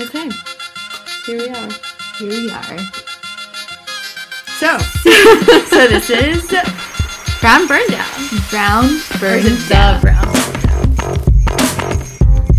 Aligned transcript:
Okay. 0.00 0.28
Here 1.24 1.38
we 1.38 1.48
are. 1.48 1.70
Here 2.18 2.28
we 2.28 2.50
are. 2.50 2.78
So, 4.58 4.78
So 5.70 5.86
this 5.86 6.10
is 6.10 6.50
brown 7.40 7.66
burn 7.68 7.86
down. 7.88 8.10
brown 8.50 9.00
burn 9.20 9.42
down. 9.68 10.00
the 10.00 10.00
brown 10.02 10.32
burn 10.32 10.54
down? 10.64 11.12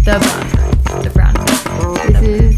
The 0.03 0.19
brown 0.23 0.45
burn. 0.53 1.03
The 1.03 1.09
brown 1.13 1.33
burn. 1.65 2.13
This 2.13 2.21
is 2.23 2.57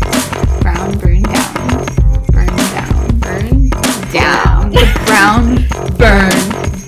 brown 0.62 0.98
burn 1.00 1.24
down. 1.24 1.86
Burn 2.32 2.56
down. 2.76 3.20
burn 3.20 3.70
Down. 4.12 4.72
brown 5.06 5.56
burn 5.98 6.38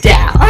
down. 0.01 0.49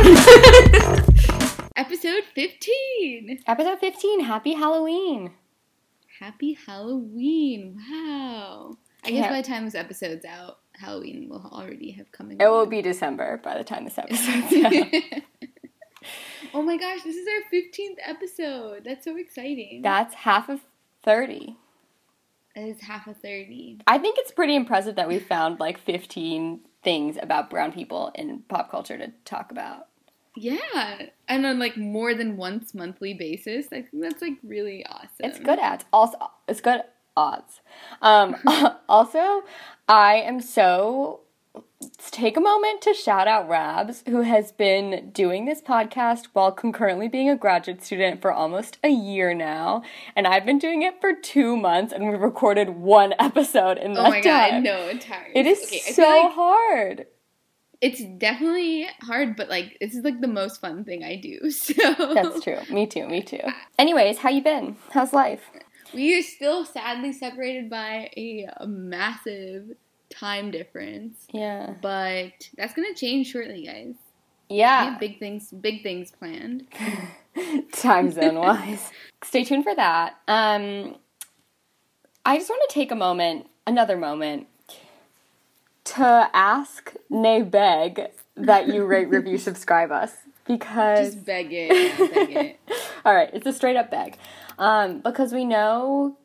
Episode 1.78 2.24
15. 2.36 3.40
Episode 3.48 3.80
15. 3.80 4.20
Happy 4.26 4.54
Halloween. 4.54 5.32
Happy 6.20 6.54
Halloween. 6.66 7.78
Wow. 7.90 8.78
I 9.06 9.12
guess 9.12 9.20
Yeah. 9.26 9.30
by 9.30 9.42
the 9.42 9.48
time 9.48 9.66
this 9.66 9.76
episode's 9.76 10.26
out, 10.26 10.60
Halloween 10.74 11.30
will 11.30 11.50
already 11.52 11.92
have 11.92 12.12
come 12.12 12.30
and 12.32 12.42
It 12.42 12.48
will 12.50 12.66
be 12.66 12.82
December 12.82 13.38
by 13.44 13.58
the 13.58 13.64
time 13.64 13.86
this 13.86 13.98
episode's 13.98 14.54
out. 14.66 15.22
oh 16.54 16.62
my 16.62 16.78
gosh, 16.78 17.04
this 17.04 17.16
is 17.16 17.28
our 17.28 17.52
15th 17.54 17.98
episode. 18.06 18.84
That's 18.84 19.06
so 19.06 19.16
exciting. 19.18 19.82
That's 19.82 20.14
half 20.14 20.50
of 20.50 20.62
30. 21.04 21.56
It 22.56 22.60
is 22.62 22.82
half 22.82 23.08
of 23.08 23.18
30. 23.18 23.80
I 23.88 23.98
think 23.98 24.18
it's 24.20 24.32
pretty 24.32 24.56
impressive 24.56 24.96
that 24.96 25.08
we 25.08 25.20
found 25.20 25.60
like 25.60 25.78
15 25.78 26.62
things 26.84 27.18
about 27.22 27.50
brown 27.50 27.72
people 27.72 28.12
in 28.16 28.44
pop 28.50 28.70
culture 28.72 28.98
to 28.98 29.14
talk 29.24 29.52
about. 29.52 29.88
Yeah. 30.36 31.08
And 31.28 31.46
on 31.46 31.60
like 31.60 31.78
more 31.78 32.14
than 32.14 32.38
once 32.38 32.74
monthly 32.74 33.14
basis. 33.14 33.68
I 33.68 33.82
think 33.82 33.90
that's 33.94 34.22
like 34.22 34.38
really 34.44 34.86
awesome. 34.86 35.10
It's 35.20 35.40
good 35.40 35.60
ads. 35.60 35.86
Also, 35.92 36.18
it's 36.48 36.62
good 36.62 36.82
odds. 37.18 37.62
Um, 38.02 38.36
also, 38.90 39.44
I 39.88 40.16
am 40.16 40.42
so. 40.42 41.22
Let's 41.82 42.12
take 42.12 42.36
a 42.36 42.42
moment 42.42 42.82
to 42.82 42.94
shout 42.94 43.26
out 43.30 43.48
Rabs, 43.48 44.04
who 44.06 44.22
has 44.22 44.52
been 44.52 45.12
doing 45.12 45.46
this 45.46 45.62
podcast 45.62 46.26
while 46.34 46.52
concurrently 46.52 47.08
being 47.08 47.30
a 47.30 47.38
graduate 47.38 47.82
student 47.82 48.22
for 48.22 48.34
almost 48.34 48.78
a 48.84 48.90
year 48.90 49.34
now. 49.34 49.84
And 50.14 50.28
I've 50.28 50.46
been 50.46 50.60
doing 50.60 50.82
it 50.82 51.00
for 51.00 51.14
two 51.14 51.56
months, 51.56 51.94
and 51.94 52.10
we've 52.10 52.20
recorded 52.20 52.70
one 52.72 53.14
episode 53.20 53.78
in 53.78 53.94
that 53.94 54.06
Oh 54.06 54.10
my 54.10 54.20
god, 54.22 54.50
time. 54.50 54.64
no, 54.64 54.78
it's 54.90 55.06
hard. 55.06 55.28
It 55.34 55.46
is 55.48 55.64
Okay, 55.64 55.80
so 55.80 56.02
like 56.02 56.34
hard. 56.34 57.08
It's 57.82 58.04
definitely 58.18 58.88
hard, 59.02 59.36
but 59.36 59.50
like 59.50 59.78
this 59.80 59.96
is 59.96 60.04
like 60.04 60.20
the 60.22 60.28
most 60.28 60.60
fun 60.62 60.84
thing 60.84 61.04
I 61.04 61.16
do. 61.16 61.50
So 61.52 61.74
That's 62.14 62.42
true. 62.44 62.60
Me 62.70 62.86
too. 62.88 63.08
Me 63.08 63.22
too. 63.22 63.40
Anyways, 63.78 64.18
how 64.20 64.30
you 64.30 64.42
been? 64.44 64.76
How's 64.92 65.14
life? 65.14 65.42
We 65.94 66.18
are 66.18 66.22
still 66.22 66.66
sadly 66.66 67.14
separated 67.14 67.70
by 67.70 68.12
a, 68.16 68.48
a 68.58 68.68
massive 68.68 69.72
time 70.10 70.52
difference, 70.52 71.26
Yeah. 71.32 71.76
but 71.82 72.50
that's 72.58 72.74
gonna 72.74 72.94
change 72.94 73.28
shortly, 73.32 73.66
guys. 73.66 73.96
We 74.50 74.58
Yeah. 74.58 74.92
have 74.92 75.00
big 75.00 75.20
things, 75.20 75.50
big 75.52 75.82
things 75.84 76.12
planned. 76.12 76.68
time 77.74 78.12
zone 78.12 78.36
wise. 78.36 78.92
Stay 79.24 79.44
tuned 79.44 79.64
for 79.64 79.76
that. 79.76 80.16
Um, 80.28 80.96
I 82.26 82.38
just 82.38 82.50
want 82.50 82.62
to 82.70 82.74
take 82.74 82.92
a 82.92 82.96
moment, 82.96 83.48
another 83.66 83.98
moment, 83.98 84.48
to 85.96 86.30
ask, 86.34 86.94
nay, 87.10 87.42
beg 87.42 88.08
that 88.36 88.68
you 88.68 88.86
rate, 88.86 89.10
review, 89.10 89.38
subscribe 89.50 89.92
us 89.92 90.14
because. 90.46 91.16
Just 91.16 91.26
beg 91.26 91.48
it, 91.52 92.12
beg 92.12 92.30
it. 92.32 92.60
All 93.06 93.16
right, 93.16 93.30
it's 93.34 93.46
a 93.46 93.54
straight 93.54 93.76
up 93.76 93.90
beg, 93.90 94.18
um, 94.58 95.00
because 95.00 95.34
we 95.34 95.46
know 95.46 96.18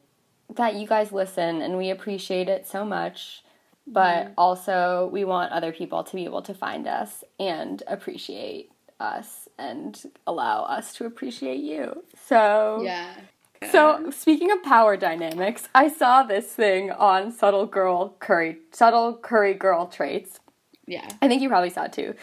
that 0.54 0.74
you 0.74 0.86
guys 0.86 1.12
listen 1.12 1.62
and 1.62 1.78
we 1.78 1.90
appreciate 1.90 2.48
it 2.48 2.66
so 2.66 2.84
much. 2.84 3.42
But 3.86 4.32
also, 4.38 5.10
we 5.12 5.24
want 5.24 5.52
other 5.52 5.70
people 5.70 6.04
to 6.04 6.16
be 6.16 6.24
able 6.24 6.40
to 6.42 6.54
find 6.54 6.86
us 6.86 7.22
and 7.38 7.82
appreciate 7.86 8.70
us 8.98 9.46
and 9.58 10.02
allow 10.26 10.62
us 10.62 10.94
to 10.94 11.04
appreciate 11.04 11.60
you. 11.60 12.02
So, 12.26 12.80
Yeah. 12.82 13.14
So 13.70 14.10
speaking 14.10 14.50
of 14.50 14.62
power 14.62 14.96
dynamics, 14.96 15.68
I 15.74 15.88
saw 15.88 16.22
this 16.22 16.46
thing 16.46 16.90
on 16.90 17.32
subtle 17.32 17.66
girl 17.66 18.16
curry, 18.20 18.58
subtle 18.72 19.14
curry 19.16 19.54
girl 19.54 19.86
traits. 19.86 20.40
Yeah. 20.86 21.08
I 21.22 21.28
think 21.28 21.42
you 21.42 21.48
probably 21.48 21.70
saw 21.70 21.84
it 21.84 21.92
too, 21.92 22.14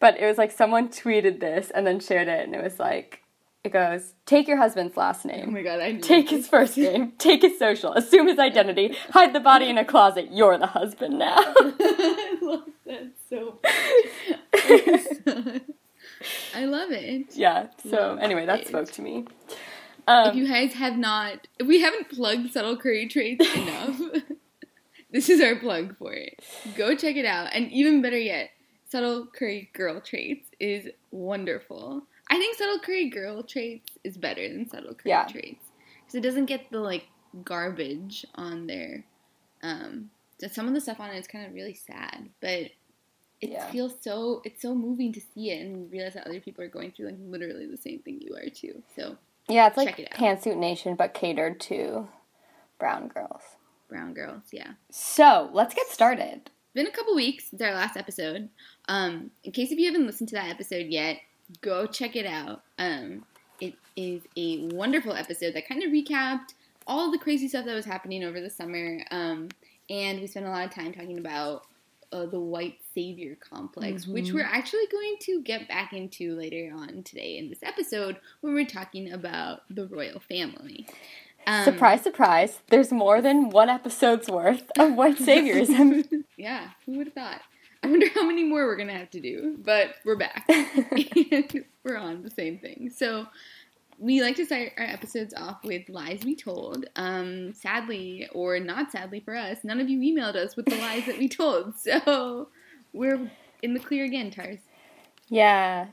but 0.00 0.18
it 0.18 0.26
was 0.26 0.38
like 0.38 0.50
someone 0.50 0.88
tweeted 0.88 1.40
this 1.40 1.70
and 1.70 1.86
then 1.86 2.00
shared 2.00 2.28
it, 2.28 2.44
and 2.46 2.54
it 2.54 2.62
was 2.62 2.78
like, 2.78 3.22
it 3.64 3.72
goes, 3.72 4.14
take 4.24 4.48
your 4.48 4.56
husband's 4.56 4.96
last 4.96 5.26
Oh 5.26 5.28
name. 5.28 5.52
my 5.52 5.62
god, 5.62 5.80
I 5.80 5.94
Take 5.94 6.30
his 6.30 6.48
first 6.48 6.76
name, 6.78 7.12
take 7.18 7.42
his 7.42 7.58
social, 7.58 7.92
assume 7.94 8.28
his 8.28 8.38
identity, 8.38 8.96
hide 9.10 9.32
the 9.32 9.40
body 9.40 9.68
in 9.68 9.78
a 9.78 9.84
closet. 9.84 10.28
You're 10.32 10.56
the 10.58 10.68
husband 10.68 11.18
now. 11.18 11.36
I 11.38 12.38
love 12.40 12.64
that 12.86 13.12
so 13.28 13.58
much. 13.62 14.54
I 16.54 16.64
love 16.64 16.90
it. 16.90 17.36
yeah, 17.36 17.66
so 17.88 17.96
Love 17.96 18.18
anyway, 18.20 18.46
that 18.46 18.60
it. 18.62 18.68
spoke 18.68 18.90
to 18.92 19.02
me. 19.02 19.26
Um, 20.08 20.28
if 20.30 20.34
you 20.36 20.48
guys 20.48 20.72
have 20.74 20.96
not, 20.96 21.46
if 21.58 21.66
we 21.66 21.80
haven't 21.80 22.08
plugged 22.08 22.52
Subtle 22.52 22.76
Curry 22.76 23.06
Traits 23.08 23.46
enough, 23.54 24.00
this 25.12 25.28
is 25.28 25.40
our 25.40 25.56
plug 25.56 25.96
for 25.96 26.12
it. 26.12 26.40
Go 26.76 26.94
check 26.96 27.16
it 27.16 27.24
out. 27.26 27.50
And 27.52 27.70
even 27.72 28.00
better 28.02 28.18
yet, 28.18 28.50
Subtle 28.88 29.26
Curry 29.26 29.70
Girl 29.74 30.00
Traits 30.00 30.48
is 30.58 30.88
wonderful. 31.10 32.04
I 32.30 32.38
think 32.38 32.56
Subtle 32.56 32.78
Curry 32.80 33.08
Girl 33.10 33.42
Traits 33.42 33.90
is 34.04 34.16
better 34.16 34.48
than 34.48 34.68
Subtle 34.68 34.94
Curry 34.94 35.10
Yeah. 35.10 35.24
Traits. 35.26 35.64
Because 36.00 36.14
it 36.14 36.22
doesn't 36.22 36.46
get 36.46 36.70
the, 36.70 36.80
like, 36.80 37.04
garbage 37.44 38.24
on 38.34 38.66
there. 38.66 39.04
Um, 39.62 40.10
so 40.40 40.48
some 40.48 40.66
of 40.68 40.74
the 40.74 40.80
stuff 40.80 41.00
on 41.00 41.10
it 41.10 41.18
is 41.18 41.26
kind 41.26 41.46
of 41.46 41.52
really 41.52 41.74
sad, 41.74 42.30
but 42.40 42.70
it 43.40 43.50
Yeah. 43.50 43.70
feels 43.70 43.94
so, 44.00 44.40
it's 44.44 44.62
so 44.62 44.74
moving 44.74 45.12
to 45.12 45.20
see 45.20 45.50
it 45.50 45.60
and 45.66 45.90
realize 45.92 46.14
that 46.14 46.26
other 46.26 46.40
people 46.40 46.64
are 46.64 46.68
going 46.68 46.92
through, 46.92 47.06
like, 47.06 47.16
literally 47.20 47.66
the 47.66 47.76
same 47.76 47.98
thing 48.00 48.20
you 48.22 48.34
are, 48.36 48.48
too. 48.48 48.82
So, 48.96 49.18
yeah, 49.48 49.66
it's 49.66 49.76
like 49.76 49.98
it. 49.98 50.10
Pantsuit 50.12 50.56
Nation, 50.56 50.94
but 50.94 51.14
catered 51.14 51.60
to 51.60 52.08
brown 52.78 53.08
girls. 53.08 53.42
brown 53.88 54.12
girls, 54.14 54.42
yeah. 54.52 54.72
So 54.90 55.50
let's 55.52 55.74
get 55.74 55.88
started. 55.88 56.50
been 56.74 56.86
a 56.86 56.90
couple 56.90 57.14
weeks 57.14 57.50
since 57.50 57.62
our 57.62 57.74
last 57.74 57.96
episode. 57.96 58.48
Um, 58.88 59.30
in 59.44 59.52
case 59.52 59.72
if 59.72 59.78
you 59.78 59.86
haven't 59.86 60.06
listened 60.06 60.28
to 60.30 60.36
that 60.36 60.50
episode 60.50 60.86
yet, 60.86 61.18
go 61.60 61.86
check 61.86 62.16
it 62.16 62.26
out. 62.26 62.62
Um, 62.78 63.24
it 63.60 63.74
is 63.96 64.22
a 64.36 64.68
wonderful 64.68 65.12
episode 65.12 65.54
that 65.54 65.68
kind 65.68 65.82
of 65.82 65.90
recapped 65.90 66.54
all 66.86 67.10
the 67.10 67.18
crazy 67.18 67.48
stuff 67.48 67.64
that 67.66 67.74
was 67.74 67.84
happening 67.84 68.24
over 68.24 68.40
the 68.40 68.50
summer. 68.50 69.00
Um, 69.10 69.48
and 69.90 70.20
we 70.20 70.26
spent 70.26 70.46
a 70.46 70.50
lot 70.50 70.66
of 70.66 70.74
time 70.74 70.92
talking 70.92 71.18
about 71.18 71.62
uh, 72.12 72.26
the 72.26 72.40
white 72.40 72.78
savior 72.94 73.36
complex, 73.36 74.06
which 74.06 74.26
Mhm. 74.26 74.34
we're 74.34 74.42
actually 74.44 74.86
going 74.90 75.16
to 75.20 75.42
get 75.42 75.68
back 75.68 75.92
into 75.92 76.34
later 76.36 76.72
on 76.74 77.02
today 77.02 77.36
in 77.38 77.48
this 77.48 77.62
episode 77.62 78.16
when 78.40 78.54
we're 78.54 78.64
talking 78.66 79.12
about 79.12 79.62
the 79.74 79.86
royal 79.86 80.20
family. 80.20 80.86
Um, 81.46 81.64
surprise, 81.64 82.02
surprise. 82.02 82.60
There's 82.68 82.92
more 82.92 83.20
than 83.22 83.50
one 83.50 83.68
episode's 83.68 84.28
worth 84.28 84.70
of 84.78 84.94
white 84.94 85.16
saviorism. 85.18 86.24
yeah, 86.36 86.70
who 86.86 86.98
would 86.98 87.08
have 87.08 87.14
thought? 87.14 87.40
I 87.82 87.86
wonder 87.86 88.08
how 88.14 88.26
many 88.26 88.42
more 88.44 88.66
we're 88.66 88.76
gonna 88.76 88.98
have 88.98 89.10
to 89.10 89.20
do, 89.20 89.56
but 89.58 89.94
we're 90.04 90.16
back 90.16 90.44
and 90.48 91.64
we're 91.84 91.96
on 91.96 92.22
the 92.22 92.30
same 92.30 92.58
thing. 92.58 92.90
So 92.94 93.26
we 93.98 94.22
like 94.22 94.36
to 94.36 94.46
start 94.46 94.72
our 94.78 94.84
episodes 94.84 95.34
off 95.34 95.64
with 95.64 95.88
lies 95.88 96.20
we 96.24 96.36
told. 96.36 96.86
Um, 96.96 97.52
sadly, 97.54 98.28
or 98.32 98.58
not 98.60 98.92
sadly 98.92 99.20
for 99.20 99.34
us, 99.34 99.58
none 99.64 99.80
of 99.80 99.88
you 99.88 99.98
emailed 99.98 100.36
us 100.36 100.56
with 100.56 100.66
the 100.66 100.76
lies 100.76 101.06
that 101.06 101.18
we 101.18 101.28
told, 101.28 101.76
so 101.78 102.48
we're 102.92 103.30
in 103.62 103.74
the 103.74 103.80
clear 103.80 104.04
again, 104.04 104.30
Tars. 104.30 104.60
yeah. 105.28 105.86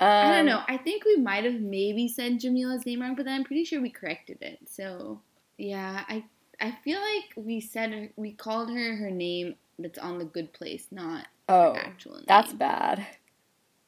Um, 0.00 0.08
I 0.08 0.30
don't 0.36 0.46
know. 0.46 0.62
I 0.66 0.78
think 0.78 1.04
we 1.04 1.16
might 1.16 1.44
have 1.44 1.60
maybe 1.60 2.08
said 2.08 2.40
Jameela's 2.40 2.84
name 2.84 3.00
wrong, 3.02 3.14
but 3.14 3.24
then 3.24 3.34
I'm 3.36 3.44
pretty 3.44 3.64
sure 3.64 3.80
we 3.80 3.90
corrected 3.90 4.38
it. 4.40 4.58
So 4.68 5.20
yeah, 5.58 6.02
I 6.08 6.24
I 6.60 6.72
feel 6.82 6.98
like 7.00 7.32
we 7.36 7.60
said 7.60 8.10
we 8.16 8.32
called 8.32 8.70
her 8.70 8.96
her 8.96 9.10
name 9.12 9.54
that's 9.78 10.00
on 10.00 10.18
the 10.18 10.24
good 10.24 10.52
place, 10.52 10.88
not 10.90 11.28
Oh, 11.48 11.74
actual 11.76 12.14
name. 12.16 12.24
that's 12.26 12.52
bad. 12.52 13.06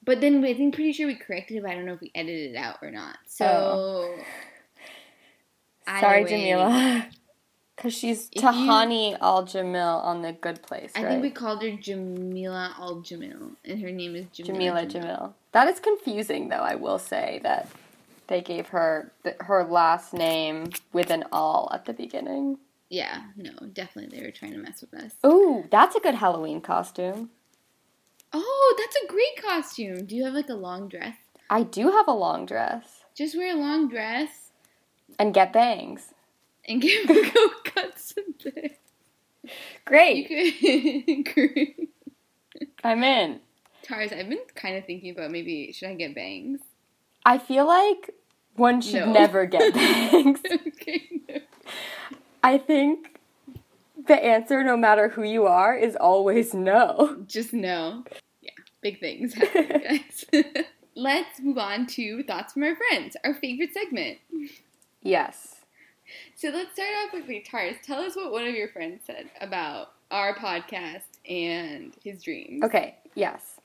But 0.04 0.20
then 0.20 0.44
I 0.44 0.54
think 0.54 0.74
pretty 0.74 0.92
sure 0.92 1.06
we 1.06 1.14
corrected 1.14 1.56
it. 1.58 1.62
But 1.62 1.70
I 1.70 1.74
don't 1.74 1.86
know 1.86 1.94
if 1.94 2.00
we 2.00 2.10
edited 2.14 2.54
it 2.54 2.56
out 2.58 2.78
or 2.82 2.90
not. 2.90 3.16
So 3.26 3.46
Oh. 3.46 4.14
Sorry, 6.00 6.24
way, 6.24 6.30
Jameela. 6.30 7.06
Because 7.76 7.92
she's 7.92 8.30
you- 8.32 8.40
Tahani 8.40 9.18
Al 9.20 9.44
Jamil 9.44 10.00
on 10.04 10.22
the 10.22 10.32
good 10.32 10.62
place, 10.62 10.92
I 10.94 11.02
right? 11.02 11.10
think 11.10 11.22
we 11.22 11.30
called 11.30 11.60
her 11.60 11.70
Jameela 11.70 12.70
Al 12.78 13.02
Jamil, 13.02 13.56
and 13.64 13.80
her 13.82 13.90
name 13.90 14.14
is 14.14 14.26
Jameela, 14.26 14.86
Jameela 14.86 14.90
Jamil. 14.90 15.32
That 15.50 15.66
is 15.66 15.80
confusing, 15.80 16.50
though. 16.50 16.62
I 16.62 16.76
will 16.76 17.00
say 17.00 17.40
that 17.42 17.68
they 18.28 18.40
gave 18.42 18.68
her 18.68 19.10
th- 19.24 19.34
her 19.40 19.64
last 19.64 20.14
name 20.14 20.70
with 20.92 21.10
an 21.10 21.24
all 21.32 21.68
at 21.74 21.84
the 21.86 21.92
beginning. 21.92 22.58
Yeah, 22.90 23.24
no, 23.36 23.50
definitely 23.72 24.16
they 24.16 24.24
were 24.24 24.30
trying 24.30 24.52
to 24.52 24.58
mess 24.58 24.80
with 24.80 24.94
us. 24.94 25.12
Ooh, 25.26 25.64
that's 25.68 25.96
a 25.96 26.00
good 26.00 26.14
Halloween 26.14 26.60
costume. 26.60 27.30
Oh, 28.36 28.74
that's 28.78 28.96
a 28.96 29.06
great 29.06 29.40
costume. 29.42 30.06
Do 30.06 30.16
you 30.16 30.24
have 30.24 30.34
like 30.34 30.48
a 30.48 30.54
long 30.54 30.88
dress? 30.88 31.14
I 31.48 31.62
do 31.62 31.90
have 31.92 32.08
a 32.08 32.12
long 32.12 32.46
dress 32.46 33.04
Just 33.14 33.36
wear 33.36 33.54
a 33.54 33.58
long 33.58 33.88
dress 33.88 34.50
and 35.18 35.32
get 35.32 35.52
bangs. 35.52 36.12
and 36.66 36.80
get 36.82 37.06
go 37.34 37.48
cut 37.64 37.98
some 37.98 38.34
bangs. 38.42 38.76
Great. 39.84 40.28
You 40.30 41.22
could. 41.22 41.88
I'm 42.84 43.04
in. 43.04 43.40
Tars, 43.82 44.10
I've 44.12 44.28
been 44.28 44.38
kind 44.54 44.76
of 44.76 44.86
thinking 44.86 45.10
about 45.10 45.30
maybe 45.30 45.70
should 45.72 45.90
I 45.90 45.94
get 45.94 46.14
bangs? 46.14 46.60
I 47.26 47.38
feel 47.38 47.66
like 47.66 48.10
one 48.56 48.80
should 48.80 49.06
No. 49.06 49.12
never 49.12 49.44
get 49.46 49.74
bangs. 49.80 50.40
okay. 50.50 51.02
No. 51.28 51.36
I 52.42 52.58
think 52.58 53.18
the 54.06 54.22
answer, 54.22 54.62
no 54.62 54.76
matter 54.76 55.08
who 55.08 55.22
you 55.22 55.46
are, 55.46 55.76
is 55.76 55.96
always 55.96 56.54
no. 56.54 57.24
Just 57.26 57.52
no. 57.52 58.04
Yeah, 58.40 58.50
big 58.82 59.00
things 59.00 59.34
happen, 59.34 59.82
guys. 59.82 60.24
Let's 60.96 61.40
move 61.40 61.58
on 61.58 61.86
to 61.88 62.22
thoughts 62.22 62.52
from 62.52 62.62
our 62.62 62.76
friends, 62.76 63.16
our 63.24 63.34
favorite 63.34 63.72
segment. 63.74 64.18
Yes. 65.02 65.56
So 66.36 66.50
let's 66.50 66.72
start 66.72 66.90
off 67.02 67.12
with 67.12 67.44
Tars. 67.44 67.74
Tell 67.82 68.00
us 68.00 68.14
what 68.14 68.30
one 68.30 68.46
of 68.46 68.54
your 68.54 68.68
friends 68.68 69.02
said 69.04 69.28
about 69.40 69.92
our 70.10 70.36
podcast 70.36 71.02
and 71.28 71.92
his 72.04 72.22
dreams. 72.22 72.62
Okay. 72.62 72.96
Yes. 73.14 73.58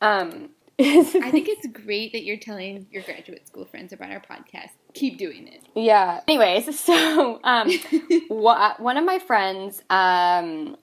Um. 0.00 0.50
I 0.80 1.30
think 1.32 1.48
it's 1.48 1.66
great 1.66 2.12
that 2.12 2.22
you're 2.22 2.36
telling 2.36 2.86
your 2.92 3.02
graduate 3.02 3.48
school 3.48 3.64
friends 3.64 3.92
about 3.92 4.12
our 4.12 4.20
podcast. 4.20 4.70
Keep 4.98 5.18
doing 5.18 5.46
it. 5.46 5.62
Yeah. 5.74 6.20
Anyways, 6.26 6.78
so 6.84 7.40
um, 7.44 7.70
one 8.28 8.96
of 8.96 9.04
my 9.04 9.18
friends, 9.18 9.80
um, 9.90 10.76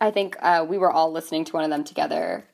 I 0.00 0.10
think 0.10 0.36
uh, 0.40 0.66
we 0.68 0.76
were 0.76 0.90
all 0.90 1.10
listening 1.10 1.44
to 1.46 1.52
one 1.52 1.64
of 1.64 1.70
them 1.70 1.82
together, 1.82 2.44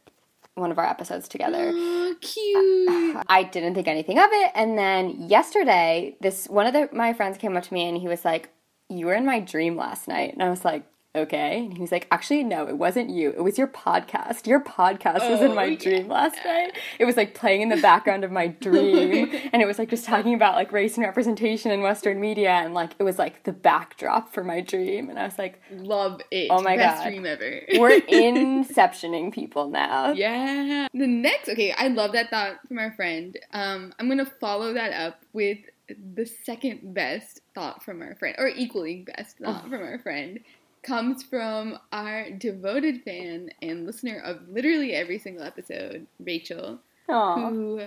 one 0.54 0.70
of 0.70 0.78
our 0.78 0.86
episodes 0.86 1.26
together. 1.28 1.72
Oh, 1.74 2.14
cute. 2.20 3.24
I 3.28 3.42
didn't 3.42 3.74
think 3.74 3.88
anything 3.88 4.18
of 4.18 4.30
it, 4.30 4.52
and 4.54 4.78
then 4.78 5.28
yesterday, 5.28 6.16
this 6.20 6.46
one 6.48 6.66
of 6.66 6.72
the, 6.72 6.88
my 6.92 7.12
friends 7.12 7.38
came 7.38 7.56
up 7.56 7.64
to 7.64 7.74
me 7.74 7.88
and 7.88 7.98
he 7.98 8.06
was 8.06 8.24
like, 8.24 8.50
"You 8.88 9.06
were 9.06 9.14
in 9.14 9.26
my 9.26 9.40
dream 9.40 9.76
last 9.76 10.06
night," 10.08 10.32
and 10.32 10.42
I 10.42 10.50
was 10.50 10.64
like. 10.64 10.84
Okay. 11.16 11.58
And 11.58 11.74
he 11.74 11.80
was 11.80 11.92
like, 11.92 12.08
actually, 12.10 12.42
no, 12.42 12.66
it 12.66 12.76
wasn't 12.76 13.08
you. 13.10 13.30
It 13.30 13.40
was 13.42 13.56
your 13.56 13.68
podcast. 13.68 14.46
Your 14.48 14.60
podcast 14.60 15.28
was 15.30 15.40
in 15.40 15.52
Oh, 15.52 15.54
my 15.54 15.66
yeah. 15.66 15.78
dream 15.78 16.08
last 16.08 16.36
night. 16.44 16.72
It 16.98 17.04
was 17.04 17.16
like 17.16 17.34
playing 17.34 17.60
in 17.62 17.68
the 17.68 17.76
background 17.80 18.24
of 18.24 18.32
my 18.32 18.48
dream. 18.48 19.30
and 19.52 19.62
it 19.62 19.66
was 19.66 19.78
like 19.78 19.90
just 19.90 20.04
talking 20.04 20.34
about 20.34 20.54
like 20.56 20.72
race 20.72 20.96
and 20.96 21.06
representation 21.06 21.70
in 21.70 21.82
Western 21.82 22.20
media. 22.20 22.50
And 22.50 22.74
like 22.74 22.92
it 22.98 23.04
was 23.04 23.16
like 23.18 23.44
the 23.44 23.52
backdrop 23.52 24.32
for 24.34 24.42
my 24.42 24.60
dream. 24.60 25.08
And 25.08 25.18
I 25.18 25.24
was 25.24 25.38
like, 25.38 25.60
Love 25.70 26.20
it. 26.32 26.48
Oh 26.50 26.60
my 26.62 26.76
Best 26.76 27.04
God. 27.04 27.10
dream 27.10 27.26
ever. 27.26 27.60
we're 27.78 28.00
inceptioning 28.08 29.32
people 29.32 29.68
now. 29.68 30.12
Yeah. 30.12 30.88
The 30.92 31.06
next, 31.06 31.48
okay, 31.48 31.72
I 31.72 31.88
love 31.88 32.12
that 32.12 32.30
thought 32.30 32.56
from 32.66 32.78
our 32.78 32.92
friend. 32.92 33.38
Um, 33.52 33.92
I'm 33.98 34.08
gonna 34.08 34.26
follow 34.40 34.74
that 34.74 34.92
up 34.92 35.20
with 35.32 35.58
the 35.88 36.24
second 36.26 36.94
best 36.94 37.40
thought 37.54 37.82
from 37.84 38.00
our 38.02 38.14
friend, 38.14 38.34
or 38.38 38.48
equally 38.48 39.04
best 39.16 39.36
Oh. 39.40 39.52
thought 39.52 39.64
from 39.64 39.74
our 39.82 39.98
friend, 39.98 40.40
comes 40.84 41.22
from 41.22 41.78
our 41.92 42.30
devoted 42.30 43.02
fan 43.02 43.50
and 43.62 43.86
listener 43.86 44.20
of 44.24 44.48
literally 44.48 44.92
every 44.92 45.18
single 45.18 45.44
episode, 45.44 46.06
Rachel, 46.20 46.78
Aw. 47.08 47.48
who 47.48 47.80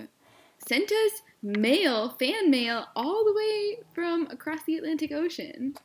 sent 0.68 0.92
us 0.92 1.22
mail, 1.42 2.10
fan 2.10 2.50
mail, 2.50 2.86
all 2.96 3.24
the 3.24 3.34
way 3.34 3.78
from 3.94 4.28
across 4.32 4.64
the 4.66 4.78
Atlantic 4.78 5.12
Ocean 5.12 5.76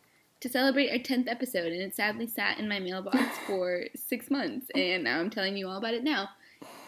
to 0.41 0.49
celebrate 0.49 0.91
our 0.91 0.99
10th 0.99 1.29
episode. 1.29 1.73
And 1.73 1.83
it 1.83 1.95
sadly 1.95 2.27
sat 2.27 2.59
in 2.59 2.69
my 2.69 2.81
mailbox 2.81 3.19
for 3.47 3.85
six 3.95 4.31
months. 4.31 4.67
And 4.75 5.05
now 5.05 5.21
I'm 5.21 5.31
telling 5.31 5.57
you 5.57 5.69
all 5.69 5.77
about 5.77 5.95
it 5.95 6.03
now. 6.03 6.31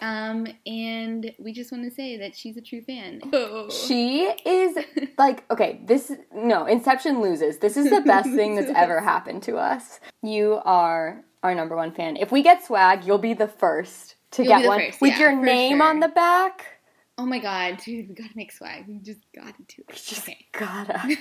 Um, 0.01 0.47
and 0.67 1.33
we 1.39 1.53
just 1.53 1.73
want 1.73 1.85
to 1.85 1.91
say 1.91 2.17
that 2.19 2.37
she's 2.37 2.57
a 2.57 2.61
true 2.61 2.83
fan. 2.83 3.21
Oh. 3.33 3.69
She 3.71 4.23
is 4.45 4.64
like 5.19 5.45
okay. 5.51 5.81
This 5.85 6.13
no 6.35 6.67
Inception 6.67 7.21
loses. 7.21 7.59
This 7.59 7.77
is 7.77 7.91
the 7.91 8.01
best 8.01 8.31
thing 8.31 8.55
that's 8.57 8.71
ever 8.75 9.01
happened 9.01 9.43
to 9.45 9.57
us. 9.57 10.01
You 10.23 10.61
are 10.65 11.25
our 11.43 11.55
number 11.55 11.77
one 11.77 11.93
fan. 11.93 12.17
If 12.17 12.33
we 12.33 12.43
get 12.43 12.65
swag, 12.65 13.05
you'll 13.05 13.19
be 13.19 13.35
the 13.35 13.49
first 13.49 14.17
to 14.33 14.43
You'll 14.45 14.59
get 14.59 14.67
one 14.67 14.81
first, 14.81 15.01
with 15.01 15.13
yeah, 15.13 15.19
your 15.21 15.37
name 15.43 15.79
sure. 15.79 15.87
on 15.87 16.01
the 16.01 16.09
back. 16.09 16.67
oh 17.19 17.27
my 17.27 17.39
god, 17.39 17.79
dude, 17.79 18.09
we 18.09 18.15
gotta 18.15 18.35
make 18.35 18.51
swag. 18.53 18.87
We 18.89 18.99
just 18.99 19.21
gotta 19.35 19.55
do 19.69 19.83
it. 19.89 19.95
Just 19.95 20.23
Okay. 20.29 20.47
gotta. 20.53 21.17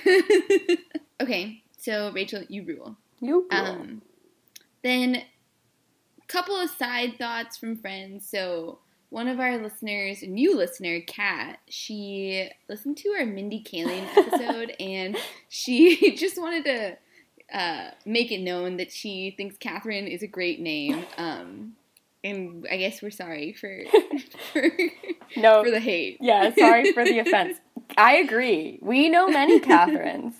okay, 1.22 1.62
so 1.78 2.10
Rachel, 2.12 2.42
you 2.48 2.64
rule. 2.64 2.96
You. 3.20 3.46
rule. 3.52 3.60
Um, 3.60 4.02
then, 4.82 5.22
couple 6.26 6.56
of 6.56 6.70
side 6.70 7.16
thoughts 7.18 7.56
from 7.56 7.76
friends. 7.76 8.28
So, 8.28 8.80
one 9.14 9.28
of 9.28 9.38
our 9.38 9.56
listeners, 9.58 10.22
new 10.22 10.56
listener, 10.56 10.98
Kat, 11.00 11.60
she 11.68 12.50
listened 12.68 12.96
to 12.96 13.10
our 13.10 13.24
Mindy 13.24 13.62
Kaling 13.62 14.04
episode 14.16 14.74
and 14.80 15.16
she 15.48 16.16
just 16.16 16.36
wanted 16.36 16.64
to 16.64 17.56
uh, 17.56 17.90
make 18.04 18.32
it 18.32 18.40
known 18.40 18.76
that 18.78 18.90
she 18.90 19.32
thinks 19.36 19.56
Catherine 19.56 20.08
is 20.08 20.24
a 20.24 20.26
great 20.26 20.58
name. 20.58 21.06
Um, 21.16 21.76
and 22.24 22.66
I 22.68 22.76
guess 22.76 23.02
we're 23.02 23.12
sorry 23.12 23.52
for 23.52 23.84
for, 24.52 24.68
no. 25.36 25.62
for 25.62 25.70
the 25.70 25.78
hate. 25.78 26.18
yeah. 26.20 26.52
Sorry 26.52 26.92
for 26.92 27.04
the 27.04 27.20
offense. 27.20 27.58
I 27.96 28.16
agree. 28.16 28.80
We 28.82 29.08
know 29.08 29.28
many 29.28 29.60
Catherines. 29.60 30.34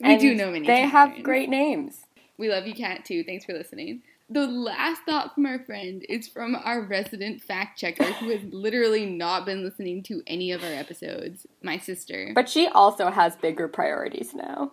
We 0.00 0.16
do 0.16 0.32
know 0.36 0.52
many 0.52 0.64
They 0.64 0.82
have 0.82 1.24
great 1.24 1.48
names. 1.48 2.02
We 2.38 2.50
love 2.50 2.68
you, 2.68 2.74
Kat, 2.74 3.04
too. 3.04 3.24
Thanks 3.24 3.44
for 3.44 3.52
listening. 3.52 4.02
The 4.32 4.46
last 4.46 5.02
thought 5.06 5.34
from 5.34 5.46
our 5.46 5.58
friend 5.64 6.04
is 6.08 6.26
from 6.28 6.54
our 6.56 6.82
resident 6.82 7.42
fact 7.42 7.78
checker 7.78 8.04
who 8.04 8.30
has 8.30 8.40
literally 8.50 9.04
not 9.06 9.44
been 9.44 9.62
listening 9.64 10.02
to 10.04 10.22
any 10.26 10.52
of 10.52 10.62
our 10.64 10.72
episodes, 10.72 11.46
my 11.62 11.78
sister. 11.78 12.32
But 12.34 12.48
she 12.48 12.66
also 12.68 13.10
has 13.10 13.36
bigger 13.36 13.68
priorities 13.68 14.32
now. 14.34 14.72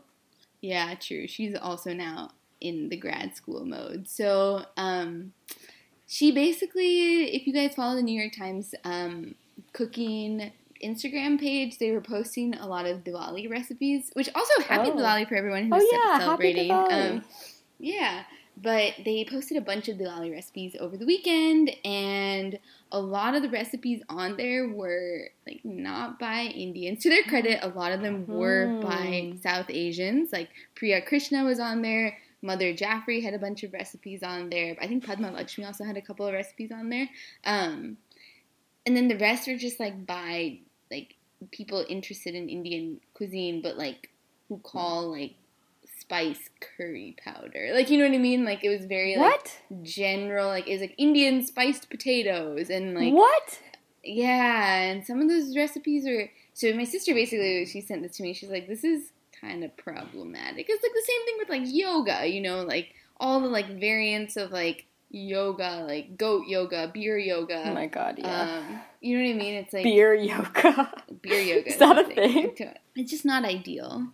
yeah, 0.61 0.95
true. 0.95 1.27
She's 1.27 1.55
also 1.55 1.93
now 1.93 2.31
in 2.61 2.89
the 2.89 2.97
grad 2.97 3.35
school 3.35 3.65
mode. 3.65 4.07
So, 4.07 4.65
um, 4.77 5.33
she 6.07 6.31
basically, 6.31 7.35
if 7.35 7.45
you 7.47 7.53
guys 7.53 7.75
follow 7.75 7.95
the 7.95 8.01
New 8.01 8.19
York 8.19 8.33
Times 8.35 8.73
um, 8.83 9.35
cooking 9.73 10.51
Instagram 10.83 11.39
page, 11.39 11.77
they 11.77 11.91
were 11.91 12.01
posting 12.01 12.55
a 12.55 12.67
lot 12.67 12.85
of 12.85 13.03
Diwali 13.03 13.49
recipes, 13.49 14.09
which 14.13 14.29
also 14.35 14.61
happy 14.63 14.89
Oh. 14.91 14.95
Diwali 14.95 15.27
for 15.27 15.35
everyone 15.35 15.71
who's 15.71 15.83
Oh, 15.83 15.89
yeah, 15.91 16.11
happy 16.13 16.23
celebrating. 16.23 16.69
Diwali. 16.71 17.11
Um, 17.11 17.23
yeah, 17.79 18.23
but 18.61 18.93
they 19.05 19.25
posted 19.29 19.57
a 19.57 19.61
bunch 19.61 19.87
of 19.89 19.97
Diwali 19.97 20.31
recipes 20.31 20.75
over 20.79 20.97
the 20.97 21.05
weekend, 21.05 21.71
and 21.85 22.59
a 22.91 22.99
lot 22.99 23.35
of 23.35 23.41
the 23.41 23.49
recipes 23.49 24.01
on 24.09 24.35
there 24.37 24.67
were 24.67 25.29
like 25.47 25.61
not 25.63 26.19
by 26.19 26.41
Indians. 26.41 27.03
To 27.03 27.09
their 27.09 27.23
credit, 27.23 27.59
a 27.61 27.69
lot 27.69 27.91
of 27.91 28.01
them 28.01 28.25
were 28.27 28.79
by 28.81 29.31
Hmm. 29.33 29.37
South 29.41 29.69
Asians. 29.69 30.31
Like 30.31 30.49
Priya 30.75 31.01
Krishna 31.01 31.43
was 31.43 31.59
on 31.59 31.81
there. 31.81 32.17
Madhur 32.43 32.75
Jaffrey 32.75 33.21
had 33.21 33.33
a 33.33 33.39
bunch 33.39 33.63
of 33.63 33.73
recipes 33.73 34.23
on 34.23 34.49
there. 34.49 34.75
I 34.81 34.87
think 34.87 35.05
Padma 35.05 35.31
Lakshmi 35.31 35.65
also 35.65 35.83
had 35.83 35.97
a 35.97 36.01
couple 36.01 36.25
of 36.25 36.33
recipes 36.33 36.71
on 36.71 36.89
there. 36.89 37.09
Um, 37.43 37.97
and 38.85 38.95
then 38.95 39.07
the 39.09 39.17
rest 39.17 39.47
are 39.47 39.57
just 39.57 39.79
like 39.79 40.05
by 40.05 40.59
like 40.89 41.15
people 41.51 41.85
interested 41.87 42.35
in 42.35 42.49
Indian 42.49 43.01
cuisine, 43.13 43.61
but 43.61 43.77
like 43.77 44.09
who 44.47 44.57
call 44.57 45.11
like 45.11 45.35
spice 46.09 46.49
curry 46.59 47.15
powder. 47.23 47.69
Like 47.73 47.89
you 47.91 47.97
know 47.99 48.05
what 48.05 48.15
I 48.15 48.17
mean? 48.19 48.43
Like 48.43 48.63
it 48.63 48.69
was 48.69 48.85
very 48.85 49.15
like 49.15 49.31
What? 49.31 49.83
general. 49.83 50.47
Like 50.47 50.67
it 50.67 50.73
was 50.73 50.81
like 50.81 50.95
Indian 50.97 51.45
spiced 51.45 51.89
potatoes 51.89 52.69
and 52.71 52.95
like 52.95 53.13
what? 53.13 53.59
yeah, 54.03 54.81
and 54.81 55.05
some 55.05 55.21
of 55.21 55.29
those 55.29 55.55
recipes 55.55 56.07
are. 56.07 56.29
So 56.53 56.73
my 56.73 56.83
sister 56.83 57.13
basically, 57.13 57.65
she 57.67 57.81
sent 57.81 58.01
this 58.01 58.17
to 58.17 58.23
me. 58.23 58.33
She's 58.33 58.49
like, 58.49 58.67
"This 58.67 58.83
is 58.83 59.11
kind 59.39 59.63
of 59.63 59.75
problematic." 59.77 60.65
It's 60.67 60.83
like 60.83 60.91
the 60.93 61.05
same 61.07 61.25
thing 61.25 61.35
with 61.39 61.49
like 61.49 61.61
yoga, 61.73 62.27
you 62.27 62.41
know, 62.41 62.63
like 62.63 62.93
all 63.19 63.39
the 63.39 63.47
like 63.47 63.79
variants 63.79 64.35
of 64.35 64.51
like 64.51 64.85
yoga, 65.11 65.85
like 65.87 66.17
goat 66.17 66.47
yoga, 66.47 66.89
beer 66.93 67.17
yoga. 67.17 67.63
Oh 67.67 67.73
my 67.73 67.85
god, 67.87 68.15
yeah. 68.17 68.61
Um, 68.67 68.79
you 69.01 69.17
know 69.17 69.23
what 69.23 69.35
I 69.35 69.37
mean? 69.37 69.53
It's 69.55 69.73
like 69.73 69.83
Beer 69.83 70.13
yoga. 70.15 70.91
beer 71.21 71.39
yoga. 71.39 71.67
Is 71.73 71.77
that 71.77 71.97
a 71.99 72.03
thing. 72.03 72.55
thing? 72.55 72.73
It's 72.95 73.11
just 73.11 73.25
not 73.25 73.45
ideal. 73.45 74.07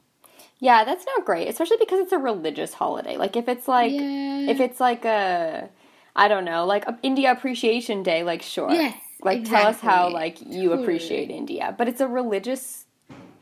Yeah, 0.66 0.84
that's 0.84 1.06
not 1.06 1.26
great, 1.26 1.48
especially 1.48 1.78
because 1.78 2.00
it's 2.00 2.12
a 2.12 2.18
religious 2.18 2.74
holiday. 2.74 3.18
Like 3.18 3.36
if 3.36 3.48
it's 3.48 3.68
like 3.68 3.92
yeah. 3.92 4.50
if 4.50 4.60
it's 4.60 4.80
like 4.80 5.06
a 5.06 5.70
I 6.16 6.28
don't 6.28 6.44
know, 6.44 6.66
like 6.66 6.86
India 7.04 7.32
Appreciation 7.32 8.02
Day, 8.02 8.24
like 8.24 8.42
sure. 8.42 8.72
yes, 8.72 9.00
Like 9.22 9.44
tell 9.44 9.68
us 9.68 9.80
how 9.80 10.10
like 10.10 10.42
you 10.42 10.70
Totally. 10.70 10.82
appreciate 10.82 11.30
India. 11.30 11.76
But 11.78 11.88
it's 11.88 12.02
a 12.02 12.08
religious 12.08 12.86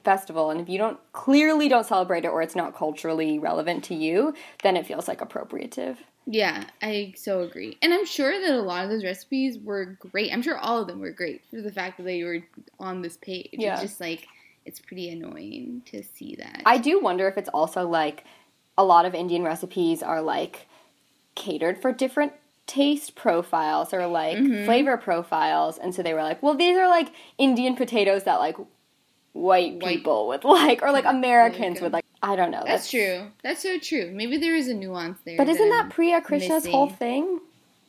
festival 0.04 0.50
and 0.50 0.60
if 0.60 0.68
you 0.68 0.78
don't 0.78 1.00
clearly 1.14 1.70
don't 1.70 1.86
celebrate 1.86 2.26
it 2.26 2.28
or 2.28 2.42
it's 2.42 2.58
not 2.58 2.76
culturally 2.76 3.40
relevant 3.40 3.86
to 3.86 3.96
you, 3.96 4.34
then 4.62 4.76
it 4.76 4.86
feels 4.86 5.08
like 5.08 5.20
appropriative. 5.20 5.96
Yeah, 6.26 6.66
I 6.82 7.14
so 7.16 7.40
agree. 7.40 7.78
And 7.82 7.94
I'm 7.94 8.06
sure 8.06 8.38
that 8.38 8.52
a 8.52 8.62
lot 8.62 8.84
of 8.84 8.90
those 8.90 9.06
recipes 9.06 9.58
were 9.60 9.98
great. 10.12 10.34
I'm 10.34 10.42
sure 10.42 10.58
all 10.58 10.82
of 10.82 10.88
them 10.88 11.00
were 11.00 11.12
great 11.12 11.42
for 11.50 11.62
the 11.62 11.72
fact 11.72 11.96
that 11.98 12.04
they 12.04 12.22
were 12.26 12.40
on 12.82 13.02
this 13.02 13.16
page. 13.16 13.52
Yeah. 13.54 13.74
It's 13.76 13.82
just 13.84 14.02
like 14.02 14.28
it's 14.66 14.80
pretty 14.80 15.10
annoying 15.10 15.82
to 15.88 16.04
see 16.04 16.36
that. 16.36 16.62
I 16.66 16.78
do 16.78 17.00
wonder 17.02 17.28
if 17.28 17.38
it's 17.38 17.50
also 17.50 17.88
like 17.88 18.24
a 18.78 18.84
lot 18.84 19.06
of 19.06 19.14
Indian 19.14 19.44
recipes 19.44 20.02
are 20.04 20.22
like 20.22 20.68
catered 21.36 21.82
for 21.82 21.92
different 21.92 22.34
taste 22.66 23.16
profiles 23.16 23.94
or 23.94 24.08
like 24.08 24.38
Mhm. 24.38 24.66
flavor 24.66 24.96
profiles 24.98 25.78
and 25.78 25.94
so 25.94 26.02
they 26.02 26.14
were 26.14 26.24
like, 26.24 26.42
well 26.42 26.54
these 26.56 26.78
are 26.78 26.88
like 26.88 27.10
Indian 27.38 27.76
potatoes 27.76 28.24
that 28.24 28.40
like 28.40 28.56
white 29.34 29.74
White- 29.82 29.82
people 29.82 30.28
would 30.28 30.44
like 30.44 30.82
or 30.82 30.92
like 30.92 31.06
Americans 31.06 31.82
would 31.82 31.92
like. 31.94 32.06
I 32.22 32.38
don't 32.38 32.52
know. 32.52 32.64
That's, 32.66 32.90
true. 32.90 33.28
That's 33.44 33.62
so 33.62 33.78
true. 33.80 34.10
Maybe 34.14 34.38
there 34.38 34.56
is 34.56 34.70
a 34.70 34.74
nuance 34.74 35.20
there. 35.26 35.36
But 35.36 35.50
isn't 35.50 35.62
I'm 35.62 35.70
that 35.72 35.90
Priya 35.90 36.22
Krishna's 36.22 36.66
whole 36.66 36.88
thing? 36.88 37.42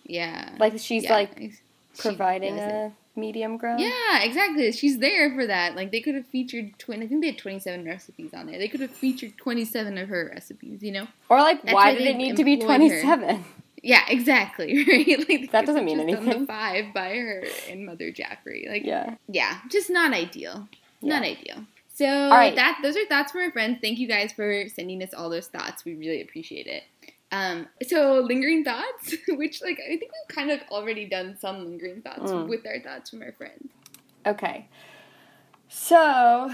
Yeah. 0.04 0.50
Like 0.58 0.76
she's 0.80 1.04
Yeah, 1.04 1.12
like 1.12 1.52
providing 1.98 2.58
a 2.58 2.92
medium 3.16 3.56
ground. 3.56 3.80
Yeah, 3.80 4.22
exactly. 4.22 4.70
She's 4.72 4.98
there 4.98 5.34
for 5.34 5.46
that. 5.46 5.76
Like 5.76 5.90
they 5.90 6.00
could 6.00 6.14
have 6.14 6.26
featured 6.26 6.78
twenty. 6.78 7.06
I 7.06 7.08
think 7.08 7.20
they 7.20 7.28
had 7.28 7.38
twenty-seven 7.38 7.84
recipes 7.84 8.32
on 8.34 8.46
there. 8.46 8.58
They 8.58 8.68
could 8.68 8.80
have 8.80 8.90
featured 8.90 9.36
twenty-seven 9.36 9.98
of 9.98 10.08
her 10.08 10.30
recipes. 10.32 10.82
You 10.82 10.92
know? 10.92 11.08
Or 11.28 11.38
like, 11.38 11.62
That's 11.62 11.74
why 11.74 11.94
did 11.94 12.06
it 12.06 12.16
need 12.16 12.36
to 12.36 12.44
be 12.44 12.58
twenty 12.58 12.90
seven? 13.00 13.44
Yeah, 13.82 14.02
exactly. 14.08 14.84
Right? 14.88 15.28
Like 15.28 15.52
That 15.52 15.66
doesn't 15.66 15.84
mean 15.84 16.00
anything. 16.00 16.40
The 16.40 16.46
five 16.46 16.94
by 16.94 17.10
her 17.10 17.44
and 17.68 17.86
Madhur 17.88 18.14
Jaffrey. 18.14 18.66
Like 18.68 18.84
Yeah. 18.84 19.16
yeah, 19.28 19.58
just 19.70 19.90
not 19.90 20.12
ideal. 20.12 20.68
Not 21.02 21.22
ideal. 21.22 21.66
So 21.94 22.06
right. 22.06 22.56
that 22.56 22.80
those 22.82 22.96
are 22.96 23.04
thoughts 23.06 23.30
from 23.30 23.42
our 23.42 23.52
friends. 23.52 23.78
Thank 23.80 23.98
you 23.98 24.08
guys 24.08 24.32
for 24.32 24.64
sending 24.68 25.00
us 25.02 25.14
all 25.14 25.30
those 25.30 25.46
thoughts. 25.46 25.84
We 25.84 25.94
really 25.94 26.22
appreciate 26.22 26.66
it. 26.66 26.82
Um, 27.34 27.66
so 27.88 28.20
lingering 28.20 28.64
thoughts, 28.64 29.14
which 29.28 29.60
like 29.62 29.78
I 29.84 29.96
think 29.96 30.12
we've 30.12 30.36
kind 30.36 30.50
of 30.50 30.60
already 30.70 31.06
done 31.08 31.36
some 31.38 31.64
lingering 31.64 32.00
thoughts 32.02 32.30
Mm. 32.30 32.48
with 32.48 32.64
our 32.66 32.78
thoughts 32.80 33.10
from 33.10 33.22
our 33.22 33.32
friends. 33.32 33.68
Okay. 34.26 34.68
So 35.68 36.50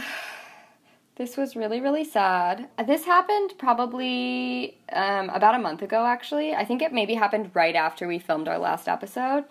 this 1.17 1.37
was 1.37 1.55
really 1.57 1.81
really 1.81 2.05
sad. 2.05 2.69
This 2.87 3.05
happened 3.05 3.53
probably 3.59 4.79
um, 4.93 5.29
about 5.31 5.55
a 5.55 5.59
month 5.59 5.83
ago. 5.83 6.07
Actually, 6.07 6.55
I 6.55 6.65
think 6.65 6.81
it 6.83 6.93
maybe 6.93 7.15
happened 7.15 7.51
right 7.55 7.77
after 7.77 8.09
we 8.09 8.19
filmed 8.19 8.49
our 8.49 8.59
last 8.59 8.89
episode, 8.89 9.45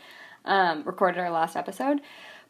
um, 0.45 0.83
recorded 0.83 1.19
our 1.19 1.29
last 1.31 1.55
episode. 1.55 2.01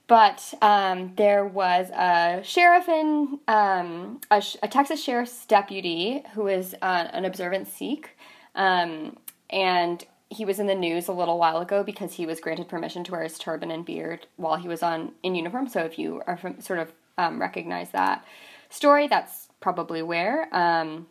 But 0.08 0.56
um, 0.64 1.14
there 1.18 1.46
was 1.46 1.92
a 1.92 2.42
sheriff 2.44 2.90
in 2.90 3.40
um, 3.48 4.20
a, 4.32 4.42
a 4.64 4.68
Texas 4.68 5.04
sheriff's 5.04 5.46
deputy 5.46 6.24
who 6.34 6.46
was 6.46 6.74
uh, 6.82 7.10
an 7.14 7.26
observant 7.26 7.68
Sikh, 7.68 8.18
um, 8.60 9.16
and 9.50 10.06
he 10.30 10.46
was 10.46 10.60
in 10.60 10.68
the 10.68 10.76
news 10.76 11.08
a 11.08 11.14
little 11.14 11.40
while 11.40 11.58
ago 11.58 11.84
because 11.84 12.14
he 12.14 12.28
was 12.28 12.40
granted 12.40 12.68
permission 12.68 13.04
to 13.06 13.12
wear 13.14 13.24
his 13.24 13.40
turban 13.40 13.72
and 13.72 13.86
beard 13.86 14.28
while 14.36 14.58
he 14.58 14.68
was 14.68 14.84
on 14.84 15.14
in 15.24 15.34
uniform. 15.34 15.68
So 15.68 15.80
if 15.80 15.98
you 15.98 16.22
are 16.28 16.38
from, 16.38 16.62
sort 16.62 16.78
of 16.78 16.92
um, 17.18 17.42
recognize 17.42 17.90
that 17.92 18.24
story, 18.70 19.08
that's 19.08 19.48
probably 19.60 20.04
where 20.04 20.54
um, 20.54 21.08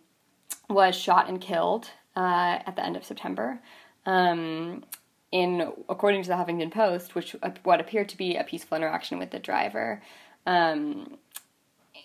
was 0.69 0.95
shot 0.95 1.29
and 1.29 1.41
killed 1.41 1.91
uh, 2.15 2.61
at 2.65 2.77
the 2.77 2.85
end 2.85 2.97
of 2.97 3.05
September. 3.05 3.59
Um, 4.07 4.85
in 5.33 5.73
according 5.89 6.23
to 6.23 6.29
the 6.29 6.35
Huffington 6.35 6.71
Post, 6.71 7.15
which 7.15 7.35
uh, 7.43 7.51
what 7.65 7.81
appeared 7.81 8.09
to 8.11 8.17
be 8.17 8.37
a 8.37 8.45
peaceful 8.45 8.77
interaction 8.77 9.19
with 9.19 9.31
the 9.31 9.39
driver, 9.39 10.03
um, 10.47 11.19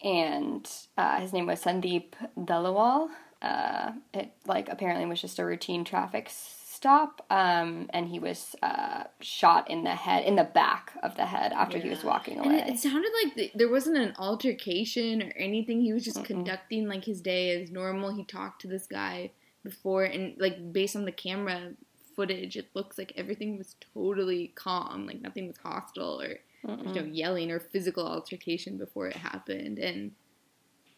and 0.03 0.69
uh, 0.97 1.21
his 1.21 1.31
name 1.31 1.45
was 1.45 1.63
Sandeep 1.63 2.11
Dhaliwal. 2.37 3.09
Uh, 3.43 3.91
it 4.13 4.31
like 4.47 4.69
apparently 4.69 5.05
was 5.05 5.21
just 5.21 5.37
a 5.39 5.45
routine 5.45 5.83
traffic 5.83 6.29
stop, 6.31 7.25
um, 7.29 7.87
and 7.91 8.07
he 8.07 8.19
was 8.19 8.55
uh, 8.63 9.03
shot 9.21 9.69
in 9.69 9.83
the 9.83 9.91
head, 9.95 10.23
in 10.25 10.35
the 10.35 10.43
back 10.43 10.93
of 11.03 11.15
the 11.15 11.25
head 11.25 11.51
after 11.53 11.77
he 11.77 11.89
was 11.89 12.03
walking 12.03 12.39
away. 12.39 12.55
it, 12.59 12.73
it 12.73 12.79
sounded 12.79 13.11
like 13.23 13.35
th 13.35 13.51
there 13.55 13.69
wasn't 13.69 13.97
an 13.97 14.13
altercation 14.17 15.21
or 15.21 15.31
anything. 15.37 15.81
He 15.81 15.93
was 15.93 16.03
just 16.03 16.17
Mm-mm. 16.19 16.25
conducting 16.25 16.87
like 16.87 17.05
his 17.05 17.21
day 17.21 17.61
as 17.61 17.71
normal. 17.71 18.15
He 18.15 18.23
talked 18.23 18.61
to 18.61 18.67
this 18.67 18.87
guy 18.87 19.31
before, 19.63 20.03
and 20.05 20.35
like 20.39 20.71
based 20.73 20.95
on 20.95 21.05
the 21.05 21.11
camera 21.11 21.73
footage, 22.15 22.55
it 22.57 22.69
looks 22.73 22.97
like 22.97 23.11
everything 23.17 23.57
was 23.57 23.75
totally 23.93 24.51
calm. 24.55 25.05
Like 25.05 25.21
nothing 25.21 25.47
was 25.47 25.57
hostile 25.57 26.21
or 26.21 26.39
Mm-mm. 26.65 26.95
no 26.95 27.03
yelling 27.03 27.51
or 27.51 27.59
physical 27.59 28.07
altercation 28.07 28.77
before 28.77 29.07
it 29.07 29.17
happened. 29.17 29.79
And 29.79 30.11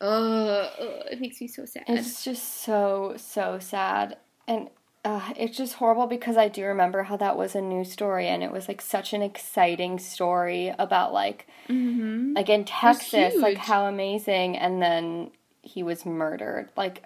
uh, 0.01 0.69
it 1.11 1.21
makes 1.21 1.39
me 1.41 1.47
so 1.47 1.65
sad. 1.65 1.83
It's 1.87 2.23
just 2.23 2.63
so 2.63 3.13
so 3.17 3.59
sad, 3.59 4.17
and 4.47 4.69
uh, 5.03 5.33
it's 5.37 5.55
just 5.55 5.75
horrible 5.75 6.07
because 6.07 6.35
I 6.35 6.47
do 6.47 6.65
remember 6.65 7.03
how 7.03 7.17
that 7.17 7.37
was 7.37 7.55
a 7.55 7.61
news 7.61 7.91
story, 7.91 8.27
and 8.27 8.43
it 8.43 8.51
was 8.51 8.67
like 8.67 8.81
such 8.81 9.13
an 9.13 9.21
exciting 9.21 9.99
story 9.99 10.73
about 10.77 11.13
like 11.13 11.47
mm-hmm. 11.69 12.33
like 12.33 12.49
in 12.49 12.65
Texas, 12.65 13.35
like 13.37 13.57
how 13.57 13.85
amazing, 13.85 14.57
and 14.57 14.81
then 14.81 15.31
he 15.61 15.83
was 15.83 16.05
murdered. 16.05 16.69
Like, 16.77 17.03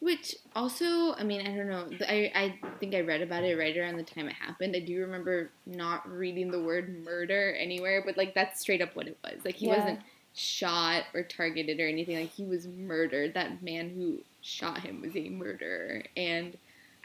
Which 0.00 0.36
also, 0.54 1.14
I 1.14 1.22
mean, 1.24 1.46
I 1.46 1.56
don't 1.56 1.68
know. 1.68 1.88
I, 2.08 2.30
I 2.34 2.58
think 2.78 2.94
I 2.94 3.00
read 3.00 3.22
about 3.22 3.44
it 3.44 3.58
right 3.58 3.76
around 3.76 3.96
the 3.96 4.02
time 4.02 4.28
it 4.28 4.34
happened. 4.34 4.74
I 4.76 4.80
do 4.80 5.00
remember 5.00 5.50
not 5.66 6.10
reading 6.10 6.50
the 6.50 6.62
word 6.62 7.04
murder 7.04 7.54
anywhere, 7.58 8.02
but 8.04 8.16
like 8.16 8.34
that's 8.34 8.60
straight 8.60 8.82
up 8.82 8.94
what 8.94 9.06
it 9.06 9.18
was. 9.24 9.44
Like 9.44 9.56
he 9.56 9.66
Yeah. 9.66 9.78
wasn't 9.78 10.00
shot 10.34 11.04
or 11.14 11.22
targeted 11.22 11.80
or 11.80 11.86
anything. 11.86 12.18
Like 12.18 12.30
he 12.30 12.44
was 12.44 12.66
murdered. 12.66 13.34
That 13.34 13.62
man 13.62 13.90
who 13.90 14.18
shot 14.40 14.80
him 14.80 15.00
was 15.00 15.16
a 15.16 15.28
murderer. 15.28 16.02
And 16.16 16.56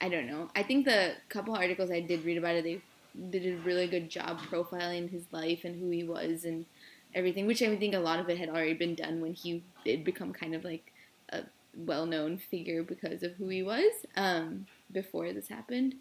I 0.02 0.10
don't 0.10 0.28
know. 0.28 0.50
I 0.56 0.64
think 0.64 0.86
the 0.86 1.14
couple 1.30 1.56
articles 1.56 1.92
I 1.92 2.00
did 2.00 2.26
read 2.26 2.38
about 2.38 2.56
it, 2.56 2.64
they 2.64 2.82
did 3.30 3.46
a 3.46 3.62
really 3.62 3.88
good 3.88 4.10
job 4.10 4.40
profiling 4.40 5.10
his 5.10 5.24
life 5.32 5.64
and 5.64 5.80
who 5.80 5.90
he 5.90 6.04
was 6.04 6.46
and 6.46 6.66
everything, 7.14 7.48
which 7.48 7.62
I 7.62 7.76
think 7.76 7.94
a 7.94 8.00
lot 8.00 8.20
of 8.20 8.30
it 8.30 8.38
had 8.38 8.50
already 8.50 8.74
been 8.74 8.96
done 8.96 9.22
when 9.22 9.34
he 9.34 9.64
did 9.86 10.04
become 10.04 10.34
kind 10.34 10.56
of 10.56 10.64
like 10.64 10.92
a 11.30 11.44
well 11.76 12.06
known 12.06 12.38
figure 12.38 12.84
because 12.84 13.24
of 13.24 13.34
who 13.34 13.48
he 13.50 13.64
was 13.64 13.94
um, 14.16 14.66
before 14.92 15.34
this 15.34 15.48
happened. 15.48 15.96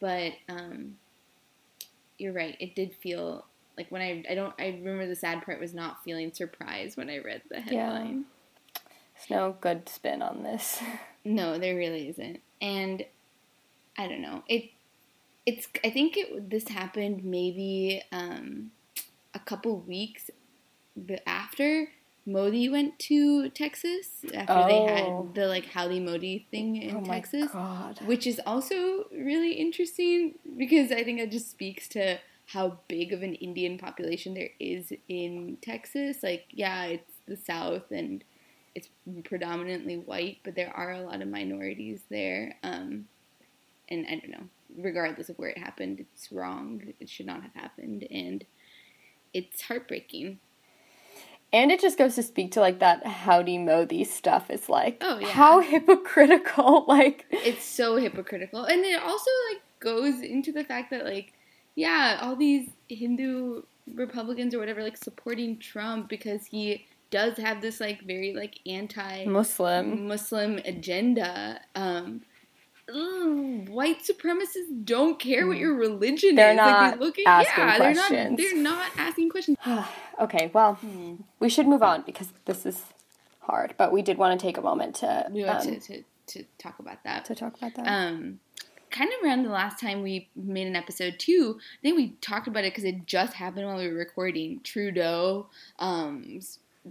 But 0.00 0.34
um, 0.48 0.96
you're 2.18 2.32
right, 2.32 2.56
it 2.60 2.74
did 2.74 2.94
feel 2.94 3.44
like 3.78 3.90
when 3.90 4.02
I 4.02 4.22
I 4.28 4.34
don't 4.34 4.52
I 4.58 4.66
remember 4.68 5.06
the 5.06 5.16
sad 5.16 5.42
part 5.44 5.58
was 5.60 5.72
not 5.72 6.02
feeling 6.04 6.32
surprised 6.34 6.96
when 6.98 7.08
I 7.08 7.18
read 7.18 7.40
the 7.48 7.60
headline. 7.60 8.24
Yeah. 8.74 8.80
there's 9.14 9.30
no 9.30 9.56
good 9.60 9.88
spin 9.88 10.20
on 10.22 10.42
this. 10.42 10.80
No, 11.24 11.58
there 11.58 11.76
really 11.76 12.08
isn't. 12.08 12.40
And 12.62 13.04
I 13.98 14.06
don't 14.08 14.22
know. 14.22 14.44
It 14.48 14.70
it's 15.44 15.68
I 15.84 15.90
think 15.90 16.16
it 16.16 16.48
this 16.50 16.68
happened 16.68 17.22
maybe 17.24 18.02
um 18.12 18.70
a 19.34 19.38
couple 19.38 19.78
weeks 19.80 20.30
after 21.26 21.88
Modi 22.24 22.68
went 22.68 22.98
to 23.00 23.48
Texas 23.50 24.24
after 24.34 24.54
they 24.68 24.78
Oh. 24.78 24.86
had 25.26 25.34
the 25.34 25.46
like 25.48 25.66
Howdy 25.66 26.00
Modi 26.00 26.46
thing 26.50 26.76
in 26.76 26.96
oh 26.96 27.00
my 27.00 27.14
Texas, 27.20 27.50
god. 27.52 27.98
which 28.06 28.26
is 28.26 28.40
also 28.46 29.06
really 29.12 29.52
interesting 29.52 30.34
because 30.56 30.92
I 30.92 31.04
think 31.04 31.20
it 31.20 31.30
just 31.30 31.50
speaks 31.50 31.88
to 31.88 32.18
how 32.52 32.78
big 32.88 33.12
of 33.12 33.22
an 33.22 33.34
Indian 33.34 33.76
population 33.78 34.32
there 34.34 34.48
is 34.58 34.90
in 35.08 35.58
Texas. 35.60 36.22
Like, 36.22 36.46
yeah, 36.50 36.84
it's 36.86 37.12
the 37.26 37.36
South 37.36 37.90
and 37.90 38.24
it's 38.74 38.88
predominantly 39.24 39.96
white, 39.98 40.38
but 40.44 40.54
there 40.54 40.72
are 40.74 40.92
a 40.92 41.00
lot 41.02 41.20
of 41.20 41.28
minorities 41.28 42.00
there. 42.10 42.54
Um, 42.62 43.06
and 43.90 44.06
I 44.08 44.14
don't 44.16 44.30
know, 44.30 44.48
regardless 44.78 45.28
of 45.28 45.38
where 45.38 45.50
it 45.50 45.58
happened, 45.58 46.00
it's 46.00 46.32
wrong. 46.32 46.94
It 46.98 47.10
should 47.10 47.26
not 47.26 47.42
have 47.42 47.54
happened. 47.54 48.06
And 48.10 48.46
it's 49.34 49.62
heartbreaking. 49.62 50.38
And 51.52 51.70
it 51.70 51.80
just 51.80 51.98
goes 51.98 52.14
to 52.14 52.22
speak 52.22 52.52
to 52.52 52.60
like 52.60 52.78
that 52.78 53.06
howdy 53.06 53.58
Modi 53.58 54.04
stuff 54.04 54.50
is 54.50 54.68
like 54.70 54.98
Oh, 55.02 55.18
yeah. 55.18 55.28
how 55.28 55.60
hypocritical 55.72 56.84
like 56.88 57.24
it's 57.30 57.64
so 57.64 57.96
hypocritical 57.96 58.64
and 58.64 58.84
it 58.84 59.02
also 59.02 59.30
like 59.50 59.62
goes 59.80 60.20
into 60.20 60.52
the 60.52 60.62
fact 60.62 60.90
that 60.90 61.06
like 61.06 61.32
yeah 61.78 62.18
all 62.22 62.34
these 62.36 62.68
hindu 62.88 63.62
republicans 63.94 64.54
or 64.54 64.58
whatever 64.58 64.82
like 64.82 64.96
supporting 64.96 65.58
trump 65.58 66.08
because 66.08 66.46
he 66.46 66.84
does 67.10 67.36
have 67.38 67.60
this 67.62 67.80
like 67.80 68.02
very 68.02 68.34
like 68.34 68.58
anti 68.66 69.24
Muslim. 69.24 70.06
muslim 70.06 70.58
agenda 70.64 71.60
um 71.74 72.20
ugh, 72.88 73.68
white 73.68 74.00
supremacists 74.02 74.84
don't 74.84 75.18
care 75.18 75.46
what 75.46 75.56
your 75.58 75.74
religion 75.74 76.32
Mm. 76.32 76.36
They're 76.36 76.50
is 76.50 76.56
not 76.56 76.82
like, 76.82 76.98
they 76.98 77.04
look 77.04 77.18
at, 77.18 77.26
asking 77.26 77.64
yeah 77.64 77.78
they're 77.78 77.94
questions. 77.94 78.30
not 78.30 78.36
they're 78.38 78.62
not 78.62 78.90
asking 78.96 79.28
questions 79.30 79.56
okay, 80.20 80.50
well, 80.52 80.78
we 81.38 81.48
should 81.48 81.66
move 81.68 81.82
on 81.82 82.02
because 82.02 82.32
this 82.44 82.66
is 82.66 82.82
hard, 83.40 83.74
but 83.78 83.92
we 83.92 84.02
did 84.02 84.18
want 84.18 84.38
to 84.38 84.44
take 84.46 84.56
a 84.58 84.62
moment 84.62 84.96
to 84.96 85.26
we 85.30 85.44
um, 85.44 85.62
to, 85.62 85.78
to, 85.80 86.02
to 86.26 86.44
talk 86.58 86.78
about 86.78 87.02
that 87.04 87.24
to 87.26 87.34
talk 87.34 87.56
about 87.56 87.74
that. 87.76 87.86
um, 87.86 88.40
kind 88.90 89.10
of 89.12 89.24
around 89.24 89.42
the 89.44 89.50
last 89.50 89.80
time 89.80 90.02
we 90.02 90.28
made 90.36 90.66
an 90.66 90.76
episode 90.76 91.18
too. 91.18 91.58
I 91.60 91.82
think 91.82 91.96
we 91.96 92.10
talked 92.20 92.48
about 92.48 92.64
it 92.64 92.72
because 92.72 92.84
it 92.84 93.06
just 93.06 93.34
happened 93.34 93.66
while 93.66 93.78
we 93.78 93.88
were 93.88 93.94
recording. 93.94 94.60
Trudeau, 94.64 95.46
um, 95.78 96.40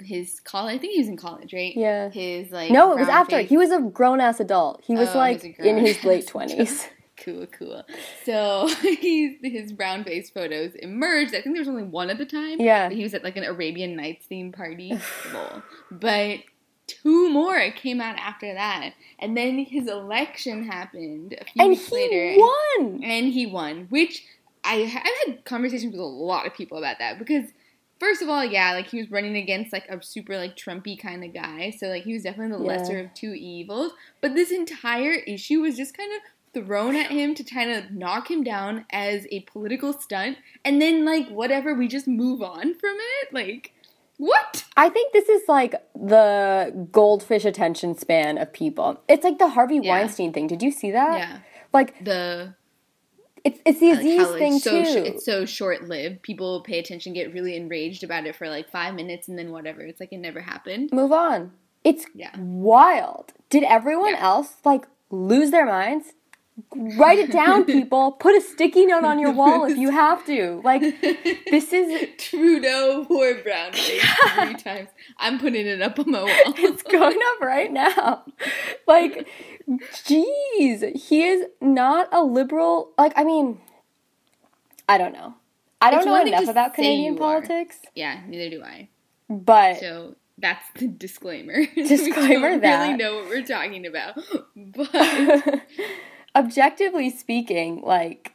his 0.01 0.39
college. 0.42 0.75
I 0.75 0.77
think 0.77 0.94
he 0.94 1.00
was 1.00 1.08
in 1.08 1.18
college, 1.18 1.54
right? 1.54 1.75
Yeah. 1.75 2.10
His 2.10 2.51
like 2.51 2.72
no, 2.72 2.94
it 2.94 3.00
was 3.00 3.10
after. 3.10 3.38
face- 3.38 3.50
He 3.50 3.58
was 3.58 3.72
a 3.72 3.80
grown 3.82 4.20
ass 4.22 4.39
adult. 4.39 4.82
He 4.86 4.96
was 4.96 5.10
Oh, 5.10 5.13
he 5.13 5.18
like 5.18 5.44
was 5.58 5.68
in 5.68 5.77
his 5.77 6.04
late 6.04 6.27
twenties. 6.34 6.88
Cool, 7.24 7.48
cool. 7.48 7.84
So 8.25 8.68
he's, 8.82 9.38
his 9.42 9.74
brown 9.74 10.04
face 10.04 10.30
photos 10.30 10.75
emerged. 10.75 11.30
I 11.34 11.42
think 11.42 11.56
there 11.56 11.62
was 11.62 11.68
only 11.68 11.82
one 11.84 12.12
at 12.12 12.20
the 12.20 12.25
time. 12.27 12.62
Yeah. 12.62 12.89
He 12.92 13.01
was 13.01 13.16
at 13.16 13.24
like 13.24 13.36
an 13.38 13.44
Arabian 13.44 13.96
Nights 13.96 14.27
theme 14.27 14.51
party. 14.51 14.94
But 15.92 16.39
two 16.88 17.29
more 17.29 17.70
came 17.72 18.00
out 18.01 18.17
after 18.17 18.53
that. 18.53 18.94
And 19.20 19.36
then 19.38 19.60
his 19.60 19.88
election 19.88 20.63
happened 20.65 21.36
a 21.39 21.46
few 21.46 21.62
and 21.62 21.70
weeks 21.72 21.88
he 21.88 22.38
won. 22.39 23.01
and 23.03 23.27
he 23.34 23.46
won 23.46 23.88
which 23.89 24.24
I, 24.63 24.82
i've 24.84 25.27
had 25.36 25.46
conversations 25.46 25.91
with 25.91 26.01
a 26.01 26.06
lot 26.06 26.46
of 26.48 26.53
people 26.53 26.77
about 26.77 26.98
that 27.00 27.20
because 27.20 27.46
first 28.00 28.22
of 28.22 28.29
all, 28.29 28.46
yeah, 28.46 28.74
like 28.74 28.88
he 28.88 29.00
was 29.00 29.10
running 29.10 29.36
against 29.38 29.74
like 29.74 29.88
a 29.89 30.03
super 30.03 30.38
like 30.38 30.56
Trumpy 30.56 31.00
kind 31.01 31.24
of 31.24 31.34
guy, 31.34 31.72
so 31.72 31.88
like 31.88 32.03
he 32.03 32.13
was 32.13 32.24
definitely 32.24 32.56
the 32.58 32.63
Yeah. 32.63 32.77
lesser 32.77 33.00
of 33.00 33.13
two 33.15 33.34
evils. 33.34 33.91
But 34.22 34.36
this 34.36 34.51
entire 34.51 35.13
issue 35.13 35.62
was 35.62 35.75
just 35.77 35.98
kind 35.98 36.12
of 36.13 36.22
thrown 36.63 36.96
at 36.96 37.10
him 37.12 37.34
to 37.36 37.44
kind 37.44 37.72
of 37.72 37.89
knock 37.91 38.29
him 38.29 38.44
down 38.44 38.86
as 38.91 39.25
a 39.32 39.39
political 39.51 39.94
stunt, 39.94 40.38
and 40.63 40.79
then 40.82 41.06
like 41.06 41.27
whatever, 41.29 41.74
we 41.74 41.88
just 41.88 42.08
move 42.08 42.44
on 42.44 42.75
from 42.75 42.98
it. 43.22 43.34
Like 43.34 43.72
what? 44.18 44.66
I 44.76 44.90
think 44.90 45.14
this 45.14 45.30
is 45.30 45.44
like 45.48 45.76
the 45.96 46.88
goldfish 46.92 47.46
attention 47.46 47.98
span 47.98 48.38
of 48.38 48.52
people. 48.52 49.02
It's 49.08 49.24
like 49.24 49.38
the 49.40 49.50
Harvey 49.50 49.80
Yeah. 49.82 49.92
Weinstein 49.92 50.34
thing. 50.34 50.48
Did 50.48 50.62
you 50.64 50.72
see 50.72 50.92
that? 50.92 51.18
Yeah, 51.20 51.40
Like 51.74 52.04
the 52.04 52.56
it's 53.44 53.60
it's 53.66 53.80
the 53.80 53.92
like 53.92 54.00
Aziz 54.00 54.18
how 54.28 54.34
thing 54.38 54.56
it's 54.56 54.64
so 54.64 54.84
too. 54.84 55.04
it's 55.06 55.26
so 55.26 55.46
short 55.46 55.88
lived. 55.88 56.22
People 56.24 56.62
pay 56.62 56.80
attention, 56.80 57.14
get 57.14 57.34
really 57.34 57.56
enraged 57.56 58.04
about 58.04 58.26
it 58.26 58.36
for 58.36 58.50
like 58.50 58.70
five 58.70 58.94
minutes, 58.96 59.28
and 59.28 59.38
then 59.38 59.52
whatever. 59.52 59.82
It's 59.82 60.00
like 60.00 60.12
it 60.12 60.18
never 60.18 60.42
happened. 60.42 60.90
Move 60.92 61.12
on. 61.12 61.52
It's 61.84 62.06
Yeah. 62.14 62.32
wild. 62.38 63.34
Did 63.50 63.64
everyone 63.64 64.12
Yeah. 64.16 64.24
else 64.26 64.58
like 64.66 64.86
lose 65.10 65.52
their 65.52 65.66
minds? 65.66 66.14
Write 66.76 67.20
it 67.20 67.32
down, 67.32 67.66
people. 67.76 68.14
Put 68.14 68.36
a 68.36 68.42
sticky 68.42 68.86
note 68.88 69.04
on 69.04 69.20
your 69.20 69.32
wall 69.32 69.66
if 69.66 69.78
you 69.78 69.92
have 70.04 70.26
to. 70.26 70.62
Like 70.64 70.82
this 71.02 71.72
is 71.72 72.10
Trudeau 72.18 73.06
or 73.10 73.36
brown 73.36 73.74
face 73.74 74.04
three 74.34 74.54
times. 74.64 74.90
I'm 75.18 75.40
putting 75.40 75.68
it 75.68 75.82
up 75.82 76.00
on 76.00 76.10
my 76.12 76.22
wall. 76.24 76.30
it's 76.58 76.82
going 76.84 77.18
up 77.36 77.42
right 77.42 77.72
now. 77.72 78.24
Like, 78.88 79.28
jeez, 79.94 80.98
he 80.98 81.24
is 81.24 81.46
not 81.62 82.10
a 82.12 82.24
liberal. 82.24 82.92
Like, 82.98 83.14
I 83.16 83.24
mean, 83.24 83.60
I 84.90 84.98
don't 84.98 85.14
know. 85.14 85.36
I 85.80 85.92
don't 85.92 86.00
It's 86.00 86.06
know 86.08 86.22
enough 86.26 86.48
about 86.50 86.74
Canadian 86.74 87.16
you 87.18 87.24
are. 87.24 87.42
politics, 87.42 87.78
yeah, 87.94 88.22
neither 88.28 88.50
do 88.50 88.64
I. 88.64 88.90
but 89.30 89.80
So 89.80 90.16
that's 90.40 90.66
the 90.76 90.88
disclaimer. 90.88 91.66
Disclaimer 91.76 92.48
we 92.48 92.54
don't 92.54 92.62
that. 92.62 92.84
really 92.86 92.98
know 92.98 93.16
what 93.18 93.30
we're 93.30 93.46
talking 93.46 93.86
about, 93.86 94.16
but 94.56 95.62
objectively 96.36 97.10
speaking, 97.10 97.82
like. 97.82 98.34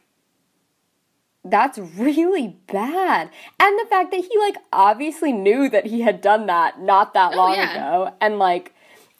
That's 1.45 1.77
really 1.77 2.55
bad. 2.71 3.29
And 3.59 3.77
the 3.79 3.85
fact 3.89 4.11
that 4.11 4.21
he 4.23 4.37
like 4.39 4.55
obviously 4.71 5.33
knew 5.33 5.67
that 5.69 5.87
he 5.87 5.99
had 5.99 6.21
done 6.21 6.45
that 6.45 6.79
not 6.79 7.13
that 7.15 7.33
Oh, 7.33 7.35
long 7.37 7.55
yeah. 7.55 7.71
ago 7.71 8.13
and 8.21 8.39
like 8.39 8.73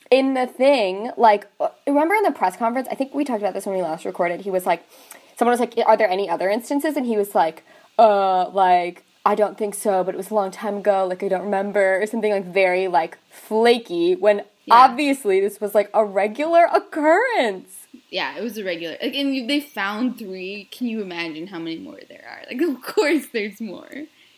in 0.10 0.34
the 0.34 0.48
thing, 0.48 1.12
like 1.18 1.48
uh, 1.60 1.68
remember 1.86 2.16
in 2.16 2.24
the 2.24 2.32
press 2.32 2.56
conference, 2.56 2.88
I 2.90 2.96
think 2.96 3.14
we 3.14 3.26
talked 3.26 3.42
about 3.42 3.54
this 3.54 3.66
when 3.66 3.76
we 3.76 3.82
last 3.82 4.06
recorded. 4.06 4.40
He 4.40 4.50
was 4.50 4.66
like 4.66 4.88
someone 5.36 5.52
was 5.52 5.60
like, 5.60 5.74
"Are 5.86 5.98
there 5.98 6.10
any 6.10 6.30
other 6.30 6.50
instances?" 6.50 6.96
and 6.96 7.06
he 7.06 7.18
was 7.18 7.36
like, 7.36 7.64
"Uh, 8.00 8.48
like 8.52 9.04
I 9.26 9.36
don't 9.36 9.58
think 9.58 9.76
so, 9.76 10.02
but 10.06 10.14
it 10.16 10.18
was 10.18 10.30
a 10.32 10.34
long 10.36 10.50
time 10.50 10.78
ago, 10.78 11.06
like 11.06 11.24
I 11.24 11.28
don't 11.28 11.44
remember." 11.44 12.02
Or 12.02 12.06
something 12.06 12.32
like 12.32 12.46
very 12.46 12.88
like 12.88 13.18
flaky 13.32 14.16
when 14.16 14.46
Yeah. 14.64 14.76
obviously 14.76 15.42
this 15.42 15.60
was 15.60 15.76
like 15.76 15.90
a 15.94 16.06
regular 16.06 16.70
occurrence. 16.74 17.83
Yeah, 18.14 18.38
it 18.38 18.44
was 18.44 18.58
a 18.60 18.64
regular. 18.64 18.96
Like, 19.02 19.16
and 19.16 19.36
you- 19.36 19.48
they 19.48 19.60
found 19.60 20.18
three. 20.20 20.68
Can 20.72 20.88
you 20.88 21.02
imagine 21.02 21.48
how 21.48 21.58
many 21.60 21.78
more 21.78 22.00
there 22.08 22.26
are? 22.30 22.42
Like, 22.48 22.62
of 22.72 22.82
course, 22.82 23.26
there's 23.34 23.60
more. 23.60 23.90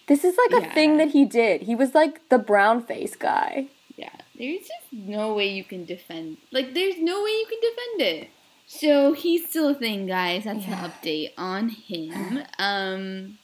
This 0.08 0.24
is 0.24 0.36
like 0.44 0.62
a 0.62 0.66
Yeah. 0.66 0.74
thing 0.74 0.98
that 0.98 1.10
he 1.10 1.26
did. 1.26 1.64
He 1.64 1.76
was 1.76 1.94
like 1.94 2.30
the 2.30 2.38
brown 2.38 2.82
face 2.84 3.16
guy. 3.16 3.68
Yeah, 3.98 4.16
there's 4.38 4.62
just 4.62 4.88
no 4.94 5.34
way 5.34 5.48
you 5.50 5.64
can 5.64 5.84
defend. 5.86 6.38
Like, 6.52 6.74
there's 6.74 6.98
no 7.00 7.24
way 7.24 7.32
you 7.32 7.46
can 7.50 7.60
defend 7.70 8.02
it. 8.16 8.30
So 8.68 9.14
he's 9.14 9.48
still 9.50 9.70
a 9.70 9.76
thing, 9.76 10.08
guys. 10.08 10.46
That's 10.46 10.66
Yeah. 10.66 10.86
an 10.86 10.92
update 10.92 11.32
on 11.38 11.70
him. 11.70 12.44
Um. 12.60 13.38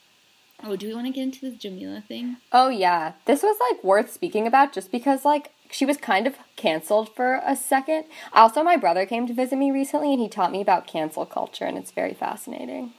Oh, 0.64 0.76
do 0.76 0.86
we 0.86 0.94
want 0.94 1.06
to 1.08 1.12
get 1.12 1.22
into 1.24 1.40
this 1.50 1.58
Jameela 1.62 2.04
thing? 2.04 2.36
Oh 2.52 2.68
yeah, 2.68 3.12
this 3.26 3.42
was 3.42 3.56
like 3.68 3.82
worth 3.82 4.12
speaking 4.12 4.46
about 4.46 4.72
just 4.72 4.92
because 4.92 5.24
like 5.24 5.50
she 5.72 5.84
was 5.84 5.96
kind 5.96 6.26
of 6.26 6.36
canceled 6.56 7.14
for 7.14 7.40
a 7.44 7.56
second. 7.56 8.04
Also, 8.32 8.62
my 8.62 8.76
brother 8.76 9.06
came 9.06 9.26
to 9.26 9.34
visit 9.34 9.56
me 9.56 9.70
recently 9.70 10.12
and 10.12 10.20
he 10.20 10.28
taught 10.28 10.52
me 10.52 10.60
about 10.60 10.86
cancel 10.86 11.26
culture 11.26 11.64
and 11.64 11.76
it's 11.76 11.90
very 11.90 12.14
fascinating. 12.14 12.92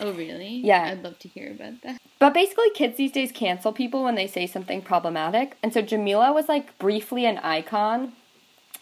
Oh, 0.00 0.12
really? 0.12 0.48
Yeah. 0.48 0.84
I'd 0.84 1.02
love 1.02 1.18
to 1.20 1.28
hear 1.28 1.50
about 1.52 1.82
that. 1.82 1.98
But 2.18 2.34
basically, 2.34 2.70
kids 2.70 2.96
these 2.96 3.12
days 3.12 3.32
cancel 3.32 3.72
people 3.72 4.04
when 4.04 4.14
they 4.14 4.26
say 4.26 4.46
something 4.46 4.82
problematic, 4.82 5.56
and 5.62 5.72
so 5.72 5.82
Jameela 5.82 6.34
was 6.34 6.48
like 6.48 6.78
briefly 6.78 7.26
an 7.26 7.38
icon. 7.38 8.12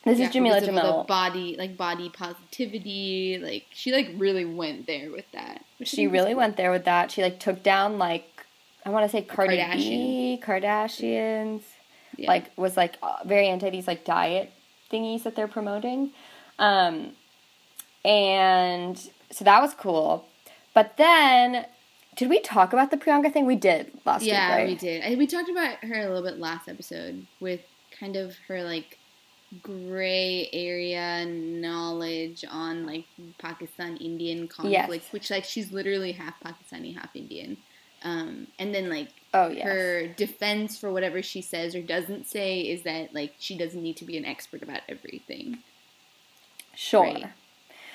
This 0.05 0.19
Yeah, 0.19 0.29
is 0.29 0.35
Jameela 0.35 0.61
because 0.61 0.69
of 0.69 0.77
all 0.77 0.83
Jamil. 0.83 1.03
The 1.05 1.09
body, 1.09 1.57
like 1.57 1.77
body 1.77 2.11
positivity, 2.11 3.39
like 3.43 3.67
she 3.73 3.93
like 3.93 4.11
really 4.17 4.45
went 4.45 4.87
there 4.87 5.11
with 5.11 5.25
that. 5.33 5.65
She 5.83 6.07
really 6.07 6.33
cool. 6.33 6.39
went 6.39 6.57
there 6.57 6.71
with 6.71 6.85
that. 6.85 7.11
She 7.11 7.23
like 7.23 7.41
took 7.41 7.63
down 7.63 7.99
like 7.99 8.47
I 8.85 8.91
want 8.91 9.05
to 9.05 9.09
say 9.09 9.23
Cardi 9.23 9.57
B, 9.57 10.41
Kardashians. 10.45 11.63
Yeah. 12.17 12.29
like 12.29 12.51
was 12.57 12.77
like 12.77 12.97
uh, 13.03 13.17
very 13.25 13.49
anti 13.49 13.71
these 13.71 13.87
like 13.87 14.05
diet 14.05 14.53
thingies 14.93 15.23
that 15.25 15.35
they're 15.37 15.49
promoting 15.49 16.11
um 16.59 17.13
and 18.05 18.99
so 19.31 19.45
that 19.45 19.61
was 19.61 19.75
cool 19.75 20.27
but 20.75 20.97
then 20.97 21.67
did 22.17 22.29
we 22.29 22.41
talk 22.41 22.73
about 22.73 22.91
the 22.91 22.97
priyanka 22.97 23.33
thing 23.33 23.47
we 23.47 23.57
did 23.57 23.91
last 24.05 24.23
yeah, 24.25 24.49
week 24.51 24.57
right 24.59 24.69
we 24.69 24.75
did. 24.77 25.03
I, 25.05 25.15
we 25.17 25.27
talked 25.27 25.49
about 25.49 25.77
her 25.85 26.01
a 26.01 26.07
little 26.09 26.23
bit 26.23 26.39
last 26.39 26.69
episode 26.69 27.27
with 27.41 27.61
kind 27.99 28.15
of 28.17 28.37
her 28.49 28.63
like 28.63 28.99
gray 29.63 30.49
area 30.53 31.25
knowledge 31.27 32.45
on 32.51 32.87
like 32.87 33.05
Pakistan 33.39 33.97
Indian 33.97 34.49
conflict, 34.49 34.89
Yes. 34.89 35.13
which 35.13 35.31
like 35.31 35.45
she's 35.45 35.73
literally 35.73 36.13
half 36.13 36.35
Pakistani, 36.41 36.97
half 36.97 37.15
Indian. 37.15 37.57
Um, 38.05 38.49
and 38.59 38.75
then 38.75 38.91
like 38.91 39.09
oh 39.33 39.49
yeah 39.49 39.65
her 39.67 40.07
defense 40.09 40.79
for 40.79 40.93
whatever 40.93 41.23
she 41.23 41.41
says 41.41 41.75
or 41.75 41.81
doesn't 41.83 42.27
say 42.27 42.61
is 42.61 42.83
that 42.83 43.15
like 43.15 43.35
she 43.39 43.57
doesn't 43.57 43.83
need 43.83 43.97
to 43.97 44.05
be 44.05 44.17
an 44.19 44.25
expert 44.25 44.63
about 44.63 44.81
everything. 44.89 45.59
sure 46.75 47.03
right. 47.03 47.27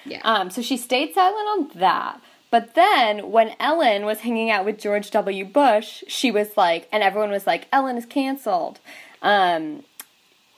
Yeah. 0.05 0.21
um 0.23 0.49
so 0.49 0.61
she 0.61 0.77
stayed 0.77 1.13
silent 1.13 1.47
on 1.47 1.79
that 1.79 2.21
but 2.49 2.73
then 2.73 3.29
when 3.31 3.55
ellen 3.59 4.05
was 4.05 4.19
hanging 4.21 4.49
out 4.49 4.65
with 4.65 4.79
george 4.79 5.11
w 5.11 5.45
bush 5.45 6.03
she 6.07 6.31
was 6.31 6.57
like 6.57 6.87
and 6.91 7.03
everyone 7.03 7.29
was 7.29 7.45
like 7.45 7.67
ellen 7.71 7.97
is 7.97 8.05
canceled 8.05 8.79
um 9.21 9.83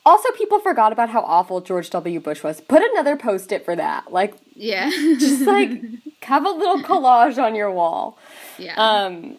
also 0.05 0.29
people 0.31 0.59
forgot 0.59 0.91
about 0.91 1.09
how 1.09 1.21
awful 1.21 1.61
george 1.61 1.89
w 1.89 2.19
bush 2.19 2.43
was 2.43 2.59
put 2.61 2.81
another 2.81 3.15
post-it 3.15 3.63
for 3.63 3.75
that 3.75 4.11
like 4.11 4.35
yeah. 4.55 4.89
just 4.89 5.41
like 5.41 5.71
have 6.23 6.45
a 6.45 6.49
little 6.49 6.81
collage 6.81 7.41
on 7.41 7.55
your 7.55 7.71
wall. 7.71 8.17
yeah. 8.57 8.75
Um, 8.75 9.37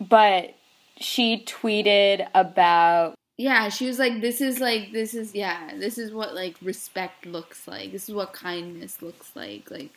but 0.00 0.54
she 0.98 1.44
tweeted 1.44 2.28
about 2.34 3.14
Yeah, 3.36 3.68
she 3.68 3.86
was 3.86 3.98
like, 3.98 4.20
"This 4.20 4.40
is 4.40 4.60
like, 4.60 4.92
this 4.92 5.14
is 5.14 5.34
yeah, 5.34 5.76
this 5.76 5.98
is 5.98 6.12
what 6.12 6.34
like 6.34 6.56
respect 6.62 7.26
looks 7.26 7.66
like. 7.66 7.92
This 7.92 8.08
is 8.08 8.14
what 8.14 8.32
kindness 8.32 9.02
looks 9.02 9.34
like. 9.34 9.70
Like, 9.70 9.90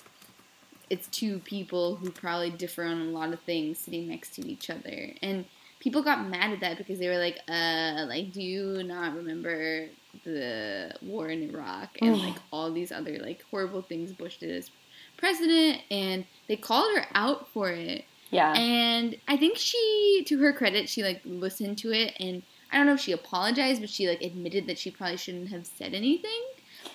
it's 0.89 1.08
two 1.08 1.39
people 1.39 1.95
who 1.95 2.10
probably 2.10 2.50
differ 2.50 2.84
on 2.84 3.02
a 3.02 3.06
lot 3.06 3.34
of 3.34 3.39
things 3.41 3.80
sitting 3.80 4.08
next 4.08 4.36
to 4.36 4.47
each 4.47 4.69
other, 4.69 5.12
and 5.21 5.45
people 5.80 6.02
got 6.02 6.28
mad 6.28 6.54
at 6.54 6.60
that 6.62 6.78
because 6.78 6.97
they 7.00 7.08
were 7.08 7.17
like, 7.17 7.39
uh, 7.47 8.06
like, 8.08 8.32
do 8.32 8.41
you 8.41 8.84
not 8.84 9.15
remember 9.15 9.88
the 10.24 10.93
war 11.02 11.30
in 11.30 11.43
Iraq 11.43 11.97
and 12.02 12.17
like 12.19 12.36
all 12.52 12.71
these 12.71 12.91
other 12.91 13.17
like 13.19 13.43
horrible 13.50 13.82
things 13.82 14.12
Bush 14.12 14.38
did 14.38 14.52
as 14.52 14.69
president, 15.17 15.82
and 15.89 16.26
they 16.47 16.56
called 16.56 16.95
her 16.95 17.06
out 17.13 17.47
for 17.50 17.69
it." 17.69 18.06
yeah. 18.32 18.54
And 18.54 19.17
I 19.28 19.38
think 19.38 19.58
she, 19.58 20.24
to 20.28 20.39
her 20.39 20.54
credit, 20.54 20.89
she 20.89 21.04
like 21.04 21.21
listened 21.26 21.78
to 21.80 21.91
it, 21.91 22.15
and 22.19 22.41
I 22.71 22.78
don't 22.78 22.86
know 22.86 22.93
if 22.93 23.02
she 23.02 23.12
apologized, 23.12 23.82
but 23.82 23.89
she 23.89 24.08
like 24.08 24.21
admitted 24.21 24.67
that 24.67 24.80
she 24.80 24.89
probably 24.89 25.17
shouldn't 25.17 25.50
have 25.50 25.67
said 25.67 25.93
anything. 25.93 26.41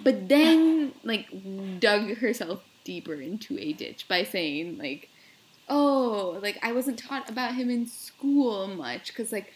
But 0.03 0.29
then 0.29 0.93
like 1.05 1.29
dug 1.79 2.17
herself 2.17 2.63
deeper 2.85 3.15
into 3.15 3.59
a 3.59 3.73
ditch 3.75 4.07
by 4.09 4.25
saying 4.25 4.79
like, 4.79 5.11
"Oh, 5.69 6.39
like 6.43 6.59
I 6.63 6.73
wasn't 6.73 6.99
taught 6.99 7.29
about 7.29 7.55
him 7.55 7.71
in 7.71 7.87
school 7.87 8.67
much 8.67 9.09
because 9.09 9.31
like." 9.31 9.53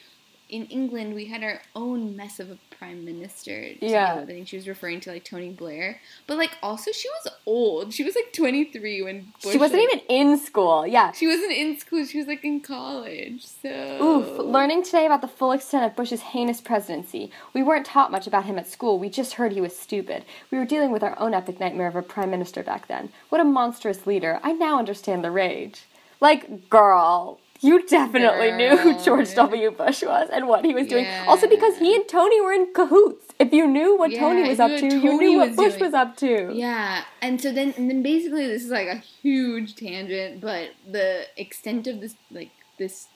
In 0.50 0.66
England, 0.66 1.14
we 1.14 1.26
had 1.26 1.44
our 1.44 1.62
own 1.76 2.16
mess 2.16 2.40
of 2.40 2.50
a 2.50 2.58
prime 2.76 3.04
minister. 3.04 3.68
Yeah. 3.80 4.16
with. 4.16 4.30
I 4.30 4.32
think 4.32 4.48
she 4.48 4.56
was 4.56 4.66
referring 4.66 5.00
to 5.00 5.10
like 5.10 5.24
Tony 5.24 5.50
Blair, 5.50 6.00
but 6.26 6.38
like 6.38 6.50
also 6.62 6.90
she 6.92 7.08
was 7.08 7.32
old. 7.46 7.94
She 7.94 8.02
was 8.02 8.16
like 8.16 8.32
twenty 8.32 8.64
three 8.64 9.00
when 9.00 9.32
Bush, 9.42 9.52
she 9.52 9.58
wasn't 9.58 9.82
like, 9.82 10.02
even 10.08 10.32
in 10.32 10.38
school. 10.38 10.86
Yeah. 10.86 11.12
she 11.12 11.26
wasn't 11.26 11.52
in 11.52 11.78
school. 11.78 12.04
She 12.04 12.18
was 12.18 12.26
like 12.26 12.44
in 12.44 12.60
college. 12.60 13.46
So 13.46 13.68
Oof, 14.02 14.38
learning 14.38 14.82
today 14.82 15.06
about 15.06 15.20
the 15.20 15.28
full 15.28 15.52
extent 15.52 15.84
of 15.84 15.94
Bush's 15.94 16.20
heinous 16.20 16.60
presidency. 16.60 17.30
We 17.54 17.62
weren't 17.62 17.86
taught 17.86 18.10
much 18.10 18.26
about 18.26 18.46
him 18.46 18.58
at 18.58 18.66
school. 18.68 18.98
We 18.98 19.08
just 19.08 19.34
heard 19.34 19.52
he 19.52 19.60
was 19.60 19.76
stupid. 19.76 20.24
We 20.50 20.58
were 20.58 20.64
dealing 20.64 20.90
with 20.90 21.02
our 21.02 21.18
own 21.18 21.34
epic 21.34 21.60
nightmare 21.60 21.88
of 21.88 21.96
a 21.96 22.02
prime 22.02 22.30
minister 22.30 22.62
back 22.62 22.88
then. 22.88 23.10
What 23.28 23.40
a 23.40 23.44
monstrous 23.44 24.06
leader. 24.06 24.40
I 24.42 24.52
now 24.52 24.78
understand 24.78 25.22
the 25.22 25.30
rage. 25.30 25.84
Like, 26.20 26.68
girl, 26.68 27.39
you 27.60 27.86
definitely 27.86 28.52
knew 28.52 28.76
who 28.76 29.02
George. 29.04 29.34
W. 29.34 29.70
Bush 29.70 30.02
was 30.02 30.28
and 30.32 30.48
what 30.48 30.64
he 30.64 30.74
was 30.74 30.86
doing. 30.86 31.04
Yeah. 31.04 31.26
Also, 31.28 31.46
because 31.48 31.76
he 31.78 31.94
and 31.94 32.08
Tony 32.08 32.40
were 32.40 32.52
in 32.52 32.72
cahoots. 32.72 33.26
If 33.38 33.52
you 33.52 33.66
knew 33.66 33.96
what 33.96 34.10
Yeah, 34.10 34.20
Tony 34.20 34.48
was 34.48 34.60
up 34.60 34.70
to, 34.70 34.84
what 34.86 35.02
you 35.04 35.18
knew 35.18 35.38
what 35.38 35.56
Bush 35.56 35.72
doing. 35.74 35.84
was 35.84 35.94
up 35.94 36.16
to. 36.18 36.52
yeah, 36.52 37.04
and 37.22 37.40
so 37.40 37.52
then 37.52 37.72
and 37.76 37.88
then 37.90 38.02
basically 38.02 38.46
this 38.46 38.62
is 38.64 38.70
like 38.70 38.88
a 38.88 38.96
huge 38.96 39.76
tangent, 39.76 40.40
but 40.40 40.70
the 40.90 41.26
extent 41.36 41.86
of 41.86 42.00
this 42.00 42.14
like 42.30 42.50
this 42.78 43.06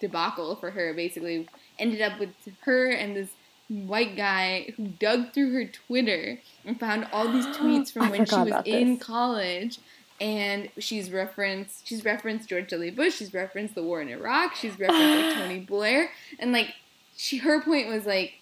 debacle 0.00 0.56
for 0.56 0.70
her. 0.72 0.92
Basically, 0.94 1.48
ended 1.78 2.00
up 2.00 2.18
with 2.18 2.30
her 2.62 2.90
and 2.90 3.16
this 3.16 3.30
white 3.68 4.14
guy 4.16 4.70
who 4.76 4.88
dug 4.88 5.32
through 5.32 5.52
her 5.54 5.64
Twitter 5.64 6.38
and 6.64 6.78
found 6.78 7.06
all 7.12 7.30
these 7.32 7.46
tweets 7.56 7.92
from 7.92 8.10
when 8.10 8.26
she 8.26 8.36
was 8.36 8.62
in 8.66 8.98
college. 8.98 9.78
And 10.20 10.68
she's 10.78 11.10
referenced 11.10 11.86
she's 11.86 12.04
referenced 12.04 12.48
George 12.48 12.68
W. 12.70 12.92
Bush, 12.92 13.16
she's 13.16 13.34
referenced 13.34 13.74
the 13.74 13.82
war 13.82 14.00
in 14.00 14.08
Iraq, 14.08 14.54
she's 14.54 14.78
referenced 14.78 15.26
like 15.26 15.34
Tony 15.34 15.60
Blair, 15.68 16.10
and 16.38 16.52
like 16.52 16.68
she 17.16 17.38
her 17.38 17.60
point 17.60 17.88
was 17.88 18.06
like 18.06 18.34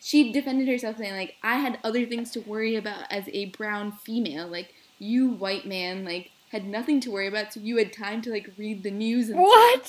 she 0.00 0.32
defended 0.32 0.66
herself 0.66 0.96
saying 0.98 1.14
like 1.14 1.36
I 1.42 1.58
had 1.58 1.78
other 1.84 2.04
things 2.06 2.30
to 2.32 2.40
worry 2.40 2.74
about 2.74 3.04
as 3.10 3.24
a 3.32 3.46
brown 3.46 3.92
female, 3.92 4.48
like 4.48 4.74
you 4.98 5.28
white 5.28 5.66
man 5.66 6.04
like 6.04 6.30
had 6.50 6.66
nothing 6.66 7.00
to 7.00 7.10
worry 7.12 7.28
about, 7.28 7.52
so 7.52 7.60
you 7.60 7.76
had 7.76 7.92
time 7.92 8.22
to 8.22 8.30
like 8.30 8.50
read 8.58 8.82
the 8.82 8.90
news 8.90 9.30
and 9.30 9.38
What? 9.38 9.88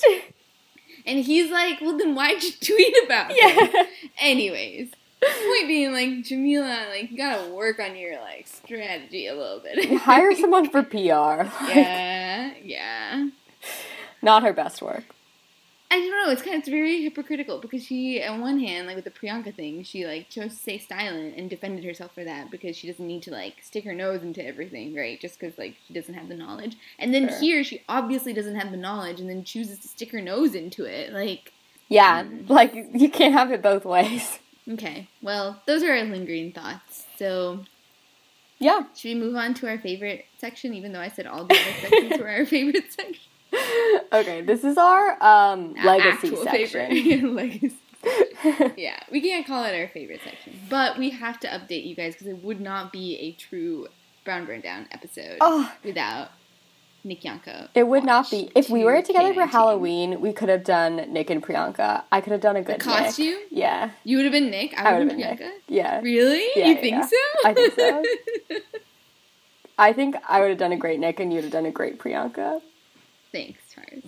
and 1.04 1.18
he's 1.18 1.50
like, 1.50 1.80
well 1.80 1.98
then 1.98 2.14
why'd 2.14 2.40
you 2.42 2.52
tweet 2.60 2.94
about 3.04 3.32
it? 3.32 3.36
Yeah. 3.36 3.82
Anyways, 4.20 4.90
point 5.22 5.68
being 5.68 5.92
like 5.92 6.08
Jameela, 6.24 6.88
like 6.90 7.10
you 7.10 7.16
gotta 7.16 7.50
work 7.52 7.78
on 7.78 7.96
your 7.96 8.20
like 8.20 8.46
strategy 8.46 9.26
a 9.26 9.34
little 9.34 9.60
bit. 9.60 9.98
Hire 10.00 10.34
someone 10.36 10.68
for 10.70 10.82
PR. 10.82 11.44
Yeah, 11.68 12.54
yeah. 12.62 13.28
Not 14.20 14.42
her 14.42 14.52
best 14.52 14.82
work. 14.82 15.04
I 15.90 15.96
don't 16.00 16.10
know. 16.10 16.32
It's 16.32 16.40
kind 16.40 16.54
of 16.54 16.60
it's 16.60 16.68
very 16.70 17.02
hypocritical 17.02 17.58
because 17.58 17.84
she, 17.84 18.22
on 18.22 18.40
one 18.40 18.58
hand, 18.60 18.86
like 18.86 18.96
with 18.96 19.04
the 19.04 19.10
Priyanka 19.10 19.54
thing, 19.54 19.82
she 19.84 20.06
like 20.06 20.30
chose 20.30 20.52
to 20.52 20.56
stay 20.56 20.78
silent 20.78 21.34
and 21.36 21.50
defended 21.50 21.84
herself 21.84 22.14
for 22.14 22.24
that 22.24 22.50
because 22.50 22.76
she 22.76 22.86
doesn't 22.90 23.06
need 23.06 23.22
to 23.24 23.30
like 23.30 23.56
stick 23.62 23.84
her 23.84 23.92
nose 23.94 24.22
into 24.22 24.42
everything, 24.44 24.94
right? 24.94 25.20
Just 25.20 25.38
because 25.38 25.58
like 25.58 25.76
she 25.86 25.92
doesn't 25.92 26.14
have 26.14 26.28
the 26.30 26.34
knowledge. 26.34 26.76
And 26.98 27.12
then 27.12 27.28
Sure. 27.28 27.38
here, 27.40 27.64
she 27.64 27.82
obviously 27.90 28.32
doesn't 28.32 28.54
have 28.54 28.70
the 28.70 28.78
knowledge, 28.78 29.20
and 29.20 29.28
then 29.28 29.44
chooses 29.44 29.80
to 29.80 29.88
stick 29.88 30.12
her 30.12 30.22
nose 30.22 30.54
into 30.54 30.84
it. 30.84 31.12
Like, 31.12 31.52
Yeah, 31.88 32.24
Mm. 32.24 32.48
like 32.48 32.72
you 32.74 33.10
can't 33.10 33.34
have 33.34 33.52
it 33.52 33.60
both 33.60 33.84
ways. 33.84 34.38
Okay, 34.70 35.08
well, 35.20 35.62
those 35.66 35.82
are 35.82 35.92
our 35.92 36.04
lingering 36.04 36.52
thoughts. 36.52 37.04
So 37.18 37.64
Yeah. 38.58 38.82
should 38.96 39.08
we 39.08 39.14
move 39.14 39.36
on 39.36 39.54
to 39.54 39.68
our 39.68 39.78
favorite 39.78 40.24
section? 40.38 40.74
Even 40.74 40.92
though 40.92 41.00
I 41.00 41.08
said 41.08 41.26
all 41.26 41.44
the 41.44 41.54
other 41.54 41.72
sections 41.80 42.18
were 42.20 42.28
our 42.28 42.46
favorite 42.46 42.92
section. 42.96 43.30
Okay, 44.12 44.42
this 44.42 44.64
is 44.64 44.78
our 44.78 45.22
um 45.22 45.74
legacy 45.74 46.28
Actual 46.28 46.44
section. 46.44 47.34
legacy. 47.36 47.76
yeah, 48.76 48.98
we 49.10 49.20
can't 49.20 49.46
call 49.46 49.64
it 49.64 49.74
our 49.78 49.88
favorite 49.88 50.20
section, 50.24 50.58
but 50.68 50.98
we 50.98 51.10
have 51.10 51.38
to 51.40 51.48
update 51.48 51.86
you 51.86 51.94
guys 51.94 52.14
because 52.14 52.26
it 52.26 52.42
would 52.42 52.60
not 52.60 52.92
be 52.92 53.16
a 53.16 53.32
true 53.32 53.86
Brown 54.24 54.44
Burn 54.46 54.60
Down 54.60 54.88
episode 54.90 55.38
oh, 55.40 55.72
without 55.84 56.30
Nickyanka. 57.04 57.68
it 57.74 57.82
would 57.88 58.04
not 58.04 58.30
be. 58.30 58.50
If 58.54 58.70
we 58.70 58.84
were 58.84 59.02
together 59.02 59.34
for 59.34 59.40
2K19. 59.42 59.50
Halloween, 59.50 60.20
we 60.20 60.32
could 60.32 60.48
have 60.48 60.62
done 60.64 61.12
Nick 61.12 61.30
and 61.30 61.42
Priyanka. 61.42 62.04
I 62.12 62.20
could 62.20 62.30
have 62.32 62.40
done 62.40 62.56
a 62.56 62.60
The 62.60 62.66
good 62.74 62.86
Nick. 62.86 62.96
costume? 62.96 63.38
Yeah, 63.50 63.90
You 64.04 64.16
would 64.18 64.24
have 64.26 64.32
been 64.32 64.50
Nick. 64.50 64.78
I 64.78 64.82
I 64.82 64.92
would 64.92 64.98
have 65.00 65.08
been 65.08 65.18
been 65.18 65.36
Bianca. 65.36 65.52
yeah. 65.68 66.00
Really? 66.00 66.46
Yeah, 66.54 66.66
you 66.68 66.74
think 66.76 66.96
yeah. 66.96 67.06
so? 67.06 67.16
I 67.44 67.54
think 67.54 67.74
so. 67.74 68.02
I 69.78 69.92
think 69.92 70.16
I 70.28 70.40
would 70.40 70.50
have 70.50 70.58
done 70.58 70.72
a 70.72 70.76
great 70.76 71.00
Nick, 71.00 71.18
and 71.18 71.32
you 71.32 71.36
would 71.36 71.44
have 71.44 71.52
done 71.52 71.66
a 71.66 71.72
great 71.72 71.98
Priyanka. 71.98 72.60
Thanks, 73.32 73.60
Tars. 73.74 74.02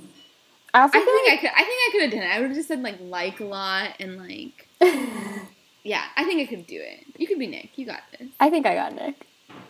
I 0.73 0.83
also 0.83 0.99
I 0.99 1.01
think 1.05 1.33
I 1.33 1.37
could. 1.41 1.51
I 1.57 1.65
think 1.65 1.81
I 1.81 1.89
could 1.93 2.03
have 2.03 2.11
done 2.13 2.23
it. 2.23 2.35
I 2.35 2.41
would 2.41 2.49
have 2.49 2.57
just 2.57 2.69
said 2.69 2.83
like 2.83 2.99
like 3.01 3.41
a 3.41 3.45
lot 3.45 3.91
and 4.01 4.19
like 4.19 4.69
yeah. 5.83 6.05
I 6.17 6.25
think 6.25 6.41
I 6.43 6.47
could 6.47 6.67
do 6.67 6.81
it. 6.81 7.05
You 7.17 7.27
could 7.27 7.39
be 7.39 7.47
Nick. 7.47 7.77
You 7.79 7.87
got 7.87 8.01
this. 8.19 8.29
I 8.41 8.51
think 8.51 8.67
I 8.67 8.75
got 8.75 8.95
Nick. 8.95 9.27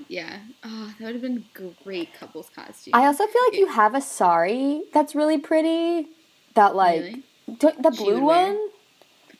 Yeah. 0.08 0.38
Oh, 0.62 0.94
that 0.98 1.04
would 1.06 1.14
have 1.14 1.22
been 1.22 1.44
great 1.84 2.14
couples 2.14 2.50
costume. 2.54 2.92
I 2.94 3.06
also 3.06 3.26
feel 3.26 3.42
like 3.48 3.58
you 3.58 3.68
have 3.68 3.94
a 3.94 4.00
sari 4.00 4.82
that's 4.92 5.14
really 5.14 5.38
pretty. 5.38 6.08
That 6.54 6.74
like 6.76 7.00
Really? 7.00 7.22
the 7.46 7.90
blue 7.96 8.14
would 8.14 8.22
wear. 8.22 8.46
one. 8.52 8.68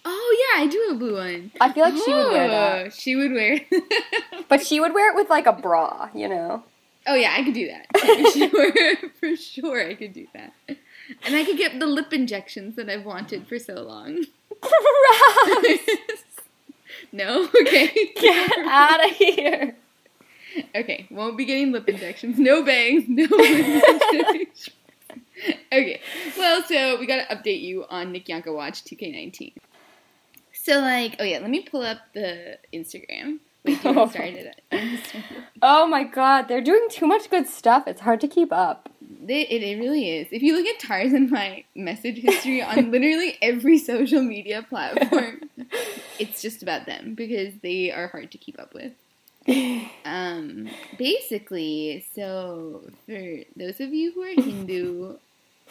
Oh 0.05 0.53
yeah, 0.57 0.63
I 0.63 0.67
do 0.67 0.85
have 0.89 0.97
a 0.97 0.99
blue 0.99 1.15
one. 1.17 1.51
I 1.61 1.73
feel 1.73 1.85
like 1.85 1.95
she 1.95 2.13
would 2.13 2.33
wear 2.33 2.49
that, 2.49 2.87
Oh, 2.87 2.91
She 2.91 3.17
would 3.17 3.33
wear. 3.33 3.61
but 4.49 4.67
she 4.67 4.81
would 4.81 4.93
wear 4.93 5.11
it 5.11 5.17
with 5.17 5.31
like 5.31 5.47
a 5.47 5.53
bra, 5.53 6.11
you 6.15 6.29
know. 6.29 6.63
oh 7.07 7.15
yeah, 7.15 7.35
I 7.37 7.43
could 7.45 7.55
do 7.55 7.69
that 7.69 7.87
for 7.99 8.31
sure. 8.31 8.97
for 9.21 9.37
sure, 9.37 9.87
I 9.89 9.95
could 9.95 10.13
do 10.13 10.27
that, 10.35 10.53
and 10.69 11.35
I 11.37 11.45
could 11.45 11.57
get 11.57 11.79
the 11.79 11.87
lip 11.87 12.13
injections 12.13 12.77
that 12.77 12.91
I've 12.91 13.05
wanted 13.05 13.47
for 13.47 13.59
so 13.59 13.75
long. 13.83 14.25
No, 17.13 17.45
okay, 17.61 18.11
Get 18.17 18.51
out 18.67 19.05
of 19.05 19.11
here. 19.17 19.77
Okay. 20.75 21.07
Won't 21.11 21.39
be 21.39 21.45
getting 21.45 21.73
lip 21.73 21.89
injections. 21.89 22.39
No 22.39 22.63
bangs. 22.63 23.05
No 23.09 23.25
lip 23.31 23.51
injections. 23.51 24.71
okay. 25.73 26.01
Well, 26.37 26.63
so 26.65 26.99
we 26.99 27.07
gotta 27.07 27.35
update 27.35 27.63
you 27.63 27.85
on 27.89 28.13
Nickyanka 28.13 28.53
Watch 28.53 28.85
2K19. 28.85 29.55
So 30.53 30.81
like, 30.81 31.17
oh 31.19 31.25
yeah, 31.25 31.39
let 31.39 31.51
me 31.51 31.61
pull 31.61 31.83
up 31.83 31.99
the 32.15 32.59
Instagram. 32.73 33.39
Wait, 33.65 33.83
do 33.83 33.89
you 33.89 33.95
want 33.95 34.13
to 34.13 34.19
start 34.19 34.35
it? 34.35 34.61
Oh 35.63 35.87
my 35.87 36.05
god, 36.05 36.49
they're 36.49 36.61
doing 36.61 36.87
too 36.91 37.07
much 37.07 37.31
good 37.31 37.47
stuff. 37.47 37.87
It's 37.87 38.03
hard 38.03 38.21
to 38.21 38.29
keep 38.29 38.53
up. 38.53 38.91
It, 39.27 39.51
it, 39.51 39.63
it 39.63 39.79
really 39.79 40.11
is. 40.19 40.29
If 40.31 40.43
you 40.43 40.55
look 40.55 40.67
at 40.67 40.79
Tars 40.79 41.15
and 41.15 41.31
my 41.31 41.65
message 41.75 42.19
history 42.19 42.63
on 42.63 42.91
literally 42.91 43.39
every 43.41 43.79
social 43.79 44.23
media 44.23 44.63
platform, 44.69 45.49
it's 46.19 46.43
just 46.43 46.63
about 46.63 46.85
them 46.85 47.15
because 47.15 47.55
they 47.63 47.91
are 47.91 48.09
hard 48.09 48.31
to 48.33 48.39
keep 48.39 48.61
up 48.61 48.75
with. 48.75 48.93
Um, 50.05 50.69
basically, 50.99 52.05
so 52.15 52.83
for 53.07 53.39
those 53.57 53.81
of 53.81 53.93
you 53.95 54.13
who 54.13 54.23
are 54.23 54.43
Hindu 54.43 55.17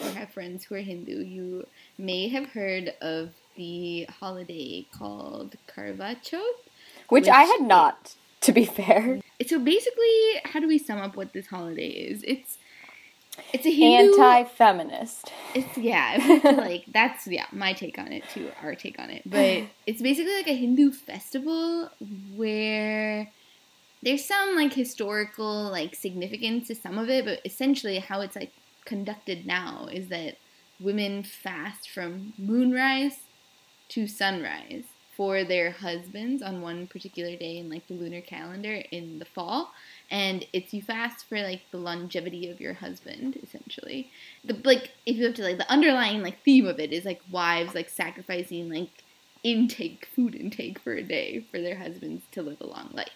or 0.02 0.08
have 0.10 0.32
friends 0.32 0.66
who 0.66 0.76
are 0.76 0.80
Hindu, 0.80 1.22
you 1.22 1.68
may 2.00 2.28
have 2.30 2.48
heard 2.48 2.94
of 3.00 3.30
the 3.56 4.06
holiday 4.06 4.88
called 4.92 5.56
Karva 5.68 6.16
Chauth. 6.24 6.42
Which 7.10 7.28
I 7.28 7.44
had 7.44 7.62
not, 7.62 8.16
to 8.42 8.52
be 8.52 8.66
fair. 8.66 9.20
So 9.46 9.60
basically, 9.60 10.42
how 10.46 10.62
do 10.62 10.70
we 10.70 10.78
sum 10.78 11.00
up 11.00 11.18
what 11.18 11.34
this 11.34 11.48
holiday 11.48 11.90
is? 11.90 12.24
It's 12.26 12.58
it's 13.52 13.66
a 13.66 13.72
Hindu 13.72 14.14
Anti 14.14 14.46
feminist. 14.46 15.34
It's 15.54 15.78
yeah, 15.78 16.40
like 16.58 16.86
that's 16.94 17.28
yeah 17.28 17.48
my 17.52 17.74
take 17.74 18.00
on 18.00 18.14
it 18.14 18.24
too, 18.34 18.50
our 18.62 18.74
take 18.74 19.00
on 19.00 19.10
it. 19.10 19.24
But 19.26 19.64
it's 19.86 20.02
basically 20.02 20.34
like 20.34 20.48
a 20.48 20.56
Hindu 20.56 20.92
festival 20.92 21.90
where 22.36 23.30
there's 24.04 24.26
some 24.26 24.56
like 24.56 24.74
historical 24.74 25.70
like 25.72 25.96
significance 25.96 26.68
to 26.68 26.76
some 26.76 26.98
of 26.98 27.10
it, 27.10 27.26
but 27.26 27.40
essentially 27.46 28.00
how 28.00 28.22
it's 28.22 28.36
like 28.36 28.52
conducted 28.86 29.46
now 29.46 29.88
is 29.92 30.10
that 30.10 30.38
women 30.80 31.24
fast 31.24 31.90
from 31.90 32.34
moonrise 32.38 33.22
to 33.90 34.06
sunrise 34.06 34.84
for 35.16 35.44
their 35.44 35.72
husbands 35.72 36.42
on 36.42 36.62
one 36.62 36.88
particular 36.88 37.36
day 37.38 37.60
in 37.60 37.70
like 37.70 37.88
the 37.88 37.94
lunar 37.94 38.20
calendar 38.20 38.84
in 38.92 39.20
the 39.20 39.26
fall. 39.26 39.72
And 40.12 40.46
it's 40.52 40.74
you 40.74 40.82
fast 40.82 41.26
for 41.30 41.42
like 41.42 41.62
the 41.72 41.78
longevity 41.78 42.50
of 42.50 42.60
your 42.60 42.74
husband 42.74 43.38
essentially. 43.42 44.10
The 44.44 44.58
like 44.66 44.92
if 45.06 45.16
you 45.16 45.26
have 45.26 45.36
to 45.36 45.44
like 45.44 45.58
the 45.58 45.72
underlying 45.72 46.24
like 46.24 46.44
theme 46.44 46.66
of 46.66 46.80
it 46.80 46.92
is 46.92 47.06
like 47.06 47.22
wives 47.32 47.74
like 47.74 47.90
sacrificing 47.90 48.70
like 48.70 48.90
intake 49.44 50.08
food 50.14 50.36
intake 50.36 50.80
for 50.80 50.94
a 50.94 51.04
day 51.04 51.46
for 51.52 51.62
their 51.62 51.78
husbands 51.78 52.26
to 52.32 52.42
live 52.42 52.60
a 52.60 52.66
long 52.66 52.90
life 52.94 53.12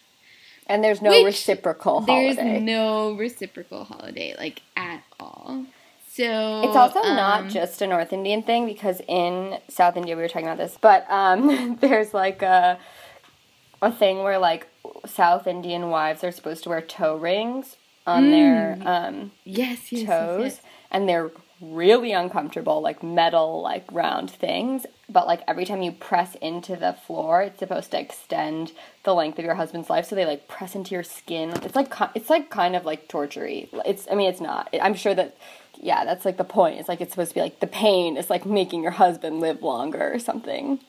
And 0.67 0.84
there's 0.84 1.01
no 1.01 1.12
Which 1.12 1.25
reciprocal 1.25 2.01
there's 2.01 2.38
no 2.38 3.13
reciprocal 3.13 3.86
holiday 3.86 4.36
like 4.38 4.62
at 4.75 5.01
all 5.19 5.65
so 6.17 6.62
It's 6.63 6.75
also 6.75 6.99
not 7.03 7.41
um, 7.41 7.49
just 7.49 7.80
a 7.84 7.86
North 7.88 8.12
Indian 8.12 8.41
thing 8.41 8.65
because 8.65 9.01
in 9.08 9.60
South 9.69 9.95
India 9.95 10.15
we 10.15 10.23
were 10.23 10.27
talking 10.27 10.47
about 10.47 10.58
this, 10.58 10.75
but 10.82 11.06
um, 11.12 11.77
there's 11.82 12.12
like 12.12 12.41
a 12.41 12.80
a 13.84 13.91
thing 13.91 14.23
where 14.23 14.39
like 14.39 14.67
South 15.06 15.45
Indian 15.45 15.91
wives 15.91 16.23
are 16.23 16.32
supposed 16.32 16.63
to 16.63 16.69
wear 16.69 16.82
toe 16.82 17.15
rings 17.15 17.75
on 18.08 18.32
their 18.32 18.80
um, 18.84 19.32
yes, 19.43 19.91
yes, 19.91 20.01
yes, 20.01 20.08
toes, 20.08 20.43
yes. 20.43 20.62
and 20.89 21.08
they're 21.08 21.30
really 21.62 22.13
uncomfortable, 22.13 22.82
like 22.82 23.03
metal, 23.03 23.62
like 23.62 23.86
round 23.91 24.32
things. 24.32 24.88
But 25.09 25.25
like 25.25 25.41
every 25.47 25.63
time 25.63 25.81
you 25.81 25.93
press 25.93 26.35
into 26.35 26.75
the 26.75 26.93
floor, 26.93 27.41
it's 27.43 27.59
supposed 27.59 27.91
to 27.91 27.99
extend 27.99 28.73
the 29.03 29.15
length 29.15 29.39
of 29.39 29.45
your 29.45 29.55
husband's 29.55 29.89
life. 29.89 30.05
So 30.05 30.15
they 30.15 30.25
like 30.25 30.47
press 30.47 30.75
into 30.75 30.93
your 30.93 31.03
skin. 31.03 31.51
It's 31.63 31.75
like 31.75 31.93
it's 32.13 32.29
like 32.29 32.49
kind 32.49 32.75
of 32.75 32.83
like 32.83 33.07
tortury. 33.07 33.69
It's 33.85 34.07
I 34.11 34.15
mean 34.15 34.29
it's 34.29 34.41
not. 34.41 34.69
I'm 34.81 34.95
sure 34.95 35.15
that 35.15 35.37
yeah, 35.79 36.03
that's 36.03 36.25
like 36.25 36.37
the 36.37 36.43
point. 36.43 36.79
It's 36.79 36.89
like 36.89 36.99
it's 36.99 37.11
supposed 37.11 37.31
to 37.31 37.35
be 37.35 37.41
like 37.41 37.59
the 37.61 37.67
pain 37.67 38.17
is 38.17 38.29
like 38.29 38.45
making 38.45 38.83
your 38.83 38.91
husband 38.91 39.39
live 39.39 39.63
longer 39.63 40.13
or 40.13 40.19
something. 40.19 40.79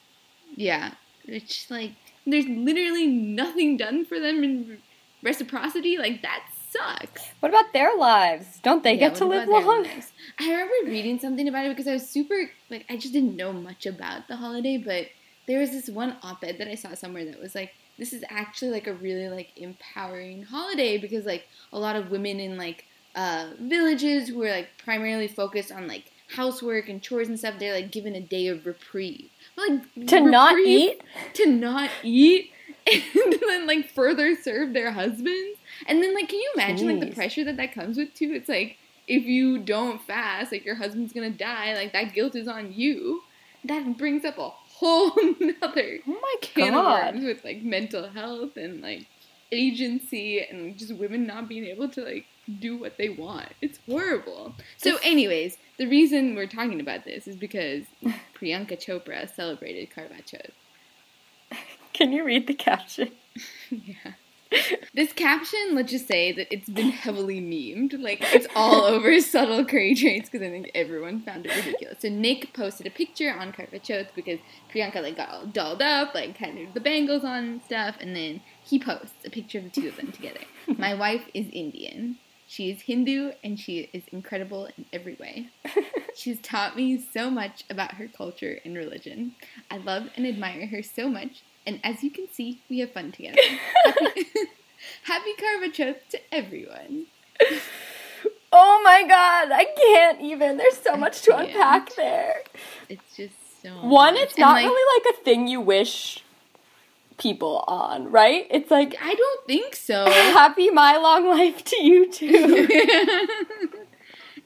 Yeah, 0.56 0.92
it's 1.24 1.70
like 1.70 1.92
there's 2.26 2.46
literally 2.46 3.06
nothing 3.06 3.76
done 3.76 4.04
for 4.04 4.18
them 4.18 4.42
in 4.42 4.78
reciprocity. 5.22 5.96
Like 5.96 6.22
that 6.22 6.44
sucks. 6.70 7.22
What 7.40 7.50
about 7.50 7.72
their 7.72 7.96
lives? 7.96 8.60
Don't 8.62 8.82
they 8.82 8.92
Yeah, 8.94 9.08
get 9.08 9.16
to 9.16 9.24
live 9.24 9.48
long? 9.48 9.82
lives? 9.84 10.12
I 10.38 10.50
remember 10.50 10.90
reading 10.90 11.18
something 11.18 11.48
about 11.48 11.66
it 11.66 11.70
because 11.70 11.88
I 11.88 11.92
was 11.92 12.08
super 12.08 12.50
like 12.70 12.84
I 12.90 12.96
just 12.96 13.12
didn't 13.12 13.36
know 13.36 13.52
much 13.52 13.86
about 13.86 14.28
the 14.28 14.36
holiday, 14.36 14.76
but 14.76 15.06
there 15.46 15.60
was 15.60 15.70
this 15.70 15.88
one 15.88 16.16
op-ed 16.22 16.58
that 16.58 16.68
I 16.68 16.74
saw 16.74 16.94
somewhere 16.94 17.24
that 17.24 17.40
was 17.40 17.54
like 17.54 17.72
this 17.98 18.12
is 18.12 18.22
actually 18.30 18.70
like 18.70 18.86
a 18.86 18.92
really 18.94 19.28
like 19.28 19.50
empowering 19.56 20.42
holiday 20.44 20.98
because 20.98 21.24
like 21.26 21.46
a 21.72 21.78
lot 21.78 21.96
of 21.96 22.10
women 22.10 22.38
in 22.38 22.56
like 22.56 22.84
uh, 23.16 23.50
villages 23.60 24.28
who 24.28 24.42
are 24.44 24.50
like 24.50 24.68
primarily 24.84 25.26
focused 25.26 25.72
on 25.72 25.88
like 25.88 26.04
housework 26.36 26.88
and 26.88 27.02
chores 27.02 27.26
and 27.28 27.38
stuff, 27.38 27.54
they're 27.58 27.74
like 27.74 27.90
given 27.90 28.14
a 28.14 28.20
day 28.20 28.46
of 28.48 28.66
reprieve. 28.66 29.30
But, 29.56 29.68
like 29.96 30.06
To 30.08 30.20
not 30.20 30.56
eat? 30.58 31.00
to 31.34 31.46
not 31.46 31.90
eat, 32.04 32.52
and 32.92 33.32
then 33.40 33.66
like 33.66 33.90
further 33.90 34.34
serve 34.36 34.72
their 34.72 34.92
husbands, 34.92 35.58
and 35.86 36.02
then 36.02 36.14
like, 36.14 36.28
can 36.28 36.38
you 36.38 36.52
imagine 36.54 36.86
like 36.88 37.00
the 37.08 37.14
pressure 37.14 37.44
that 37.44 37.56
that 37.56 37.72
comes 37.72 37.96
with 37.96 38.14
too? 38.14 38.32
It's 38.32 38.48
like 38.48 38.76
if 39.06 39.24
you 39.24 39.58
don't 39.58 40.02
fast, 40.02 40.52
like 40.52 40.64
your 40.64 40.74
husband's 40.76 41.12
gonna 41.12 41.30
die. 41.30 41.74
Like 41.74 41.92
that 41.92 42.12
guilt 42.14 42.34
is 42.36 42.48
on 42.48 42.72
you. 42.72 43.22
That 43.64 43.96
brings 43.98 44.24
up 44.24 44.38
a 44.38 44.50
whole 44.50 45.10
nother 45.40 45.98
Oh 46.06 46.18
my 46.22 46.34
can 46.40 46.72
god. 46.72 47.08
of 47.08 47.14
worms 47.14 47.26
with 47.26 47.44
like 47.44 47.62
mental 47.62 48.08
health 48.08 48.56
and 48.56 48.80
like 48.80 49.06
agency 49.50 50.40
and 50.40 50.76
just 50.78 50.94
women 50.94 51.26
not 51.26 51.48
being 51.48 51.64
able 51.64 51.88
to 51.88 52.02
like 52.02 52.26
do 52.60 52.76
what 52.78 52.96
they 52.96 53.08
want. 53.08 53.48
It's 53.60 53.78
horrible. 53.88 54.54
So, 54.76 54.96
anyways, 55.02 55.58
the 55.78 55.86
reason 55.86 56.34
we're 56.34 56.46
talking 56.46 56.80
about 56.80 57.04
this 57.04 57.26
is 57.26 57.36
because 57.36 57.84
Priyanka 58.34 58.78
Chopra 58.78 59.28
celebrated 59.34 59.90
Karva 59.90 60.22
Chauth. 60.24 60.52
Can 61.98 62.12
you 62.12 62.22
read 62.22 62.46
the 62.46 62.54
caption? 62.54 63.10
yeah. 63.70 64.12
This 64.94 65.12
caption, 65.12 65.74
let's 65.74 65.90
just 65.90 66.06
say 66.06 66.30
that 66.30 66.46
it's 66.54 66.68
been 66.68 66.90
heavily 66.90 67.40
memed. 67.40 68.00
Like, 68.00 68.20
it's 68.32 68.46
all 68.54 68.84
over 68.84 69.20
subtle 69.20 69.64
curry 69.64 69.96
traits 69.96 70.30
because 70.30 70.46
I 70.46 70.48
think 70.48 70.70
everyone 70.76 71.22
found 71.22 71.46
it 71.46 71.56
ridiculous. 71.56 71.96
So, 71.98 72.08
Nick 72.08 72.54
posted 72.54 72.86
a 72.86 72.90
picture 72.90 73.32
on 73.32 73.52
Karva 73.52 73.82
Chauth 73.82 74.14
because 74.14 74.38
Priyanka, 74.72 75.02
like, 75.02 75.16
got 75.16 75.28
all 75.28 75.46
dolled 75.46 75.82
up, 75.82 76.14
like, 76.14 76.36
had 76.36 76.56
the 76.72 76.78
bangles 76.78 77.24
on 77.24 77.44
and 77.44 77.62
stuff, 77.64 77.96
and 78.00 78.14
then 78.14 78.42
he 78.62 78.78
posts 78.78 79.26
a 79.26 79.30
picture 79.30 79.58
of 79.58 79.64
the 79.64 79.70
two 79.70 79.88
of 79.88 79.96
them 79.96 80.12
together. 80.12 80.40
My 80.78 80.94
wife 80.94 81.24
is 81.34 81.48
Indian. 81.52 82.18
She 82.46 82.70
is 82.70 82.82
Hindu, 82.82 83.32
and 83.42 83.58
she 83.58 83.90
is 83.92 84.04
incredible 84.12 84.68
in 84.78 84.86
every 84.92 85.16
way. 85.16 85.48
She's 86.14 86.40
taught 86.40 86.76
me 86.76 86.96
so 86.98 87.28
much 87.28 87.64
about 87.68 87.94
her 87.94 88.06
culture 88.06 88.60
and 88.64 88.76
religion. 88.76 89.34
I 89.68 89.78
love 89.78 90.10
and 90.16 90.24
admire 90.26 90.68
her 90.68 90.82
so 90.82 91.08
much, 91.08 91.42
and 91.68 91.80
as 91.84 92.02
you 92.02 92.10
can 92.10 92.26
see, 92.32 92.62
we 92.70 92.78
have 92.78 92.92
fun 92.92 93.12
together. 93.12 93.36
Happy, 93.84 94.46
Happy 95.04 95.32
to 96.10 96.18
everyone. 96.32 97.06
Oh 98.50 98.80
my 98.82 99.02
god, 99.02 99.52
I 99.52 99.66
can't 99.76 100.20
even. 100.22 100.56
There's 100.56 100.78
so 100.78 100.96
much 100.96 101.20
to 101.22 101.32
can't. 101.32 101.48
unpack 101.50 101.94
there. 101.94 102.36
It's 102.88 103.16
just 103.16 103.34
so 103.62 103.68
One, 103.86 104.14
much. 104.14 104.22
it's 104.22 104.34
And, 104.34 104.40
not 104.40 104.52
like, 104.54 104.64
really 104.64 105.00
like 105.04 105.14
a 105.14 105.22
thing 105.24 105.46
you 105.46 105.60
wish 105.60 106.24
people 107.18 107.64
on, 107.68 108.10
right? 108.10 108.46
It's 108.50 108.70
like 108.70 108.96
I 109.02 109.14
don't 109.14 109.46
think 109.46 109.76
so. 109.76 110.10
happy 110.10 110.70
my 110.70 110.96
long 110.96 111.28
life 111.28 111.62
to 111.64 111.82
you 111.84 112.10
too. 112.10 112.68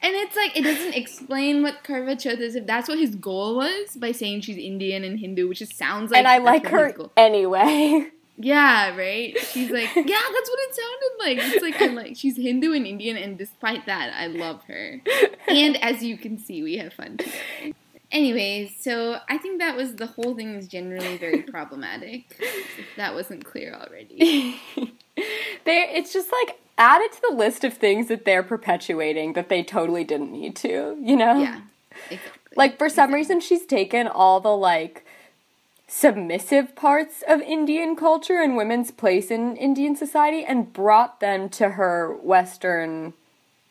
And 0.03 0.15
it's 0.15 0.37
like 0.37 0.57
it 0.57 0.63
doesn't 0.63 0.95
explain 0.95 1.63
what 1.63 1.85
Karva 1.85 2.17
Chauth 2.17 2.41
is 2.41 2.57
if 2.57 2.67
that's 2.67 2.89
what 2.89 2.99
his 2.99 3.15
goal 3.15 3.57
was 3.57 3.97
by 3.97 4.13
saying 4.13 4.43
she's 4.43 4.59
Indian 4.59 5.05
and 5.05 5.19
Hindu, 5.19 5.49
which 5.49 5.61
just 5.61 5.77
sounds 5.77 6.11
like 6.11 6.19
and 6.19 6.29
I 6.29 6.39
like 6.39 6.67
her 6.67 6.95
anyway. 7.17 8.09
Yeah, 8.39 8.97
right. 8.97 9.39
She's 9.39 9.71
like, 9.71 9.95
yeah, 9.95 10.03
that's 10.05 10.51
what 10.51 10.59
it 10.59 10.75
sounded 10.75 11.19
like. 11.19 11.39
It's 11.39 11.63
like 11.63 11.81
I 11.81 11.87
like 11.93 12.17
she's 12.17 12.37
Hindu 12.37 12.73
and 12.73 12.87
Indian, 12.87 13.17
and 13.17 13.37
despite 13.37 13.87
that, 13.87 14.13
I 14.17 14.27
love 14.27 14.63
her. 14.65 15.01
And 15.49 15.77
as 15.83 16.03
you 16.03 16.17
can 16.17 16.39
see, 16.39 16.63
we 16.63 16.79
have 16.79 16.95
fun 16.95 17.19
together. 17.19 17.75
Anyways, 18.13 18.77
so 18.79 19.19
I 19.29 19.39
think 19.39 19.59
that 19.61 19.75
was 19.75 19.95
the 19.95 20.07
whole 20.07 20.35
thing 20.35 20.55
is 20.55 20.69
generally 20.69 21.17
very 21.17 21.43
problematic. 21.51 22.25
If 22.39 22.87
that 22.97 23.15
wasn't 23.15 23.45
clear 23.45 23.75
already. 23.75 24.61
there 25.65 25.89
it's 25.91 26.13
just 26.13 26.31
like 26.31 26.59
add 26.77 27.01
it 27.01 27.13
to 27.13 27.21
the 27.31 27.35
list 27.35 27.65
of 27.65 27.75
things 27.75 28.09
that 28.09 28.27
they're 28.27 28.43
perpetuating 28.43 29.33
that 29.33 29.49
they 29.49 29.63
totally 29.63 30.05
didn't 30.05 30.31
need 30.31 30.55
to, 30.57 30.99
you 31.01 31.17
know? 31.17 31.41
Yeah, 31.41 31.63
exactly. 32.11 32.55
Like 32.55 32.77
for 32.77 32.91
some 32.91 33.15
reason 33.15 33.41
she's 33.41 33.65
taken 33.65 34.07
all 34.07 34.41
the 34.41 34.57
like 34.57 35.07
submissive 35.89 36.77
parts 36.77 37.23
of 37.27 37.41
Indian 37.41 37.97
culture 37.97 38.41
and 38.41 38.57
women's 38.57 38.91
place 38.91 39.31
in 39.31 39.57
Indian 39.57 39.97
society 39.97 40.45
and 40.45 40.73
brought 40.73 41.21
them 41.21 41.49
to 41.51 41.71
her 41.71 42.15
western 42.23 43.15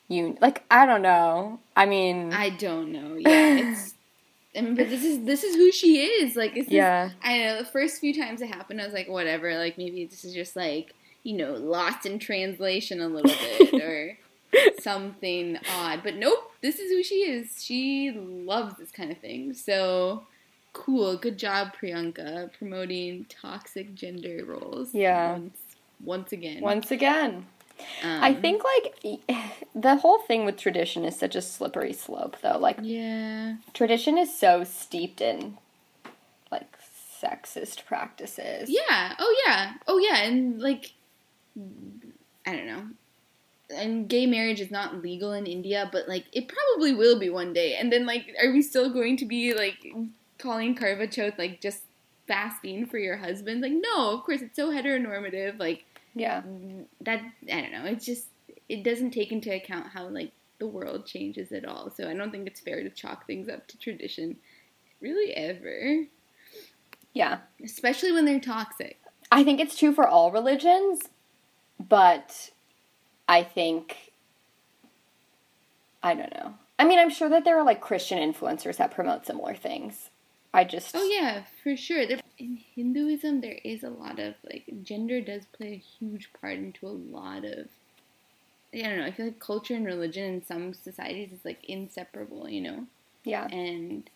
un 0.09 0.37
like 0.41 0.63
I 0.71 0.87
don't 0.87 1.03
know. 1.03 1.59
I 1.75 1.85
mean 1.85 2.33
I 2.33 2.49
don't 2.49 2.91
know. 2.91 3.17
Yeah, 3.17 3.57
it's. 3.57 3.93
I 4.55 4.61
mean, 4.61 4.75
but 4.75 4.89
this 4.89 5.03
is 5.03 5.25
this 5.25 5.43
is 5.43 5.55
who 5.55 5.71
she 5.71 6.01
is. 6.01 6.35
Like, 6.35 6.55
this 6.55 6.67
Yeah. 6.69 7.07
Is, 7.07 7.13
I 7.23 7.37
know 7.37 7.57
the 7.59 7.65
first 7.65 7.99
few 7.99 8.13
times 8.13 8.41
it 8.41 8.47
happened, 8.47 8.81
I 8.81 8.85
was 8.85 8.93
like, 8.93 9.07
whatever. 9.07 9.57
Like, 9.57 9.77
maybe 9.77 10.05
this 10.05 10.23
is 10.25 10.33
just 10.33 10.55
like 10.55 10.93
you 11.23 11.37
know 11.37 11.53
lost 11.53 12.05
in 12.05 12.19
translation 12.19 12.99
a 12.99 13.07
little 13.07 13.31
bit 13.31 13.73
or 13.81 14.17
something 14.79 15.57
odd. 15.73 16.01
But 16.03 16.15
nope, 16.15 16.51
this 16.61 16.79
is 16.79 16.91
who 16.91 17.03
she 17.03 17.23
is. 17.23 17.63
She 17.63 18.11
loves 18.11 18.75
this 18.77 18.91
kind 18.91 19.11
of 19.11 19.17
thing. 19.19 19.53
So 19.53 20.23
cool. 20.73 21.17
Good 21.17 21.37
job, 21.37 21.73
Priyanka, 21.81 22.51
promoting 22.57 23.25
toxic 23.29 23.93
gender 23.93 24.43
roles. 24.45 24.93
Yeah. 24.93 25.33
Once, 25.33 25.57
once 26.03 26.31
again. 26.31 26.61
once 26.61 26.91
again. 26.91 27.45
Um, 28.03 28.23
I 28.23 28.33
think 28.33 28.63
like 28.63 29.21
the 29.75 29.95
whole 29.97 30.19
thing 30.19 30.45
with 30.45 30.57
tradition 30.57 31.05
is 31.05 31.17
such 31.17 31.35
a 31.35 31.41
slippery 31.41 31.93
slope 31.93 32.37
though. 32.41 32.57
Like 32.57 32.77
Yeah. 32.81 33.55
tradition 33.73 34.17
is 34.17 34.35
so 34.35 34.63
steeped 34.63 35.21
in 35.21 35.57
like 36.51 36.77
sexist 37.21 37.85
practices. 37.85 38.69
Yeah. 38.69 39.15
Oh 39.19 39.35
yeah. 39.45 39.73
Oh 39.87 39.97
yeah. 39.97 40.23
And 40.23 40.61
like, 40.61 40.91
I 42.45 42.55
don't 42.55 42.67
know. 42.67 42.83
And 43.73 44.09
gay 44.09 44.25
marriage 44.25 44.59
is 44.59 44.69
not 44.71 45.01
legal 45.01 45.31
in 45.31 45.45
India, 45.45 45.87
but 45.91 46.07
like 46.07 46.25
it 46.33 46.49
probably 46.49 46.93
will 46.93 47.17
be 47.19 47.29
one 47.29 47.53
day. 47.53 47.75
And 47.75 47.91
then 47.91 48.05
like, 48.05 48.35
are 48.41 48.51
we 48.51 48.61
still 48.61 48.89
going 48.91 49.17
to 49.17 49.25
be 49.25 49.53
like 49.53 49.77
calling 50.39 50.75
Karva 50.75 51.07
Chauth 51.07 51.37
like 51.37 51.61
just 51.61 51.83
fasting 52.27 52.85
for 52.85 52.97
your 52.97 53.17
husband? 53.17 53.61
Like, 53.61 53.73
no. 53.73 54.11
Of 54.17 54.23
course, 54.25 54.41
it's 54.41 54.55
so 54.57 54.71
heteronormative. 54.71 55.57
Like 55.59 55.85
Yeah. 56.13 56.41
that. 57.01 57.21
I 57.51 57.61
don't 57.61 57.71
know. 57.71 57.85
It's 57.85 58.05
just 58.05 58.27
it 58.69 58.83
doesn't 58.83 59.11
take 59.11 59.31
into 59.31 59.53
account 59.53 59.87
how 59.87 60.07
like 60.07 60.31
the 60.59 60.67
world 60.67 61.05
changes 61.05 61.51
at 61.51 61.65
all. 61.65 61.89
So 61.95 62.09
I 62.09 62.13
don't 62.13 62.31
think 62.31 62.47
it's 62.47 62.59
fair 62.59 62.83
to 62.83 62.89
chalk 62.89 63.25
things 63.25 63.49
up 63.49 63.67
to 63.67 63.77
tradition, 63.77 64.37
really 64.99 65.33
ever. 65.33 66.05
Yeah. 67.13 67.39
Especially 67.63 68.11
when 68.11 68.25
they're 68.25 68.39
toxic. 68.39 68.99
I 69.31 69.43
think 69.43 69.59
it's 69.59 69.77
true 69.77 69.93
for 69.93 70.07
all 70.07 70.31
religions, 70.31 71.01
but 71.79 72.51
I 73.27 73.43
think 73.43 74.13
I 76.03 76.13
don't 76.15 76.33
know. 76.33 76.55
I 76.77 76.85
mean, 76.85 76.99
I'm 76.99 77.09
sure 77.09 77.29
that 77.29 77.45
there 77.45 77.57
are 77.59 77.65
like 77.65 77.81
Christian 77.81 78.17
influencers 78.17 78.77
that 78.77 78.91
promote 78.91 79.25
similar 79.25 79.55
things. 79.55 80.10
I 80.53 80.63
just 80.63 80.91
Oh 80.95 81.03
yeah, 81.03 81.43
for 81.63 81.77
sure. 81.77 82.05
There, 82.05 82.19
in 82.37 82.59
Hinduism, 82.75 83.41
there 83.41 83.59
is 83.63 83.83
a 83.83 83.89
lot 83.89 84.19
of 84.19 84.35
like 84.43 84.65
gender 84.83 85.21
does 85.21 85.45
play 85.45 85.73
a 85.73 85.77
huge 85.77 86.29
part 86.39 86.53
into 86.53 86.87
a 86.87 86.89
lot 86.89 87.45
of. 87.45 87.67
I 88.73 88.81
don't 88.81 88.99
know. 88.99 89.05
I 89.05 89.11
feel 89.11 89.25
like 89.27 89.39
culture 89.39 89.75
and 89.75 89.85
religion 89.85 90.23
in 90.23 90.45
some 90.45 90.73
societies 90.73 91.31
is 91.33 91.43
like 91.43 91.63
inseparable, 91.65 92.47
you 92.49 92.61
know, 92.61 92.87
yeah. 93.25 93.47
and 93.47 94.09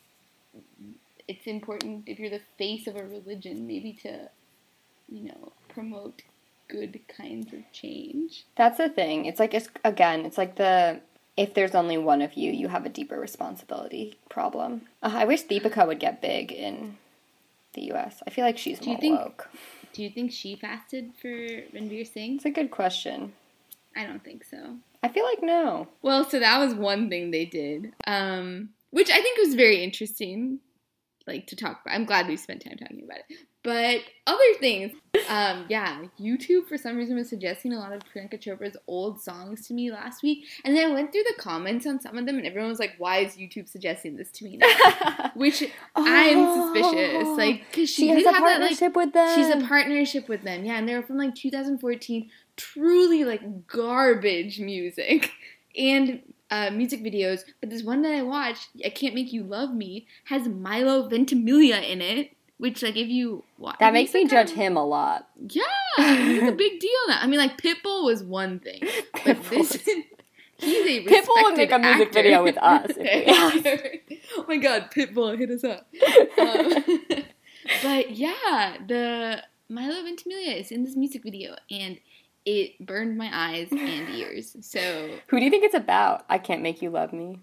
it's 1.27 1.47
important 1.47 2.03
if 2.07 2.19
you're 2.19 2.29
the 2.29 2.41
face 2.57 2.87
of 2.87 2.95
a 2.95 3.03
religion, 3.03 3.67
maybe 3.67 3.93
to, 4.03 4.29
you 5.09 5.23
know, 5.25 5.51
promote 5.69 6.21
good 6.67 6.99
kinds 7.07 7.53
of 7.53 7.59
change. 7.71 8.45
That's 8.55 8.77
the 8.77 8.89
thing. 8.89 9.25
It's 9.25 9.39
like 9.39 9.53
it's 9.53 9.69
again, 9.83 10.25
it's 10.25 10.37
like 10.37 10.55
the 10.55 11.01
if 11.37 11.53
there's 11.53 11.75
only 11.75 11.97
one 11.97 12.21
of 12.21 12.33
you, 12.35 12.51
you 12.51 12.67
have 12.69 12.85
a 12.85 12.89
deeper 12.89 13.19
responsibility 13.19 14.17
problem. 14.29 14.81
Uh, 15.03 15.11
I 15.13 15.25
wish 15.25 15.43
Deepika 15.43 15.85
would 15.87 15.99
get 15.99 16.21
big 16.21 16.51
in 16.51 16.97
the 17.73 17.81
U.S. 17.87 18.21
I 18.25 18.29
feel 18.29 18.45
like 18.45 18.57
she's 18.57 18.79
Do 18.79 18.85
you 18.85 18.91
more 18.93 19.01
think- 19.01 19.19
woke. 19.19 19.49
Do 19.93 20.03
you 20.03 20.09
think 20.09 20.31
she 20.33 20.55
fasted 20.57 21.11
for 21.21 21.27
Ranveer 21.29 22.05
Singh? 22.11 22.35
It's 22.35 22.45
a 22.45 22.49
good 22.51 22.69
question. 22.69 23.31
I 23.95 24.05
don't 24.05 24.21
think 24.23 24.43
so. 24.43 24.75
I 25.01 25.07
feel 25.07 25.23
like 25.23 25.41
no. 25.41 25.87
Well, 26.01 26.25
so 26.29 26.37
that 26.39 26.59
was 26.59 26.73
one 26.73 27.09
thing 27.09 27.31
they 27.31 27.45
did, 27.45 27.93
um, 28.05 28.69
which 28.91 29.09
I 29.09 29.21
think 29.21 29.37
was 29.39 29.55
very 29.55 29.81
interesting, 29.83 30.59
like 31.27 31.47
to 31.47 31.55
talk 31.55 31.81
about. 31.81 31.95
I'm 31.95 32.05
glad 32.05 32.27
we 32.27 32.38
spent 32.38 32.63
time 32.63 32.77
talking 32.77 33.03
about 33.03 33.19
it. 33.29 33.38
But 33.63 34.01
other 34.27 34.53
things, 34.59 34.91
um, 35.27 35.65
yeah, 35.69 36.03
YouTube 36.19 36.67
for 36.67 36.77
some 36.77 36.97
reason 36.97 37.15
was 37.15 37.29
suggesting 37.29 37.73
a 37.73 37.79
lot 37.79 37.93
of 37.93 38.03
Priyanka 38.03 38.39
Chopra's 38.39 38.77
old 38.85 39.23
songs 39.23 39.67
to 39.67 39.73
me 39.73 39.91
last 39.91 40.21
week, 40.21 40.45
and 40.63 40.77
then 40.77 40.91
I 40.91 40.93
went 40.93 41.11
through 41.11 41.23
the 41.23 41.41
comments 41.41 41.88
on 41.88 41.99
some 41.99 42.15
of 42.15 42.27
them, 42.27 42.38
and 42.38 42.45
everyone 42.45 42.69
was 42.69 42.77
like, 42.77 42.93
"Why 42.99 43.17
is 43.19 43.38
YouTube 43.38 43.67
suggesting 43.67 44.17
this 44.17 44.29
to 44.33 44.45
me?" 44.45 44.57
Now? 44.57 45.31
Which 45.35 45.63
I'm 45.95 46.73
suspicious, 46.73 47.27
like 47.29 47.65
because 47.71 47.89
she, 47.89 48.03
she 48.03 48.09
has 48.09 48.23
a 48.25 48.33
have 48.33 48.43
that 48.43 48.61
like 48.61 48.77
partnership 48.79 48.95
with 48.95 49.13
them. 49.13 49.35
She's 49.35 49.49
a 49.49 49.67
partnership 49.67 50.29
with 50.29 50.43
them, 50.43 50.63
yeah, 50.63 50.77
and 50.77 50.88
they 50.88 50.93
were 50.93 51.03
from 51.03 51.17
like 51.17 51.33
2014. 51.33 52.29
Truly 52.57 53.25
like 53.25 53.67
garbage 53.67 54.59
music 54.59 55.31
and 55.77 56.21
uh, 56.51 56.69
music 56.71 57.03
videos. 57.03 57.41
But 57.60 57.69
this 57.69 57.84
one 57.84 58.01
that 58.03 58.13
I 58.13 58.21
watched, 58.21 58.69
I 58.84 58.89
Can't 58.89 59.15
Make 59.15 59.34
You 59.34 59.43
Love 59.43 59.73
Me, 59.73 60.08
has 60.25 60.47
Milo 60.47 61.08
Ventimiglia 61.08 61.79
in 61.79 62.01
it, 62.01 62.31
which 62.58 62.81
like 62.81 62.95
if 62.95 63.08
you 63.08 63.43
watch, 63.58 63.77
that 63.79 63.93
makes 63.93 64.13
me 64.13 64.27
judge 64.27 64.49
like, 64.49 64.58
him 64.58 64.77
a 64.77 64.86
lot. 64.86 65.27
Yeah, 65.49 65.63
he's 65.97 66.43
a 66.43 66.51
big 66.58 66.79
deal 66.79 66.91
now. 67.08 67.19
I 67.21 67.27
mean, 67.27 67.39
like 67.39 67.62
Pitbull 67.62 68.05
was 68.05 68.23
one 68.23 68.60
thing, 68.60 68.81
but 69.25 69.43
this 69.49 69.73
Pitbull 69.73 70.03
he 70.58 70.97
a 70.99 71.05
Pitbull 71.05 71.43
would 71.43 71.58
make 71.58 71.71
a 71.71 71.79
music 71.79 72.08
actor. 72.08 72.23
video 72.23 72.43
with 72.43 72.58
us 72.58 72.91
if 72.91 72.97
we 72.97 73.25
asked. 73.25 74.21
oh 74.38 74.45
my 74.47 74.58
god, 74.58 74.89
Pitbull, 74.91 75.38
hit 75.38 75.49
us 75.51 75.63
up. 75.63 75.88
Um, 76.38 76.84
but 77.84 78.12
yeah, 78.12 78.77
the 78.88 79.43
Milo 79.67 80.03
Ventimiglia 80.03 80.53
is 80.53 80.71
in 80.71 80.84
this 80.84 80.95
music 80.95 81.23
video, 81.23 81.55
and 81.69 81.99
it 82.45 82.86
burned 82.86 83.17
my 83.17 83.29
eyes 83.31 83.67
and 83.71 84.10
ears. 84.10 84.55
So 84.62 85.10
Who 85.27 85.39
do 85.39 85.43
you 85.45 85.51
think 85.51 85.63
it's 85.63 85.75
about? 85.75 86.25
I 86.29 86.38
can't 86.38 86.62
make 86.62 86.81
you 86.81 86.89
love 86.89 87.13
me. 87.13 87.39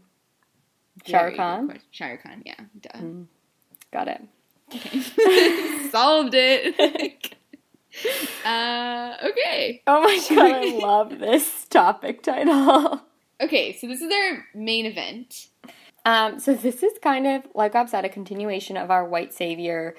Shah 1.06 1.30
Khan? 1.30 1.78
Shah 1.90 2.16
Khan, 2.22 2.42
yeah, 2.44 2.54
duh. 2.80 2.98
Mm. 2.98 3.26
Got 3.92 4.08
it. 4.08 4.22
Okay. 4.74 5.00
Solved 5.90 6.34
it. 6.34 6.78
uh, 8.44 9.16
okay. 9.24 9.82
Oh 9.86 10.02
my 10.02 10.20
god, 10.28 10.52
I 10.52 10.78
love 10.78 11.18
this 11.18 11.66
topic 11.66 12.22
title. 12.22 13.02
Okay, 13.40 13.72
so 13.76 13.86
this 13.86 14.00
is 14.00 14.12
our 14.12 14.46
main 14.54 14.86
event. 14.86 15.48
Um, 16.04 16.38
so 16.38 16.54
this 16.54 16.82
is 16.82 16.92
kind 17.02 17.26
of, 17.26 17.42
like 17.54 17.74
I've 17.74 17.90
said, 17.90 18.04
a 18.04 18.08
continuation 18.08 18.76
of 18.76 18.90
our 18.90 19.04
white 19.04 19.32
savior 19.32 19.94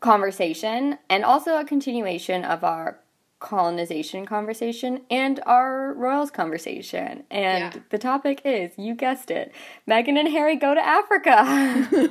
conversation, 0.00 0.98
and 1.08 1.24
also 1.24 1.58
a 1.58 1.64
continuation 1.64 2.44
of 2.44 2.62
our 2.62 2.98
colonization 3.44 4.24
conversation 4.24 5.02
and 5.10 5.38
our 5.44 5.92
royals 5.92 6.30
conversation. 6.30 7.24
And 7.30 7.74
Yeah. 7.74 7.80
the 7.90 7.98
topic 7.98 8.40
is, 8.44 8.72
you 8.78 8.94
guessed 8.94 9.30
it, 9.30 9.52
Meghan 9.86 10.18
and 10.18 10.28
Harry 10.28 10.56
go 10.56 10.74
to 10.74 10.80
Africa. 10.80 12.10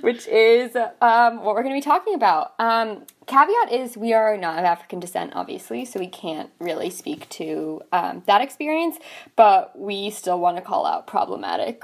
which 0.00 0.26
is 0.28 0.74
um, 0.76 1.42
what 1.42 1.54
we're 1.54 1.62
going 1.62 1.74
to 1.74 1.76
be 1.76 1.80
talking 1.82 2.14
about. 2.14 2.54
Um, 2.58 3.04
caveat 3.26 3.72
is 3.72 3.96
we 3.96 4.12
are 4.12 4.36
not 4.36 4.58
of 4.58 4.64
African 4.64 5.00
descent, 5.00 5.32
obviously, 5.34 5.84
so 5.84 5.98
we 5.98 6.06
can't 6.06 6.50
really 6.60 6.88
speak 6.88 7.28
to 7.30 7.82
um, 7.92 8.22
that 8.26 8.40
experience, 8.40 8.98
but 9.36 9.78
we 9.78 10.10
still 10.10 10.38
want 10.38 10.56
to 10.58 10.62
call 10.62 10.86
out 10.86 11.06
problematic 11.06 11.82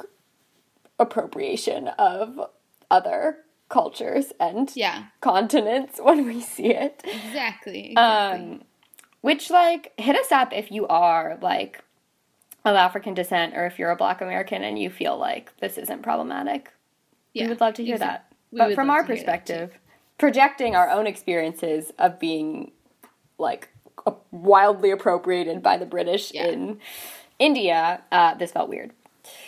appropriation 0.99 1.89
of 1.99 2.41
other 2.91 3.39
cultures 3.69 4.33
and 4.41 4.71
yeah, 4.75 5.05
continents 5.21 5.99
when 6.03 6.27
we 6.27 6.41
see 6.41 6.75
it. 6.75 7.03
exactly. 7.05 7.91
exactly. 7.93 7.97
Um, 7.97 8.63
which, 9.21 9.51
like, 9.51 9.93
hit 9.99 10.17
us 10.17 10.31
up 10.33 10.53
if 10.53 10.71
you 10.71 10.87
are, 10.87 11.39
like, 11.43 11.83
of 12.65 12.77
African 12.77 13.15
descent 13.15 13.55
or 13.57 13.67
if 13.67 13.79
you're 13.79 13.91
a 13.91 13.97
black 13.97 14.21
American 14.21 14.63
and 14.63 14.79
you 14.79 14.91
feel 14.91 15.17
like 15.19 15.57
this 15.59 15.77
isn't 15.79 16.03
problematic. 16.03 16.73
yeah, 17.35 17.45
we 17.45 17.49
would 17.51 17.61
love 17.61 17.75
to 17.75 17.85
hear 17.85 17.95
exact- 17.97 18.31
that. 18.31 18.37
we 18.53 18.59
But 18.59 18.75
from 18.75 18.91
our 18.91 19.05
to 19.05 19.15
hear 19.15 19.25
that, 19.25 19.47
too. 19.47 19.53
perspective, 19.55 19.79
projecting 20.19 20.75
our 20.77 20.89
own 20.91 21.07
experiences 21.07 21.93
of 21.99 22.19
being 22.19 22.73
like 23.39 23.69
wildly 24.31 24.91
appropriated 24.91 25.63
by 25.63 25.77
the 25.77 25.87
British 25.87 26.33
Yeah. 26.33 26.47
in 26.47 26.81
India, 27.39 28.03
uh, 28.11 28.35
this 28.35 28.53
felt 28.53 28.69
weird. 28.69 28.93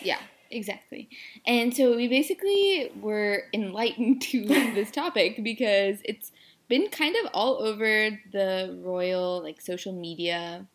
Yeah, 0.01 0.17
exactly. 0.51 1.09
And 1.45 1.75
so 1.75 1.95
we 1.95 2.07
basically 2.07 2.91
were 2.99 3.43
enlightened 3.53 4.21
to 4.31 4.45
this 4.45 4.91
topic 4.91 5.43
because 5.43 5.99
it's 6.03 6.31
been 6.67 6.89
kind 6.89 7.15
of 7.23 7.31
all 7.33 7.61
over 7.61 8.17
the 8.31 8.79
royal 8.81 9.41
like 9.41 9.59
social 9.61 9.93
media 9.93 10.65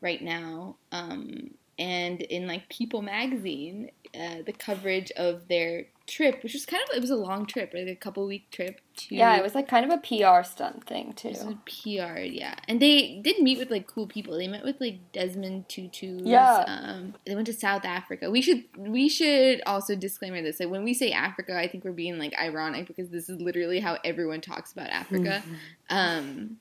right 0.00 0.22
now. 0.22 0.76
Um, 0.92 1.54
and 1.78 2.20
in 2.20 2.46
like 2.46 2.68
People 2.68 3.02
magazine, 3.02 3.90
uh, 4.14 4.42
the 4.46 4.52
coverage 4.52 5.10
of 5.12 5.48
their 5.48 5.86
trip, 6.06 6.42
which 6.42 6.52
was 6.52 6.66
kind 6.66 6.82
of 6.88 6.96
it 6.96 7.00
was 7.00 7.10
a 7.10 7.16
long 7.16 7.46
trip, 7.46 7.72
like 7.74 7.86
a 7.86 7.94
couple 7.94 8.26
week 8.26 8.50
trip 8.50 8.80
to 8.96 9.14
Yeah, 9.14 9.36
it 9.36 9.42
was 9.42 9.54
like 9.54 9.68
kind 9.68 9.90
of 9.90 9.90
a 9.90 9.98
PR 9.98 10.44
stunt 10.46 10.86
thing 10.86 11.12
too. 11.14 11.28
It 11.28 11.32
was 11.32 11.42
a 11.42 11.58
PR, 11.66 12.18
yeah. 12.20 12.54
And 12.68 12.80
they 12.80 13.20
did 13.22 13.40
meet 13.40 13.58
with 13.58 13.70
like 13.70 13.86
cool 13.86 14.06
people. 14.06 14.36
They 14.36 14.48
met 14.48 14.64
with 14.64 14.80
like 14.80 15.12
Desmond 15.12 15.68
Tutu. 15.68 16.20
Yeah. 16.22 16.64
Um, 16.66 17.14
they 17.26 17.34
went 17.34 17.46
to 17.46 17.52
South 17.52 17.84
Africa. 17.84 18.30
We 18.30 18.42
should 18.42 18.64
we 18.76 19.08
should 19.08 19.62
also 19.66 19.94
disclaimer 19.96 20.42
this. 20.42 20.60
Like 20.60 20.70
when 20.70 20.84
we 20.84 20.94
say 20.94 21.12
Africa, 21.12 21.56
I 21.58 21.68
think 21.68 21.84
we're 21.84 21.92
being 21.92 22.18
like 22.18 22.34
ironic 22.38 22.86
because 22.86 23.08
this 23.08 23.28
is 23.28 23.40
literally 23.40 23.80
how 23.80 23.98
everyone 24.04 24.40
talks 24.40 24.72
about 24.72 24.88
Africa. 24.90 25.42
um, 25.90 26.58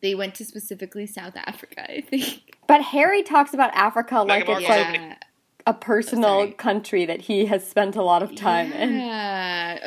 they 0.00 0.14
went 0.14 0.34
to 0.36 0.44
specifically 0.44 1.06
South 1.06 1.34
Africa, 1.36 1.90
I 1.90 2.00
think. 2.02 2.54
But 2.68 2.82
Harry 2.82 3.22
talks 3.22 3.54
about 3.54 3.70
Africa 3.74 4.22
like 4.22 4.44
Meghan 4.44 4.60
it's 4.60 4.68
Markle. 4.68 4.76
like 4.76 4.94
Yeah. 4.94 5.16
A 5.68 5.74
personal 5.74 6.40
sorry. 6.40 6.52
country 6.52 7.04
that 7.06 7.20
he 7.22 7.46
has 7.46 7.68
spent 7.68 7.94
a 7.94 8.02
lot 8.02 8.22
of 8.22 8.34
time 8.34 8.72
in. 8.72 9.00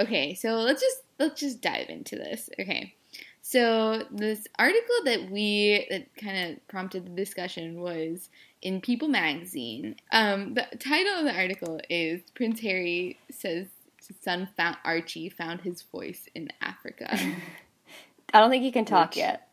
Okay, 0.01 0.33
so 0.35 0.55
let's 0.59 0.81
just 0.81 0.97
let's 1.19 1.39
just 1.39 1.61
dive 1.61 1.89
into 1.89 2.15
this. 2.15 2.49
Okay. 2.59 2.95
So 3.41 4.03
this 4.11 4.47
article 4.57 4.95
that 5.05 5.29
we 5.29 5.85
that 5.89 6.15
kind 6.15 6.51
of 6.53 6.67
prompted 6.67 7.05
the 7.05 7.09
discussion 7.09 7.81
was 7.81 8.29
in 8.61 8.79
People 8.81 9.07
magazine. 9.07 9.95
Um, 10.11 10.53
the 10.53 10.67
title 10.79 11.19
of 11.19 11.25
the 11.25 11.35
article 11.35 11.79
is 11.89 12.21
Prince 12.35 12.59
Harry 12.61 13.17
says 13.29 13.67
his 14.07 14.17
son 14.21 14.47
found 14.55 14.77
Archie 14.85 15.29
found 15.29 15.61
his 15.61 15.81
voice 15.81 16.27
in 16.35 16.49
Africa. 16.61 17.09
I 18.33 18.39
don't 18.39 18.49
think 18.49 18.63
he 18.63 18.71
can 18.71 18.85
talk 18.85 19.09
Which- 19.11 19.17
yet. 19.17 19.47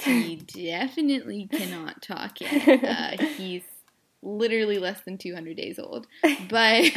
he 0.00 0.36
definitely 0.70 1.48
cannot 1.50 2.02
talk 2.02 2.40
yet. 2.40 2.84
Uh, 2.84 3.24
he's 3.36 3.62
literally 4.22 4.78
less 4.78 5.00
than 5.02 5.18
200 5.18 5.56
days 5.56 5.78
old. 5.78 6.06
But 6.48 6.90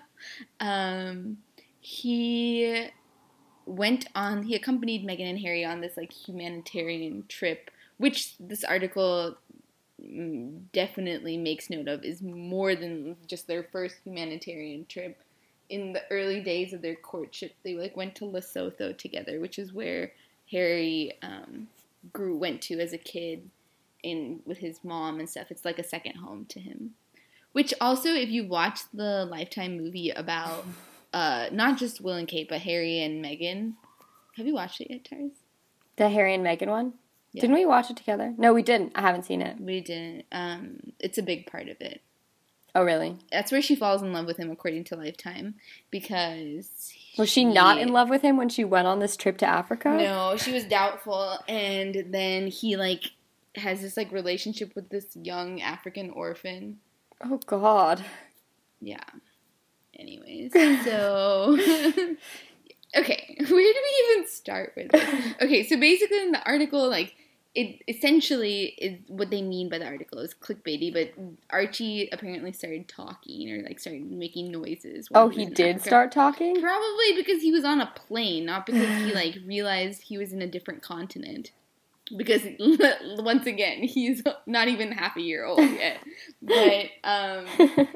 um, 0.60 1.38
he 1.80 2.88
went 3.66 4.06
on, 4.14 4.42
he 4.42 4.54
accompanied 4.54 5.06
Meghan 5.06 5.30
and 5.30 5.38
Harry 5.40 5.64
on 5.64 5.80
this 5.80 5.96
like 5.96 6.12
humanitarian 6.12 7.24
trip, 7.28 7.70
which 7.98 8.36
this 8.38 8.64
article 8.64 9.36
mm, 10.02 10.60
definitely 10.72 11.36
makes 11.36 11.70
note 11.70 11.88
of 11.88 12.04
is 12.04 12.22
more 12.22 12.74
than 12.74 13.16
just 13.26 13.46
their 13.46 13.64
first 13.64 13.96
humanitarian 14.04 14.86
trip. 14.86 15.18
In 15.68 15.92
the 15.92 16.02
early 16.10 16.40
days 16.40 16.72
of 16.72 16.82
their 16.82 16.96
courtship, 16.96 17.54
they 17.62 17.74
like 17.74 17.96
went 17.96 18.16
to 18.16 18.24
Lesotho 18.24 18.96
together, 18.96 19.38
which 19.38 19.56
is 19.56 19.72
where 19.72 20.10
Harry 20.50 21.12
um, 21.22 21.68
grew 22.12 22.36
went 22.36 22.60
to 22.62 22.80
as 22.80 22.92
a 22.92 22.98
kid 22.98 23.48
in 24.02 24.40
with 24.44 24.58
his 24.58 24.82
mom 24.82 25.18
and 25.18 25.28
stuff. 25.28 25.50
It's 25.50 25.64
like 25.64 25.78
a 25.78 25.84
second 25.84 26.16
home 26.16 26.46
to 26.50 26.60
him. 26.60 26.94
Which 27.52 27.74
also, 27.80 28.10
if 28.10 28.28
you 28.28 28.46
watch 28.46 28.80
the 28.94 29.26
Lifetime 29.28 29.76
movie 29.76 30.10
about 30.10 30.64
uh, 31.12 31.46
not 31.52 31.78
just 31.78 32.00
Will 32.00 32.14
and 32.14 32.28
Kate, 32.28 32.48
but 32.48 32.60
Harry 32.62 33.00
and 33.02 33.24
Meghan, 33.24 33.74
have 34.36 34.46
you 34.46 34.54
watched 34.54 34.80
it 34.80 34.90
yet, 34.90 35.04
Tars? 35.04 35.32
The 35.96 36.08
Harry 36.08 36.34
and 36.34 36.44
Meghan 36.44 36.68
one? 36.68 36.94
Yeah. 37.32 37.42
Didn't 37.42 37.56
we 37.56 37.66
watch 37.66 37.90
it 37.90 37.96
together? 37.96 38.34
No, 38.36 38.52
we 38.52 38.62
didn't. 38.62 38.92
I 38.94 39.02
haven't 39.02 39.24
seen 39.24 39.40
it. 39.40 39.60
We 39.60 39.80
didn't. 39.80 40.24
Um, 40.32 40.92
it's 40.98 41.18
a 41.18 41.22
big 41.22 41.46
part 41.46 41.68
of 41.68 41.80
it. 41.80 42.00
Oh, 42.74 42.84
really? 42.84 43.16
That's 43.32 43.50
where 43.50 43.62
she 43.62 43.74
falls 43.74 44.02
in 44.02 44.12
love 44.12 44.26
with 44.26 44.36
him, 44.36 44.50
according 44.50 44.84
to 44.84 44.96
Lifetime, 44.96 45.56
because 45.90 46.92
Was 47.18 47.28
she 47.28 47.44
not 47.44 47.78
in 47.78 47.88
love 47.88 48.08
with 48.08 48.22
him 48.22 48.36
when 48.36 48.48
she 48.48 48.64
went 48.64 48.86
on 48.86 49.00
this 49.00 49.16
trip 49.16 49.38
to 49.38 49.46
Africa? 49.46 49.90
No, 49.90 50.36
she 50.36 50.52
was 50.52 50.64
doubtful, 50.64 51.38
and 51.48 52.06
then 52.10 52.46
he 52.46 52.76
like 52.76 53.10
has 53.56 53.80
this 53.80 53.96
like 53.96 54.12
relationship 54.12 54.74
with 54.74 54.90
this 54.90 55.16
young 55.16 55.60
African 55.60 56.10
orphan. 56.10 56.78
Oh, 57.22 57.40
God. 57.46 58.04
Yeah. 58.80 59.04
Anyways, 59.98 60.52
so 60.84 61.58
okay, 62.96 63.36
where 63.38 63.48
do 63.48 63.56
we 63.56 64.12
even 64.12 64.28
start 64.28 64.72
with 64.76 64.92
this? 64.92 65.34
Okay, 65.42 65.66
so 65.66 65.78
basically 65.78 66.22
in 66.22 66.32
the 66.32 66.42
article, 66.44 66.88
like 66.88 67.14
it 67.54 67.82
essentially 67.88 68.74
is 68.78 69.00
what 69.08 69.30
they 69.30 69.42
mean 69.42 69.68
by 69.68 69.78
the 69.78 69.84
article 69.86 70.20
is 70.20 70.34
clickbaity, 70.34 70.92
but 70.92 71.12
Archie 71.50 72.08
apparently 72.12 72.52
started 72.52 72.88
talking 72.88 73.50
or 73.50 73.62
like 73.62 73.80
started 73.80 74.10
making 74.10 74.52
noises. 74.52 75.08
Oh, 75.12 75.26
was 75.26 75.36
he 75.36 75.46
did 75.46 75.76
Africa. 75.76 75.88
start 75.88 76.12
talking? 76.12 76.60
Probably 76.60 77.16
because 77.16 77.42
he 77.42 77.50
was 77.50 77.64
on 77.64 77.80
a 77.80 77.92
plane, 77.94 78.46
not 78.46 78.66
because 78.66 78.88
he 79.02 79.12
like 79.14 79.38
realized 79.44 80.02
he 80.02 80.16
was 80.16 80.32
in 80.32 80.42
a 80.42 80.46
different 80.46 80.82
continent. 80.82 81.50
Because 82.16 82.42
once 83.18 83.46
again, 83.46 83.82
he's 83.82 84.22
not 84.46 84.68
even 84.68 84.92
half 84.92 85.16
a 85.16 85.20
year 85.20 85.44
old 85.44 85.60
yet. 85.60 85.98
But 86.42 86.86
um, 87.04 87.46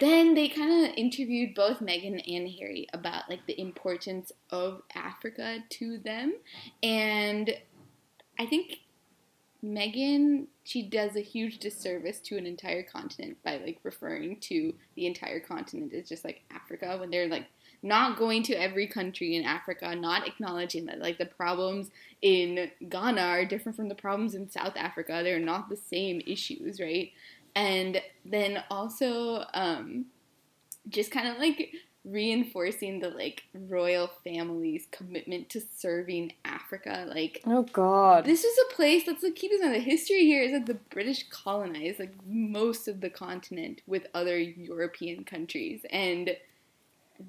then 0.00 0.34
they 0.34 0.48
kind 0.48 0.86
of 0.86 0.96
interviewed 0.96 1.54
both 1.54 1.80
Meghan 1.80 2.22
and 2.26 2.48
Harry 2.58 2.86
about 2.92 3.28
like 3.30 3.46
the 3.46 3.58
importance 3.58 4.32
of 4.50 4.82
Africa 4.94 5.58
to 5.70 5.98
them, 5.98 6.34
and 6.82 7.50
I 8.38 8.46
think 8.46 8.80
Meghan, 9.64 10.46
she 10.62 10.82
does 10.82 11.16
a 11.16 11.20
huge 11.20 11.58
disservice 11.58 12.20
to 12.20 12.36
an 12.36 12.46
entire 12.46 12.82
continent 12.82 13.38
by 13.42 13.56
like 13.56 13.78
referring 13.82 14.38
to 14.40 14.74
the 14.94 15.06
entire 15.06 15.40
continent 15.40 15.94
as 15.94 16.08
just 16.08 16.24
like 16.24 16.42
Africa 16.50 16.96
when 16.98 17.10
they're 17.10 17.28
like 17.28 17.46
not 17.84 18.16
going 18.16 18.42
to 18.42 18.54
every 18.54 18.86
country 18.86 19.36
in 19.36 19.44
Africa, 19.44 19.94
not 19.94 20.26
acknowledging 20.26 20.86
that 20.86 21.00
like 21.00 21.18
the 21.18 21.26
problems 21.26 21.90
in 22.22 22.70
Ghana 22.88 23.20
are 23.20 23.44
different 23.44 23.76
from 23.76 23.88
the 23.88 23.94
problems 23.94 24.34
in 24.34 24.50
South 24.50 24.72
Africa. 24.74 25.20
They're 25.22 25.38
not 25.38 25.68
the 25.68 25.76
same 25.76 26.22
issues, 26.26 26.80
right? 26.80 27.12
And 27.54 28.00
then 28.24 28.64
also 28.70 29.44
um 29.52 30.06
just 30.88 31.10
kind 31.10 31.28
of 31.28 31.38
like 31.38 31.74
reinforcing 32.06 33.00
the 33.00 33.08
like 33.08 33.44
royal 33.54 34.10
family's 34.24 34.86
commitment 34.90 35.50
to 35.50 35.62
serving 35.76 36.32
Africa. 36.44 37.04
Like, 37.06 37.42
oh 37.46 37.64
god, 37.64 38.24
this 38.24 38.44
is 38.44 38.58
a 38.58 38.74
place. 38.74 39.04
Let's 39.06 39.22
like, 39.22 39.36
keep 39.36 39.50
this 39.50 39.62
on 39.62 39.72
the 39.72 39.78
history 39.78 40.24
here. 40.24 40.42
Is 40.42 40.52
that 40.52 40.64
the 40.64 40.80
British 40.90 41.28
colonized 41.28 41.98
like 41.98 42.14
most 42.26 42.88
of 42.88 43.02
the 43.02 43.10
continent 43.10 43.82
with 43.86 44.06
other 44.14 44.38
European 44.38 45.24
countries, 45.24 45.84
and 45.90 46.34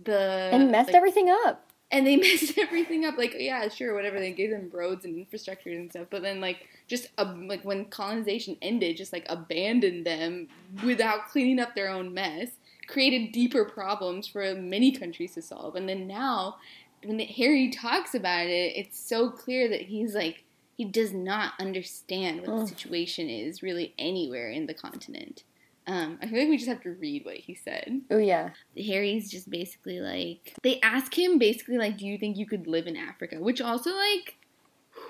the 0.03 0.49
and 0.51 0.71
messed 0.71 0.87
like, 0.87 0.95
everything 0.95 1.29
up. 1.29 1.69
And 1.91 2.05
they 2.05 2.15
messed 2.17 2.57
everything 2.57 3.05
up. 3.05 3.17
Like, 3.17 3.35
yeah, 3.37 3.67
sure, 3.69 3.93
whatever. 3.93 4.19
They 4.19 4.31
gave 4.31 4.49
them 4.49 4.69
roads 4.73 5.05
and 5.05 5.15
infrastructure 5.17 5.69
and 5.69 5.89
stuff, 5.91 6.07
but 6.09 6.21
then 6.21 6.41
like 6.41 6.67
just 6.87 7.07
like 7.17 7.63
when 7.63 7.85
colonization 7.85 8.57
ended, 8.61 8.97
just 8.97 9.13
like 9.13 9.25
abandoned 9.29 10.05
them 10.05 10.47
without 10.83 11.27
cleaning 11.27 11.59
up 11.59 11.75
their 11.75 11.89
own 11.89 12.13
mess 12.13 12.49
created 12.87 13.31
deeper 13.31 13.65
problems 13.65 14.27
for 14.27 14.53
many 14.55 14.91
countries 14.91 15.33
to 15.33 15.41
solve. 15.41 15.75
And 15.75 15.87
then 15.87 16.07
now, 16.07 16.57
when 17.03 17.19
Harry 17.19 17.69
talks 17.69 18.15
about 18.15 18.47
it, 18.47 18.73
it's 18.75 18.99
so 18.99 19.29
clear 19.29 19.67
that 19.69 19.81
he's 19.81 20.15
like, 20.15 20.43
he 20.75 20.85
does 20.85 21.13
not 21.13 21.53
understand 21.59 22.41
what 22.41 22.59
the 22.59 22.67
situation 22.67 23.29
is 23.29 23.63
really 23.63 23.93
anywhere 23.97 24.49
in 24.49 24.65
the 24.65 24.73
continent. 24.73 25.43
Um, 25.87 26.17
I 26.21 26.27
feel 26.27 26.39
like 26.39 26.49
we 26.49 26.57
just 26.57 26.69
have 26.69 26.81
to 26.81 26.91
read 26.91 27.25
what 27.25 27.37
he 27.37 27.53
said. 27.55 28.01
Oh 28.09 28.17
yeah. 28.17 28.49
Harry's 28.77 29.29
just 29.29 29.49
basically 29.49 29.99
like 29.99 30.55
they 30.63 30.79
ask 30.81 31.17
him 31.17 31.37
basically 31.37 31.77
like, 31.77 31.97
do 31.97 32.07
you 32.07 32.17
think 32.17 32.37
you 32.37 32.47
could 32.47 32.67
live 32.67 32.87
in 32.87 32.97
Africa? 32.97 33.37
Which 33.39 33.61
also 33.61 33.95
like 33.95 34.37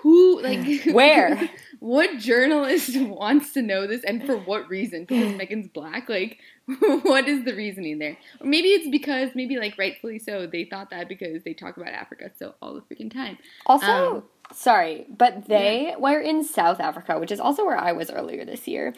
who 0.02 0.42
like 0.42 0.84
where 0.92 1.50
what 1.80 2.18
journalist 2.18 2.98
wants 3.00 3.54
to 3.54 3.62
know 3.62 3.88
this 3.88 4.04
and 4.04 4.26
for 4.26 4.38
what 4.38 4.70
reason 4.70 5.06
because 5.06 5.34
meghan's 5.40 5.68
black 5.68 6.10
like 6.10 6.40
what 7.04 7.28
is 7.28 7.46
the 7.46 7.54
reasoning 7.54 8.00
there 8.00 8.18
or 8.40 8.48
maybe 8.48 8.70
it's 8.70 8.90
because 8.90 9.30
maybe 9.36 9.58
like 9.58 9.78
rightfully 9.78 10.18
so 10.18 10.48
they 10.48 10.66
thought 10.66 10.90
that 10.90 11.08
because 11.08 11.44
they 11.44 11.54
talk 11.54 11.78
about 11.78 11.90
africa 11.90 12.32
so 12.38 12.56
all 12.62 12.74
the 12.74 12.82
freaking 12.82 13.12
time 13.12 13.38
also 13.68 14.18
um, 14.18 14.24
sorry 14.52 15.06
but 15.16 15.48
they 15.48 15.90
yeah. 15.90 15.98
were 15.98 16.20
in 16.20 16.44
south 16.44 16.80
africa 16.80 17.20
which 17.20 17.32
is 17.32 17.40
also 17.40 17.64
where 17.64 17.78
i 17.78 17.92
was 17.92 18.10
earlier 18.10 18.44
this 18.46 18.68
year 18.68 18.94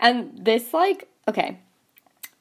and 0.00 0.44
this 0.44 0.74
like 0.74 1.08
okay 1.28 1.58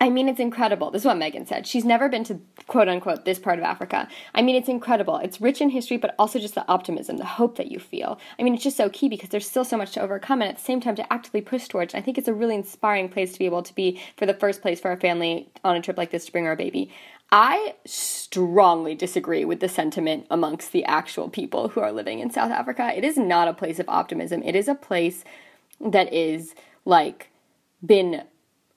I 0.02 0.10
mean, 0.10 0.28
it's 0.28 0.40
incredible. 0.40 0.90
This 0.90 1.04
is 1.04 1.06
what 1.06 1.18
Meghan 1.18 1.48
said. 1.48 1.68
She's 1.68 1.86
never 1.86 2.10
been 2.10 2.24
to 2.24 2.40
quote 2.66 2.90
unquote 2.90 3.24
this 3.24 3.38
part 3.38 3.60
of 3.60 3.64
Africa. 3.64 4.08
I 4.34 4.42
mean, 4.42 4.56
it's 4.56 4.68
incredible. 4.68 5.18
It's 5.18 5.40
rich 5.40 5.62
in 5.62 5.70
history, 5.70 5.98
but 5.98 6.16
also 6.18 6.40
just 6.40 6.56
the 6.56 6.68
optimism, 6.68 7.18
the 7.18 7.26
hope 7.26 7.56
that 7.58 7.72
you 7.72 7.78
feel. 7.78 8.20
I 8.40 8.42
mean, 8.42 8.56
it's 8.56 8.64
just 8.64 8.78
so 8.78 8.90
key 8.90 9.10
because 9.10 9.30
there's 9.30 9.48
still 9.48 9.64
so 9.64 9.78
much 9.78 9.92
to 9.92 10.02
overcome 10.02 10.42
and 10.42 10.50
at 10.50 10.58
the 10.58 10.64
same 10.64 10.82
time 10.82 10.96
to 10.96 11.14
actively 11.14 11.42
push 11.42 11.68
towards. 11.68 11.94
I 11.94 12.02
think 12.02 12.18
it's 12.18 12.28
a 12.28 12.34
really 12.34 12.56
inspiring 12.56 13.10
place 13.10 13.32
to 13.34 13.38
be 13.38 13.46
able 13.46 13.62
to 13.62 13.76
be 13.76 14.02
for 14.18 14.26
the 14.26 14.34
first 14.34 14.64
place 14.64 14.80
for 14.80 14.90
our 14.90 15.00
family 15.00 15.50
on 15.64 15.76
a 15.76 15.82
trip 15.82 16.00
like 16.00 16.10
this 16.10 16.26
to 16.26 16.32
bring 16.32 16.48
our 16.48 16.56
baby. 16.56 16.92
I 17.32 17.76
strongly 17.86 18.96
disagree 18.96 19.46
with 19.46 19.60
the 19.60 19.70
sentiment 19.70 20.26
amongst 20.32 20.72
the 20.72 20.84
actual 20.86 21.30
people 21.30 21.68
who 21.68 21.80
are 21.80 21.92
living 21.92 22.22
in 22.22 22.32
South 22.32 22.52
Africa. 22.52 22.92
It 22.98 23.06
is 23.06 23.20
not 23.20 23.48
a 23.48 23.54
place 23.54 23.78
of 23.78 23.88
optimism. 23.88 24.42
It 24.42 24.56
is 24.56 24.68
a 24.68 24.74
place 24.74 25.24
that 25.80 26.12
is 26.12 26.56
like 26.86 27.30
been 27.86 28.24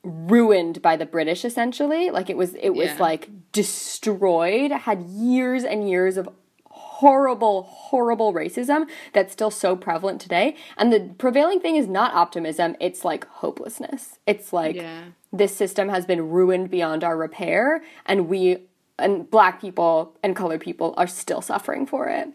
ruined 0.05 0.83
by 0.83 0.97
the 0.97 1.07
British 1.07 1.45
essentially. 1.45 2.11
Like 2.11 2.31
it 2.31 2.37
was 2.37 2.55
it 2.55 2.71
was 2.71 2.89
yeah. 2.89 2.97
like 2.99 3.31
destroyed, 3.53 4.71
had 4.71 5.03
years 5.03 5.65
and 5.65 5.89
years 5.89 6.17
of 6.17 6.29
horrible 6.71 7.65
horrible 7.65 8.33
racism 8.33 8.87
that's 9.13 9.33
still 9.33 9.51
so 9.51 9.75
prevalent 9.75 10.21
today. 10.21 10.57
And 10.77 10.93
the 10.93 11.15
prevailing 11.19 11.61
thing 11.61 11.77
is 11.77 11.89
not 11.89 12.15
optimism, 12.15 12.77
it's 12.81 13.05
like 13.05 13.27
hopelessness. 13.27 14.19
It's 14.27 14.53
like 14.53 14.77
yeah. 14.77 15.05
this 15.33 15.57
system 15.57 15.89
has 15.89 16.07
been 16.07 16.31
ruined 16.31 16.71
beyond 16.71 17.03
our 17.03 17.17
repair 17.17 17.83
and 18.07 18.29
we 18.29 18.59
and 18.99 19.29
black 19.29 19.61
people 19.61 20.17
and 20.23 20.37
colored 20.37 20.61
people 20.61 20.95
are 20.97 21.07
still 21.07 21.41
suffering 21.41 21.87
for 21.87 22.09
it. 22.09 22.29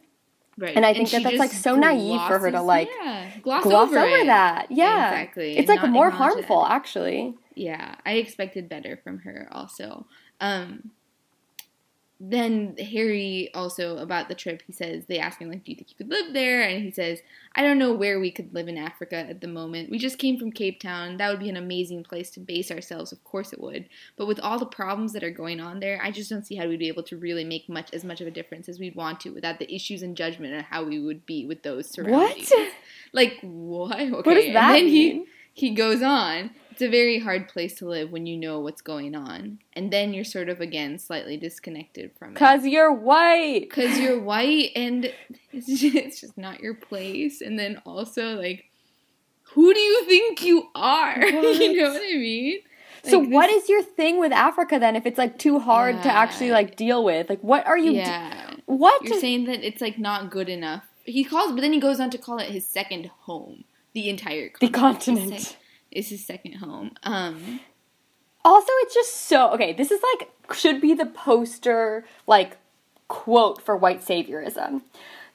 Right. 0.59 0.75
And 0.75 0.85
I 0.85 0.93
think 0.93 1.13
and 1.13 1.23
that 1.23 1.29
that's 1.29 1.39
like 1.39 1.51
so 1.51 1.75
naive 1.75 2.21
for 2.27 2.37
her 2.37 2.51
to 2.51 2.61
like 2.61 2.89
yeah, 3.01 3.31
gloss, 3.41 3.63
gloss 3.63 3.89
over, 3.89 3.99
over 3.99 4.25
that. 4.25 4.67
Yeah. 4.69 5.11
Exactly. 5.11 5.57
It's 5.57 5.69
like 5.69 5.89
more 5.89 6.09
harmful 6.09 6.65
it. 6.65 6.69
actually 6.69 7.33
yeah, 7.59 7.95
I 8.05 8.13
expected 8.13 8.69
better 8.69 8.97
from 9.03 9.19
her 9.19 9.47
also. 9.51 10.07
Um, 10.39 10.91
then 12.19 12.75
Harry 12.77 13.49
also 13.53 13.97
about 13.97 14.27
the 14.27 14.35
trip, 14.35 14.61
he 14.67 14.73
says 14.73 15.05
they 15.05 15.19
ask 15.19 15.39
him 15.39 15.49
like, 15.49 15.63
"Do 15.63 15.71
you 15.71 15.77
think 15.77 15.89
you 15.89 15.95
could 15.95 16.09
live 16.09 16.33
there?" 16.33 16.61
And 16.61 16.83
he 16.83 16.91
says, 16.91 17.21
"I 17.55 17.61
don't 17.61 17.79
know 17.79 17.93
where 17.93 18.19
we 18.19 18.29
could 18.29 18.53
live 18.53 18.67
in 18.67 18.77
Africa 18.77 19.15
at 19.15 19.39
the 19.39 19.47
moment. 19.47 19.89
We 19.89 19.97
just 19.99 20.17
came 20.17 20.37
from 20.37 20.51
Cape 20.51 20.81
Town. 20.81 21.15
That 21.15 21.29
would 21.29 21.39
be 21.39 21.47
an 21.47 21.55
amazing 21.55 22.03
place 22.03 22.29
to 22.31 22.41
base 22.41 22.71
ourselves. 22.71 23.13
Of 23.13 23.23
course 23.23 23.53
it 23.53 23.61
would. 23.61 23.87
But 24.17 24.27
with 24.27 24.39
all 24.41 24.59
the 24.59 24.65
problems 24.65 25.13
that 25.13 25.23
are 25.23 25.31
going 25.31 25.61
on 25.61 25.79
there, 25.79 26.01
I 26.03 26.11
just 26.11 26.29
don't 26.29 26.45
see 26.45 26.55
how 26.55 26.67
we'd 26.67 26.79
be 26.79 26.89
able 26.89 27.03
to 27.03 27.15
really 27.15 27.45
make 27.45 27.69
much 27.69 27.93
as 27.93 28.03
much 28.03 28.19
of 28.19 28.27
a 28.27 28.31
difference 28.31 28.67
as 28.67 28.79
we'd 28.79 28.95
want 28.95 29.21
to 29.21 29.29
without 29.29 29.59
the 29.59 29.73
issues 29.73 30.01
and 30.01 30.17
judgment 30.17 30.53
and 30.53 30.65
how 30.65 30.83
we 30.83 30.99
would 30.99 31.25
be 31.25 31.45
with 31.45 31.63
those 31.63 31.89
surroundings. 31.89 32.49
What? 32.49 32.73
Like 33.13 33.39
what? 33.41 33.97
Okay. 33.97 34.11
What 34.11 34.25
does 34.25 34.53
that 34.53 34.73
mean? 34.73 34.87
He, 34.87 35.25
he 35.53 35.69
goes 35.71 36.01
on 36.01 36.51
it's 36.79 36.87
a 36.87 36.89
very 36.89 37.19
hard 37.19 37.49
place 37.49 37.75
to 37.75 37.85
live 37.85 38.09
when 38.09 38.25
you 38.25 38.37
know 38.37 38.61
what's 38.61 38.81
going 38.81 39.13
on. 39.13 39.59
And 39.73 39.91
then 39.91 40.13
you're 40.13 40.23
sort 40.23 40.47
of 40.47 40.61
again 40.61 40.97
slightly 40.97 41.35
disconnected 41.35 42.11
from 42.17 42.31
it. 42.31 42.35
Cause 42.35 42.65
you're 42.65 42.93
white. 42.93 43.69
Cause 43.69 43.99
you're 43.99 44.17
white 44.17 44.71
and 44.77 45.11
it's 45.51 45.67
just, 45.67 45.95
it's 45.95 46.21
just 46.21 46.37
not 46.37 46.61
your 46.61 46.73
place. 46.73 47.41
And 47.41 47.59
then 47.59 47.81
also 47.85 48.35
like 48.35 48.69
who 49.41 49.73
do 49.73 49.79
you 49.79 50.05
think 50.05 50.41
you 50.45 50.69
are? 50.73 51.19
you 51.25 51.81
know 51.81 51.89
what 51.91 52.01
I 52.01 52.13
mean? 52.13 52.59
Like 53.03 53.11
so 53.11 53.19
what 53.19 53.47
this, 53.47 53.63
is 53.63 53.69
your 53.69 53.83
thing 53.83 54.17
with 54.17 54.31
Africa 54.31 54.79
then 54.79 54.95
if 54.95 55.05
it's 55.05 55.17
like 55.17 55.37
too 55.37 55.59
hard 55.59 55.95
yeah. 55.95 56.03
to 56.03 56.09
actually 56.13 56.51
like 56.51 56.77
deal 56.77 57.03
with? 57.03 57.29
Like 57.29 57.41
what 57.41 57.67
are 57.67 57.77
you 57.77 57.91
Yeah. 57.91 58.51
D- 58.51 58.63
what 58.67 59.03
You're 59.03 59.19
saying 59.19 59.45
that 59.45 59.67
it's 59.67 59.81
like 59.81 59.99
not 59.99 60.31
good 60.31 60.47
enough. 60.47 60.85
He 61.03 61.25
calls 61.25 61.51
but 61.51 61.59
then 61.59 61.73
he 61.73 61.81
goes 61.81 61.99
on 61.99 62.09
to 62.11 62.17
call 62.17 62.39
it 62.39 62.51
his 62.51 62.65
second 62.65 63.11
home. 63.23 63.65
The 63.91 64.07
entire 64.07 64.47
continent. 64.47 64.61
The 64.71 64.79
continent 64.79 65.57
is 65.91 66.09
his 66.09 66.25
second 66.25 66.53
home. 66.55 66.91
Um, 67.03 67.59
also, 68.43 68.71
it's 68.81 68.93
just 68.93 69.15
so 69.27 69.51
okay. 69.51 69.73
This 69.73 69.91
is 69.91 70.01
like 70.13 70.29
should 70.55 70.81
be 70.81 70.93
the 70.93 71.05
poster 71.05 72.05
like 72.27 72.57
quote 73.07 73.61
for 73.61 73.75
white 73.75 74.01
saviorism. 74.01 74.81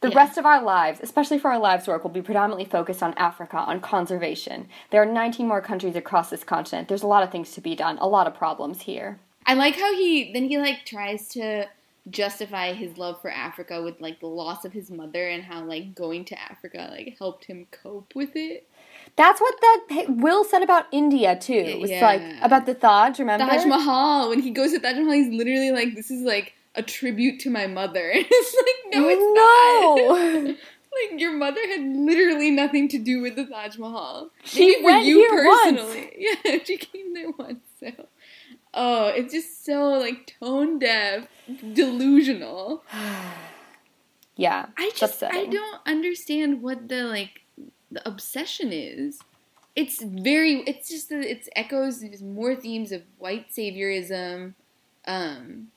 The 0.01 0.11
yeah. 0.11 0.17
rest 0.17 0.37
of 0.37 0.45
our 0.45 0.63
lives, 0.63 1.01
especially 1.03 1.39
for 1.39 1.51
our 1.51 1.59
lives 1.59 1.87
work, 1.87 2.05
will 2.05 2.11
be 2.11 2.21
predominantly 2.21 2.67
focused 2.67 3.03
on 3.03 3.15
Africa, 3.15 3.57
on 3.57 3.81
conservation. 3.81 4.69
There 4.91 5.01
are 5.01 5.07
19 5.07 5.49
more 5.49 5.63
countries 5.63 5.97
across 5.97 6.29
this 6.29 6.45
continent. 6.45 6.89
There's 6.89 7.03
a 7.03 7.07
lot 7.07 7.23
of 7.23 7.33
things 7.33 7.53
to 7.53 7.63
be 7.63 7.75
done, 7.75 7.97
a 7.99 8.07
lot 8.07 8.27
of 8.27 8.35
problems 8.35 8.83
here. 8.83 9.19
I 9.47 9.55
like 9.55 9.77
how 9.77 9.95
he 9.95 10.33
then 10.33 10.45
he 10.45 10.59
like 10.59 10.85
tries 10.85 11.29
to 11.29 11.69
justify 12.11 12.75
his 12.75 12.99
love 12.99 13.21
for 13.21 13.31
Africa 13.31 13.83
with 13.83 14.01
like 14.01 14.21
the 14.21 14.27
loss 14.27 14.65
of 14.65 14.73
his 14.73 14.91
mother 14.91 15.27
and 15.27 15.43
how 15.43 15.65
like 15.65 15.95
going 15.95 16.25
to 16.27 16.39
Africa 16.39 16.89
like 16.91 17.17
helped 17.19 17.47
him 17.47 17.67
cope 17.71 18.15
with 18.15 18.37
it. 18.37 18.69
That's 19.17 19.41
what 19.41 19.55
that 19.61 20.07
Will 20.09 20.45
said 20.45 20.63
about 20.63 20.87
India 20.91 21.39
too. 21.39 21.53
It 21.53 21.81
was 21.81 21.91
yeah. 21.91 22.05
like 22.05 22.23
about 22.43 22.67
the 22.67 22.75
Taj. 22.75 23.19
Remember 23.19 23.47
Taj 23.47 23.65
Mahal 23.65 24.29
when 24.29 24.41
he 24.41 24.51
goes 24.51 24.73
to 24.73 24.81
Taj 24.81 24.97
Mahal, 24.97 25.13
he's 25.13 25.33
literally 25.33 25.71
like, 25.71 25.95
"This 25.95 26.11
is 26.11 26.23
like 26.23 26.55
a 26.75 26.83
tribute 26.83 27.39
to 27.41 27.51
my 27.51 27.69
mother." 27.69 28.11
it's 28.15 28.57
like, 28.57 28.95
no, 28.95 29.09
it's 29.09 29.21
no. 29.21 30.45
not. 30.47 30.57
like 31.11 31.21
your 31.21 31.33
mother 31.33 31.61
had 31.67 31.81
literally 31.81 32.51
nothing 32.51 32.89
to 32.89 32.99
do 32.99 33.21
with 33.21 33.37
the 33.37 33.47
Taj 33.47 33.79
Mahal. 33.79 34.31
She 34.45 34.67
Maybe 34.67 34.85
went 34.85 35.05
you 35.05 35.19
here 35.19 35.45
personally. 35.45 36.01
Once. 36.01 36.15
Yeah, 36.45 36.59
she 36.65 36.77
came 36.77 37.15
there 37.15 37.31
once. 37.31 37.65
So, 37.79 37.91
oh, 38.73 39.07
it's 39.09 39.33
just 39.33 39.65
so 39.65 39.91
like 39.91 40.35
tone 40.41 40.81
deaf, 40.81 41.29
delusional. 41.73 42.83
yeah, 44.37 44.67
I 44.77 44.91
just 44.97 45.23
I 45.23 45.47
don't 45.47 45.81
understand 45.87 46.63
what 46.63 46.89
the 46.89 47.05
like 47.05 47.44
the 47.95 48.07
obsession 48.09 48.73
is. 48.73 49.21
It's 49.77 50.03
very. 50.03 50.63
It's 50.67 50.89
just 50.89 51.11
it's 51.11 51.49
echoes 51.57 52.05
more 52.21 52.55
themes 52.55 52.93
of 52.93 53.03
white 53.19 53.51
saviorism. 53.51 54.55
Um, 55.07 55.69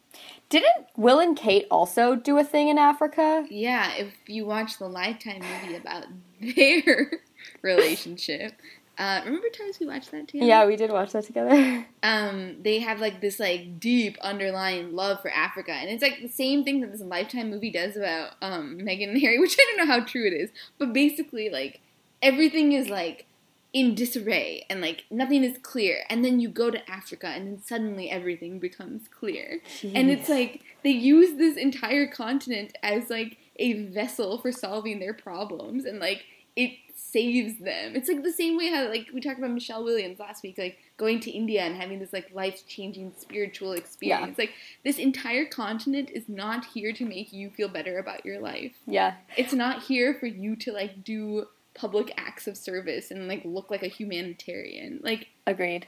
Didn't 0.50 0.88
Will 0.96 1.20
and 1.20 1.36
Kate 1.36 1.66
also 1.72 2.16
do 2.16 2.38
a 2.38 2.44
thing 2.44 2.70
in 2.70 2.78
Africa? 2.78 3.46
Yeah, 3.50 3.94
if 3.96 4.14
you 4.28 4.46
watch 4.46 4.78
the 4.78 4.88
Lifetime 4.88 5.42
movie 5.42 5.76
about 5.76 6.06
their 6.42 7.20
relationship. 7.62 8.54
Uh, 8.98 9.22
remember 9.26 9.48
times 9.50 9.80
we 9.80 9.86
watched 9.86 10.10
that 10.10 10.28
together? 10.28 10.48
Yeah, 10.48 10.66
we 10.66 10.76
did 10.76 10.92
watch 10.92 11.12
that 11.12 11.26
together. 11.26 11.86
Um, 12.04 12.58
they 12.62 12.80
have 12.80 13.02
like 13.02 13.20
this 13.20 13.38
like 13.38 13.82
deep 13.82 14.18
underlying 14.22 14.96
love 14.96 15.22
for 15.22 15.30
Africa, 15.30 15.74
and 15.74 15.90
it's 15.90 16.02
like 16.02 16.22
the 16.22 16.30
same 16.30 16.64
thing 16.64 16.80
that 16.80 16.92
this 16.92 17.02
Lifetime 17.02 17.50
movie 17.50 17.70
does 17.70 17.98
about 17.98 18.36
um, 18.42 18.78
Meghan 18.78 19.10
and 19.10 19.20
Harry, 19.20 19.40
which 19.42 19.58
I 19.60 19.66
don't 19.76 19.86
know 19.86 19.94
how 19.94 20.06
true 20.06 20.26
it 20.26 20.32
is, 20.32 20.50
but 20.78 20.94
basically 20.94 21.50
like 21.50 21.82
everything 22.22 22.72
is 22.74 22.90
like 22.90 23.26
in 23.74 23.94
disarray 23.94 24.66
and 24.70 24.82
like 24.82 25.04
nothing 25.12 25.44
is 25.44 25.58
clear 25.62 26.04
and 26.10 26.24
then 26.24 26.40
you 26.40 26.48
go 26.48 26.72
to 26.72 26.90
africa 26.90 27.28
and 27.28 27.48
then 27.48 27.62
suddenly 27.62 28.10
everything 28.10 28.60
becomes 28.60 29.08
clear 29.08 29.60
Jeez. 29.80 29.92
and 29.94 30.10
it's 30.10 30.30
like 30.30 30.62
they 30.84 30.90
use 30.90 31.38
this 31.38 31.58
entire 31.58 32.08
continent 32.08 32.76
as 32.82 33.10
like 33.10 33.38
a 33.58 33.84
vessel 33.86 34.38
for 34.38 34.52
solving 34.52 35.00
their 35.00 35.14
problems 35.14 35.86
and 35.86 36.00
like 36.00 36.24
it 36.56 36.72
saves 36.96 37.60
them. 37.60 37.96
It's 37.96 38.10
like 38.10 38.24
the 38.24 38.32
same 38.32 38.58
way 38.58 38.70
how 38.70 38.90
like 38.90 39.10
we 39.14 39.22
talked 39.22 39.38
about 39.38 39.52
Michelle 39.52 39.84
Williams 39.84 40.20
last 40.20 40.44
week, 40.44 40.58
like 40.58 40.80
going 40.98 41.20
to 41.22 41.32
India 41.32 41.62
and 41.62 41.76
having 41.76 42.00
this 42.00 42.12
like 42.12 42.34
life 42.34 42.68
changing 42.68 43.14
spiritual 43.18 43.74
experience. 43.74 44.36
Yeah. 44.38 44.44
Like 44.44 44.52
this 44.84 44.98
entire 44.98 45.46
continent 45.46 46.10
is 46.14 46.28
not 46.28 46.66
here 46.66 46.92
to 46.94 47.06
make 47.06 47.32
you 47.32 47.52
feel 47.52 47.70
better 47.70 48.00
about 48.00 48.26
your 48.26 48.40
life. 48.40 48.74
Yeah. 48.88 49.16
It's 49.38 49.54
not 49.54 49.84
here 49.84 50.16
for 50.16 50.26
you 50.26 50.56
to 50.58 50.72
like 50.72 51.04
do 51.04 51.46
public 51.78 52.14
acts 52.18 52.48
of 52.48 52.58
service 52.58 53.12
and 53.12 53.28
like 53.28 53.44
look 53.46 53.72
like 53.72 53.84
a 53.84 53.88
humanitarian. 53.88 55.00
Like 55.04 55.28
agreed. 55.46 55.88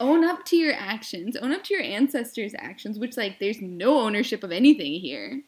Own 0.00 0.24
up 0.24 0.44
to 0.46 0.56
your 0.56 0.74
actions. 0.74 1.36
Own 1.36 1.52
up 1.52 1.64
to 1.64 1.74
your 1.74 1.82
ancestors' 1.82 2.54
actions, 2.58 2.98
which 2.98 3.16
like 3.16 3.38
there's 3.38 3.60
no 3.60 4.00
ownership 4.00 4.42
of 4.42 4.50
anything 4.50 5.00
here 5.00 5.42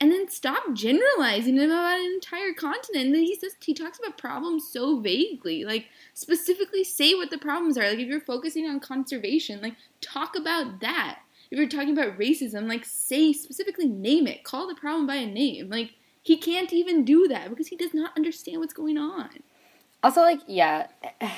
and 0.00 0.12
then 0.12 0.28
stop 0.28 0.62
generalizing 0.74 1.58
about 1.58 1.98
an 1.98 2.12
entire 2.14 2.52
continent. 2.52 3.06
And 3.06 3.14
then 3.14 3.24
he 3.24 3.34
says 3.34 3.56
he 3.60 3.74
talks 3.74 3.98
about 3.98 4.16
problems 4.16 4.68
so 4.70 5.00
vaguely. 5.00 5.64
Like 5.64 5.86
specifically 6.14 6.84
say 6.84 7.14
what 7.14 7.30
the 7.30 7.38
problems 7.38 7.76
are. 7.76 7.88
Like 7.88 7.98
if 7.98 8.08
you're 8.08 8.20
focusing 8.20 8.66
on 8.66 8.78
conservation, 8.80 9.60
like 9.60 9.74
talk 10.00 10.36
about 10.36 10.80
that. 10.80 11.20
If 11.50 11.58
you're 11.58 11.68
talking 11.68 11.96
about 11.98 12.18
racism, 12.18 12.68
like 12.68 12.84
say 12.84 13.32
specifically 13.32 13.88
name 13.88 14.26
it. 14.26 14.44
Call 14.44 14.68
the 14.68 14.74
problem 14.74 15.06
by 15.06 15.16
a 15.16 15.26
name. 15.26 15.68
Like 15.68 15.94
he 16.22 16.36
can't 16.36 16.72
even 16.72 17.04
do 17.04 17.28
that 17.28 17.50
because 17.50 17.68
he 17.68 17.76
does 17.76 17.94
not 17.94 18.16
understand 18.16 18.60
what's 18.60 18.74
going 18.74 18.98
on. 18.98 19.30
Also 20.02 20.20
like 20.20 20.40
yeah 20.46 20.88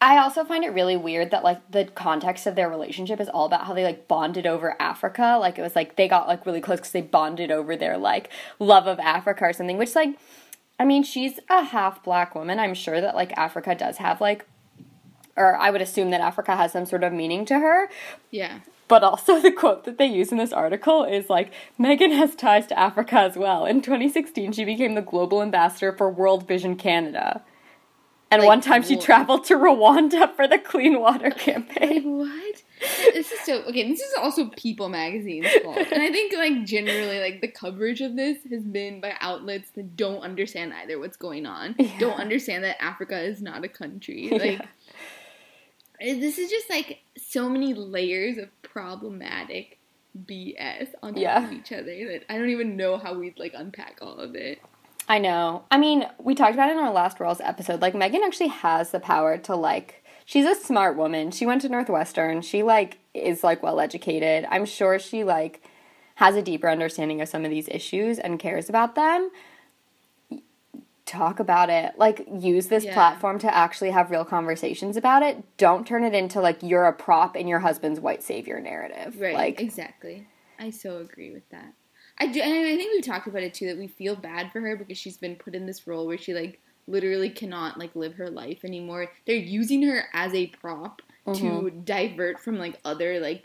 I 0.00 0.18
also 0.18 0.44
find 0.44 0.62
it 0.62 0.74
really 0.74 0.96
weird 0.96 1.30
that 1.30 1.42
like 1.42 1.70
the 1.70 1.86
context 1.86 2.46
of 2.46 2.54
their 2.54 2.68
relationship 2.68 3.18
is 3.18 3.30
all 3.30 3.46
about 3.46 3.64
how 3.66 3.72
they 3.72 3.82
like 3.82 4.06
bonded 4.06 4.46
over 4.46 4.76
Africa. 4.80 5.38
Like 5.40 5.58
it 5.58 5.62
was 5.62 5.74
like 5.74 5.96
they 5.96 6.06
got 6.06 6.28
like 6.28 6.44
really 6.44 6.60
close 6.60 6.80
because 6.80 6.92
they 6.92 7.00
bonded 7.00 7.50
over 7.50 7.76
their 7.76 7.96
like 7.96 8.30
love 8.58 8.86
of 8.86 8.98
Africa 8.98 9.44
or 9.44 9.52
something. 9.54 9.78
Which 9.78 9.94
like, 9.94 10.18
I 10.78 10.84
mean, 10.84 11.02
she's 11.02 11.40
a 11.48 11.64
half 11.64 12.04
black 12.04 12.34
woman. 12.34 12.58
I'm 12.58 12.74
sure 12.74 13.00
that 13.00 13.14
like 13.14 13.32
Africa 13.38 13.74
does 13.74 13.96
have 13.96 14.20
like, 14.20 14.46
or 15.34 15.56
I 15.56 15.70
would 15.70 15.80
assume 15.80 16.10
that 16.10 16.20
Africa 16.20 16.56
has 16.56 16.72
some 16.72 16.84
sort 16.84 17.02
of 17.02 17.14
meaning 17.14 17.46
to 17.46 17.58
her. 17.58 17.88
Yeah. 18.30 18.60
But 18.88 19.02
also, 19.02 19.40
the 19.42 19.52
quote 19.52 19.84
that 19.84 19.98
they 19.98 20.06
use 20.06 20.32
in 20.32 20.38
this 20.38 20.52
article 20.52 21.04
is 21.04 21.28
like, 21.28 21.52
Meghan 21.78 22.16
has 22.16 22.34
ties 22.34 22.66
to 22.68 22.78
Africa 22.78 23.20
as 23.20 23.36
well. 23.36 23.66
In 23.66 23.80
2016, 23.80 24.52
she 24.52 24.64
became 24.64 24.94
the 24.94 25.02
global 25.02 25.42
ambassador 25.42 25.92
for 25.92 26.10
World 26.10 26.46
Vision 26.46 26.76
Canada. 26.76 27.42
And 28.30 28.42
like, 28.42 28.48
one 28.48 28.60
time 28.60 28.82
she 28.82 28.96
traveled 28.96 29.44
to 29.44 29.54
Rwanda 29.54 30.34
for 30.36 30.48
the 30.48 30.58
clean 30.58 31.00
water 31.00 31.30
campaign. 31.38 32.18
what? 32.18 32.62
This 33.14 33.32
is 33.32 33.40
so 33.40 33.62
okay. 33.62 33.88
This 33.88 34.00
is 34.00 34.12
also 34.20 34.50
People 34.50 34.90
Magazine's 34.90 35.48
fault, 35.62 35.78
and 35.78 36.02
I 36.02 36.10
think 36.10 36.34
like 36.34 36.64
generally 36.64 37.20
like 37.20 37.40
the 37.40 37.48
coverage 37.48 38.02
of 38.02 38.16
this 38.16 38.36
has 38.50 38.64
been 38.64 39.00
by 39.00 39.14
outlets 39.20 39.70
that 39.76 39.96
don't 39.96 40.20
understand 40.20 40.74
either 40.74 40.98
what's 40.98 41.16
going 41.16 41.46
on, 41.46 41.74
yeah. 41.78 41.98
don't 41.98 42.20
understand 42.20 42.64
that 42.64 42.82
Africa 42.82 43.18
is 43.18 43.40
not 43.40 43.64
a 43.64 43.68
country. 43.68 44.28
Like 44.30 44.58
yeah. 44.58 44.66
Uh, 46.00 46.14
this 46.14 46.38
is 46.38 46.50
just 46.50 46.68
like 46.70 47.00
so 47.16 47.48
many 47.48 47.74
layers 47.74 48.38
of 48.38 48.48
problematic 48.62 49.78
BS 50.26 50.88
on 51.02 51.14
top 51.14 51.22
yeah. 51.22 51.44
of 51.46 51.52
each 51.52 51.72
other 51.72 52.08
that 52.08 52.24
I 52.28 52.38
don't 52.38 52.50
even 52.50 52.76
know 52.76 52.96
how 52.96 53.14
we'd 53.18 53.38
like 53.38 53.52
unpack 53.54 53.98
all 54.00 54.16
of 54.16 54.34
it. 54.34 54.60
I 55.08 55.18
know. 55.18 55.64
I 55.70 55.78
mean, 55.78 56.06
we 56.18 56.34
talked 56.34 56.54
about 56.54 56.68
it 56.68 56.72
in 56.72 56.78
our 56.78 56.92
last 56.92 57.20
Royals 57.20 57.40
episode. 57.40 57.80
Like, 57.80 57.94
Meghan 57.94 58.24
actually 58.24 58.48
has 58.48 58.90
the 58.90 58.98
power 58.98 59.38
to, 59.38 59.54
like, 59.54 60.02
she's 60.24 60.44
a 60.44 60.54
smart 60.54 60.96
woman. 60.96 61.30
She 61.30 61.46
went 61.46 61.62
to 61.62 61.68
Northwestern. 61.68 62.42
She, 62.42 62.64
like, 62.64 62.98
is, 63.14 63.44
like, 63.44 63.62
well 63.62 63.78
educated. 63.78 64.46
I'm 64.50 64.64
sure 64.64 64.98
she, 64.98 65.22
like, 65.22 65.62
has 66.16 66.34
a 66.34 66.42
deeper 66.42 66.68
understanding 66.68 67.20
of 67.20 67.28
some 67.28 67.44
of 67.44 67.50
these 67.50 67.68
issues 67.68 68.18
and 68.18 68.40
cares 68.40 68.68
about 68.68 68.96
them. 68.96 69.30
Talk 71.06 71.40
about 71.40 71.70
it. 71.70 71.94
Like, 71.96 72.26
use 72.30 72.66
this 72.66 72.84
yeah. 72.84 72.92
platform 72.92 73.38
to 73.38 73.56
actually 73.56 73.90
have 73.90 74.10
real 74.10 74.24
conversations 74.24 74.96
about 74.96 75.22
it. 75.22 75.42
Don't 75.56 75.86
turn 75.86 76.04
it 76.04 76.14
into, 76.14 76.40
like, 76.40 76.62
you're 76.62 76.86
a 76.86 76.92
prop 76.92 77.36
in 77.36 77.48
your 77.48 77.60
husband's 77.60 78.00
white 78.00 78.22
savior 78.22 78.60
narrative. 78.60 79.20
Right. 79.20 79.34
Like, 79.34 79.60
exactly. 79.60 80.26
I 80.58 80.70
so 80.70 80.98
agree 80.98 81.30
with 81.30 81.48
that. 81.50 81.72
I 82.18 82.26
do, 82.26 82.40
and 82.40 82.52
I 82.52 82.76
think 82.76 82.92
we've 82.92 83.04
talked 83.04 83.26
about 83.26 83.42
it 83.42 83.54
too 83.54 83.66
that 83.66 83.78
we 83.78 83.88
feel 83.88 84.16
bad 84.16 84.50
for 84.50 84.60
her 84.60 84.76
because 84.76 84.96
she's 84.98 85.18
been 85.18 85.36
put 85.36 85.54
in 85.54 85.66
this 85.66 85.86
role 85.86 86.06
where 86.06 86.18
she 86.18 86.32
like 86.32 86.60
literally 86.86 87.28
cannot 87.28 87.78
like 87.78 87.94
live 87.94 88.14
her 88.14 88.30
life 88.30 88.64
anymore. 88.64 89.08
They're 89.26 89.36
using 89.36 89.82
her 89.82 90.04
as 90.14 90.32
a 90.32 90.46
prop 90.46 91.02
mm-hmm. 91.26 91.46
to 91.46 91.70
divert 91.70 92.40
from 92.40 92.58
like 92.58 92.80
other 92.84 93.20
like 93.20 93.44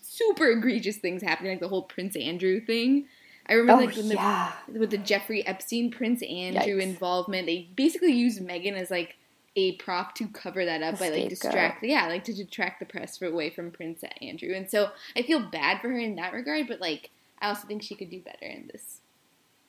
super 0.00 0.50
egregious 0.50 0.98
things 0.98 1.22
happening, 1.22 1.52
like 1.52 1.60
the 1.60 1.68
whole 1.68 1.82
Prince 1.82 2.16
Andrew 2.16 2.60
thing. 2.60 3.06
I 3.46 3.54
remember 3.54 3.82
oh, 3.82 3.86
like 3.86 3.96
when 3.96 4.06
yeah. 4.08 4.52
the, 4.68 4.80
with 4.80 4.90
the 4.90 4.98
Jeffrey 4.98 5.46
Epstein 5.46 5.90
Prince 5.90 6.22
Andrew 6.22 6.78
Yikes. 6.78 6.82
involvement, 6.82 7.46
they 7.46 7.68
basically 7.76 8.12
used 8.12 8.40
Meghan 8.40 8.74
as 8.74 8.90
like 8.90 9.16
a 9.56 9.72
prop 9.76 10.14
to 10.16 10.26
cover 10.28 10.64
that 10.64 10.82
up 10.82 10.98
by 10.98 11.10
like 11.10 11.28
distract 11.28 11.84
yeah 11.84 12.08
like 12.08 12.24
to 12.24 12.32
detract 12.32 12.80
the 12.80 12.86
press 12.86 13.22
away 13.22 13.50
from 13.50 13.70
Prince 13.70 14.02
Andrew, 14.20 14.54
and 14.54 14.70
so 14.70 14.90
I 15.16 15.22
feel 15.22 15.40
bad 15.40 15.80
for 15.80 15.90
her 15.90 15.98
in 15.98 16.16
that 16.16 16.32
regard, 16.32 16.68
but 16.68 16.80
like 16.80 17.10
I 17.40 17.48
also 17.48 17.66
think 17.66 17.82
she 17.82 17.94
could 17.94 18.10
do 18.10 18.20
better 18.20 18.46
in 18.46 18.70
this 18.72 19.00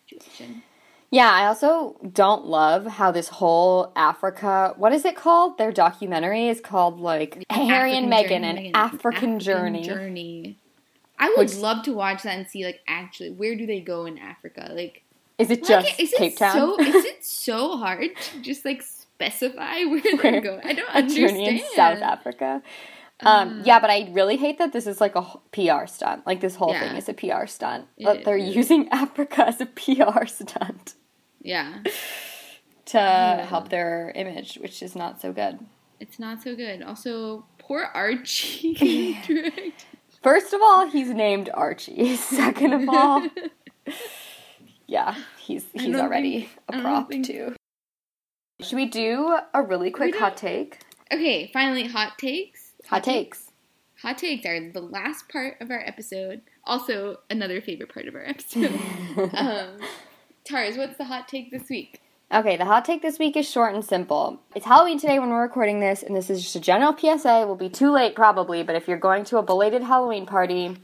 situation. 0.10 0.64
Yeah, 1.12 1.32
I 1.32 1.46
also 1.46 1.98
don't 2.12 2.46
love 2.46 2.86
how 2.86 3.12
this 3.12 3.28
whole 3.28 3.94
Africa, 3.96 4.74
what 4.76 4.92
is 4.92 5.06
it 5.06 5.16
called? 5.16 5.58
Their 5.58 5.72
documentary 5.72 6.48
is 6.48 6.60
called 6.60 7.00
like 7.00 7.44
Harry 7.50 7.96
and 7.96 8.12
Meghan, 8.12 8.44
an 8.44 8.72
African, 8.74 8.76
African 8.76 9.40
journey. 9.40 9.84
journey. 9.84 10.58
I 11.18 11.30
would 11.38 11.50
Which, 11.50 11.56
love 11.56 11.84
to 11.84 11.94
watch 11.94 12.24
that 12.24 12.38
and 12.38 12.48
see 12.48 12.66
like 12.66 12.82
actually 12.88 13.32
where 13.32 13.56
do 13.56 13.66
they 13.66 13.80
go 13.80 14.06
in 14.06 14.18
Africa? 14.18 14.72
Like 14.74 15.04
is 15.38 15.52
it 15.52 15.66
just 15.66 15.88
like, 15.88 16.00
is 16.00 16.14
Cape 16.18 16.34
it 16.34 16.38
Town? 16.38 16.54
So, 16.54 16.80
is 16.80 17.06
it 17.06 17.26
so 17.26 17.78
hard 17.78 18.16
to 18.16 18.42
just 18.42 18.64
like 18.66 18.82
specify 18.82 19.80
where, 19.86 20.02
where 20.02 20.18
they're 20.18 20.42
going? 20.42 20.62
I 20.64 20.74
don't 20.74 20.90
a 20.90 20.98
understand. 20.98 21.30
Journey 21.30 21.50
in 21.50 21.64
South 21.76 22.02
Africa. 22.02 22.62
Um, 23.22 23.62
yeah, 23.64 23.80
but 23.80 23.90
I 23.90 24.10
really 24.12 24.36
hate 24.36 24.58
that 24.58 24.74
this 24.74 24.88
is 24.88 25.00
like 25.00 25.16
a 25.16 25.22
PR 25.52 25.88
stunt. 25.88 26.26
Like 26.26 26.42
this 26.42 26.56
whole 26.56 26.72
yeah. 26.72 26.88
thing 26.88 26.98
is 26.98 27.08
a 27.08 27.14
PR 27.14 27.46
stunt. 27.48 27.88
But 28.02 28.26
they're 28.26 28.38
using 28.38 28.90
Africa 28.92 29.48
as 29.48 29.62
a 29.62 29.66
PR 29.66 30.26
stunt. 30.26 30.96
Yeah. 31.42 31.82
to 32.88 32.98
yeah. 32.98 33.46
help 33.46 33.70
their 33.70 34.12
image, 34.16 34.56
which 34.56 34.82
is 34.84 34.96
not 34.96 35.22
so 35.22 35.32
good. 35.32 35.60
It's 36.00 36.20
not 36.20 36.42
so 36.44 36.56
good. 36.56 36.84
Also, 36.84 37.46
poor 37.58 37.90
Archie. 37.94 39.18
First 40.26 40.54
of 40.54 40.62
all, 40.64 40.88
he's 40.88 41.10
named 41.10 41.52
Archie. 41.54 42.16
Second 42.16 42.74
of 42.74 42.90
all, 42.90 43.28
yeah, 44.88 45.16
he's 45.38 45.68
he's 45.72 45.96
already 45.96 46.40
think, 46.40 46.60
a 46.68 46.82
prop 46.82 47.10
think... 47.10 47.28
too. 47.28 47.56
Should 48.60 48.78
we 48.78 48.88
do 48.88 49.38
a 49.54 49.62
really 49.62 49.92
quick 49.92 50.16
hot 50.16 50.36
take? 50.36 50.80
Okay, 51.14 51.52
finally, 51.54 51.86
hot 51.86 52.18
takes. 52.18 52.72
Hot 52.88 53.04
takes. 53.04 53.52
Hot 54.02 54.18
takes 54.18 54.48
are 54.48 54.72
the 54.72 54.82
last 54.82 55.30
part 55.30 55.58
of 55.62 55.70
our 55.70 55.84
episode. 55.86 56.42
Also, 56.64 57.20
another 57.30 57.62
favorite 57.62 57.94
part 57.94 58.08
of 58.08 58.16
our 58.16 58.26
episode. 58.26 58.74
um, 59.36 59.78
Tars, 60.44 60.76
what's 60.76 60.98
the 60.98 61.06
hot 61.06 61.28
take 61.28 61.52
this 61.52 61.70
week? 61.70 62.02
Okay, 62.34 62.58
the 62.58 62.66
hot 62.66 62.86
take 62.86 63.02
this 63.02 63.20
week 63.20 63.38
is 63.38 63.50
short 63.50 63.76
and 63.76 63.86
simple. 63.86 64.40
It's 64.56 64.66
Halloween 64.66 65.00
today 65.00 65.20
when 65.20 65.30
we're 65.30 65.44
recording 65.44 65.80
this, 65.80 66.02
and 66.02 66.16
this 66.16 66.30
is 66.30 66.42
just 66.42 66.56
a 66.56 66.60
general 66.60 66.96
PSA. 66.98 67.42
It 67.42 67.48
will 67.48 67.56
be 67.56 67.70
too 67.70 67.92
late 67.92 68.16
probably, 68.16 68.64
but 68.64 68.76
if 68.76 68.88
you're 68.88 68.98
going 68.98 69.26
to 69.26 69.38
a 69.38 69.44
belated 69.44 69.84
Halloween 69.84 70.26
party, 70.26 70.76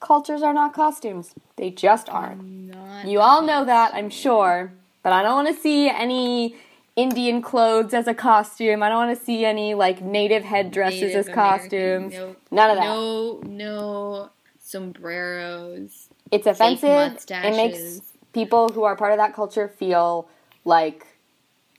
cultures 0.00 0.42
are 0.42 0.52
not 0.52 0.74
costumes. 0.74 1.34
They 1.56 1.70
just 1.70 2.10
aren't. 2.10 2.74
You 3.06 3.20
all 3.20 3.42
know 3.42 3.64
that, 3.64 3.94
I'm 3.94 4.10
sure, 4.10 4.72
but 5.02 5.12
I 5.12 5.22
don't 5.22 5.44
want 5.44 5.56
to 5.56 5.60
see 5.60 5.88
any 5.88 6.56
Indian 6.96 7.40
clothes 7.40 7.94
as 7.94 8.06
a 8.06 8.14
costume. 8.14 8.82
I 8.82 8.90
don't 8.90 9.06
want 9.06 9.18
to 9.18 9.24
see 9.24 9.44
any 9.46 9.72
like 9.72 10.02
native 10.02 10.44
headdresses 10.44 11.00
native 11.00 11.16
as 11.16 11.28
American, 11.28 11.60
costumes. 11.60 12.14
No, 12.14 12.36
None 12.50 12.70
of 12.70 12.76
that. 12.76 12.84
No, 12.84 13.40
no 13.46 14.30
sombreros. 14.60 16.10
It's 16.30 16.46
offensive. 16.46 17.24
It 17.30 17.56
makes 17.56 18.02
people 18.34 18.68
who 18.68 18.84
are 18.84 18.96
part 18.96 19.12
of 19.12 19.18
that 19.18 19.34
culture 19.34 19.66
feel 19.66 20.28
like 20.64 21.06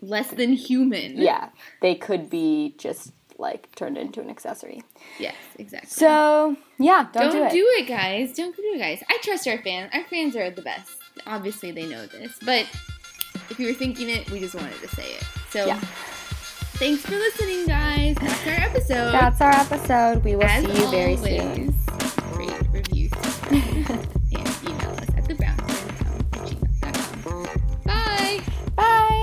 less 0.01 0.29
than 0.29 0.53
human. 0.53 1.17
Yeah, 1.17 1.49
they 1.81 1.95
could 1.95 2.29
be 2.29 2.75
just 2.77 3.11
like 3.37 3.73
turned 3.75 3.97
into 3.97 4.21
an 4.21 4.29
accessory. 4.29 4.83
Yes, 5.19 5.35
exactly. 5.57 5.89
So 5.89 6.55
yeah, 6.77 7.07
don't, 7.11 7.31
don't 7.31 7.31
do 7.31 7.43
it. 7.45 7.51
do 7.51 7.67
it, 7.79 7.87
guys. 7.87 8.33
Don't 8.33 8.55
do 8.55 8.63
it, 8.63 8.79
guys. 8.79 9.03
I 9.09 9.17
trust 9.21 9.47
our 9.47 9.57
fans. 9.59 9.91
Our 9.93 10.03
fans 10.05 10.35
are 10.35 10.49
the 10.49 10.61
best. 10.61 10.97
Obviously, 11.25 11.71
they 11.71 11.87
know 11.87 12.05
this, 12.07 12.37
but 12.45 12.67
if 13.49 13.59
you 13.59 13.67
were 13.67 13.73
thinking 13.73 14.09
it, 14.09 14.29
we 14.31 14.39
just 14.39 14.55
wanted 14.55 14.79
to 14.81 14.87
say 14.89 15.13
it. 15.13 15.23
So, 15.49 15.65
yeah. 15.65 15.79
thanks 15.79 17.05
for 17.05 17.11
listening, 17.11 17.67
guys. 17.67 18.15
That's 18.19 18.47
our 18.47 18.69
episode. 18.69 19.11
That's 19.11 19.41
our 19.41 19.51
episode. 19.51 20.23
We 20.23 20.35
will 20.35 20.43
As 20.43 20.65
see 20.65 20.81
you 20.81 20.91
very 20.91 21.17
soon. 21.17 21.75
Bye. 28.77 29.14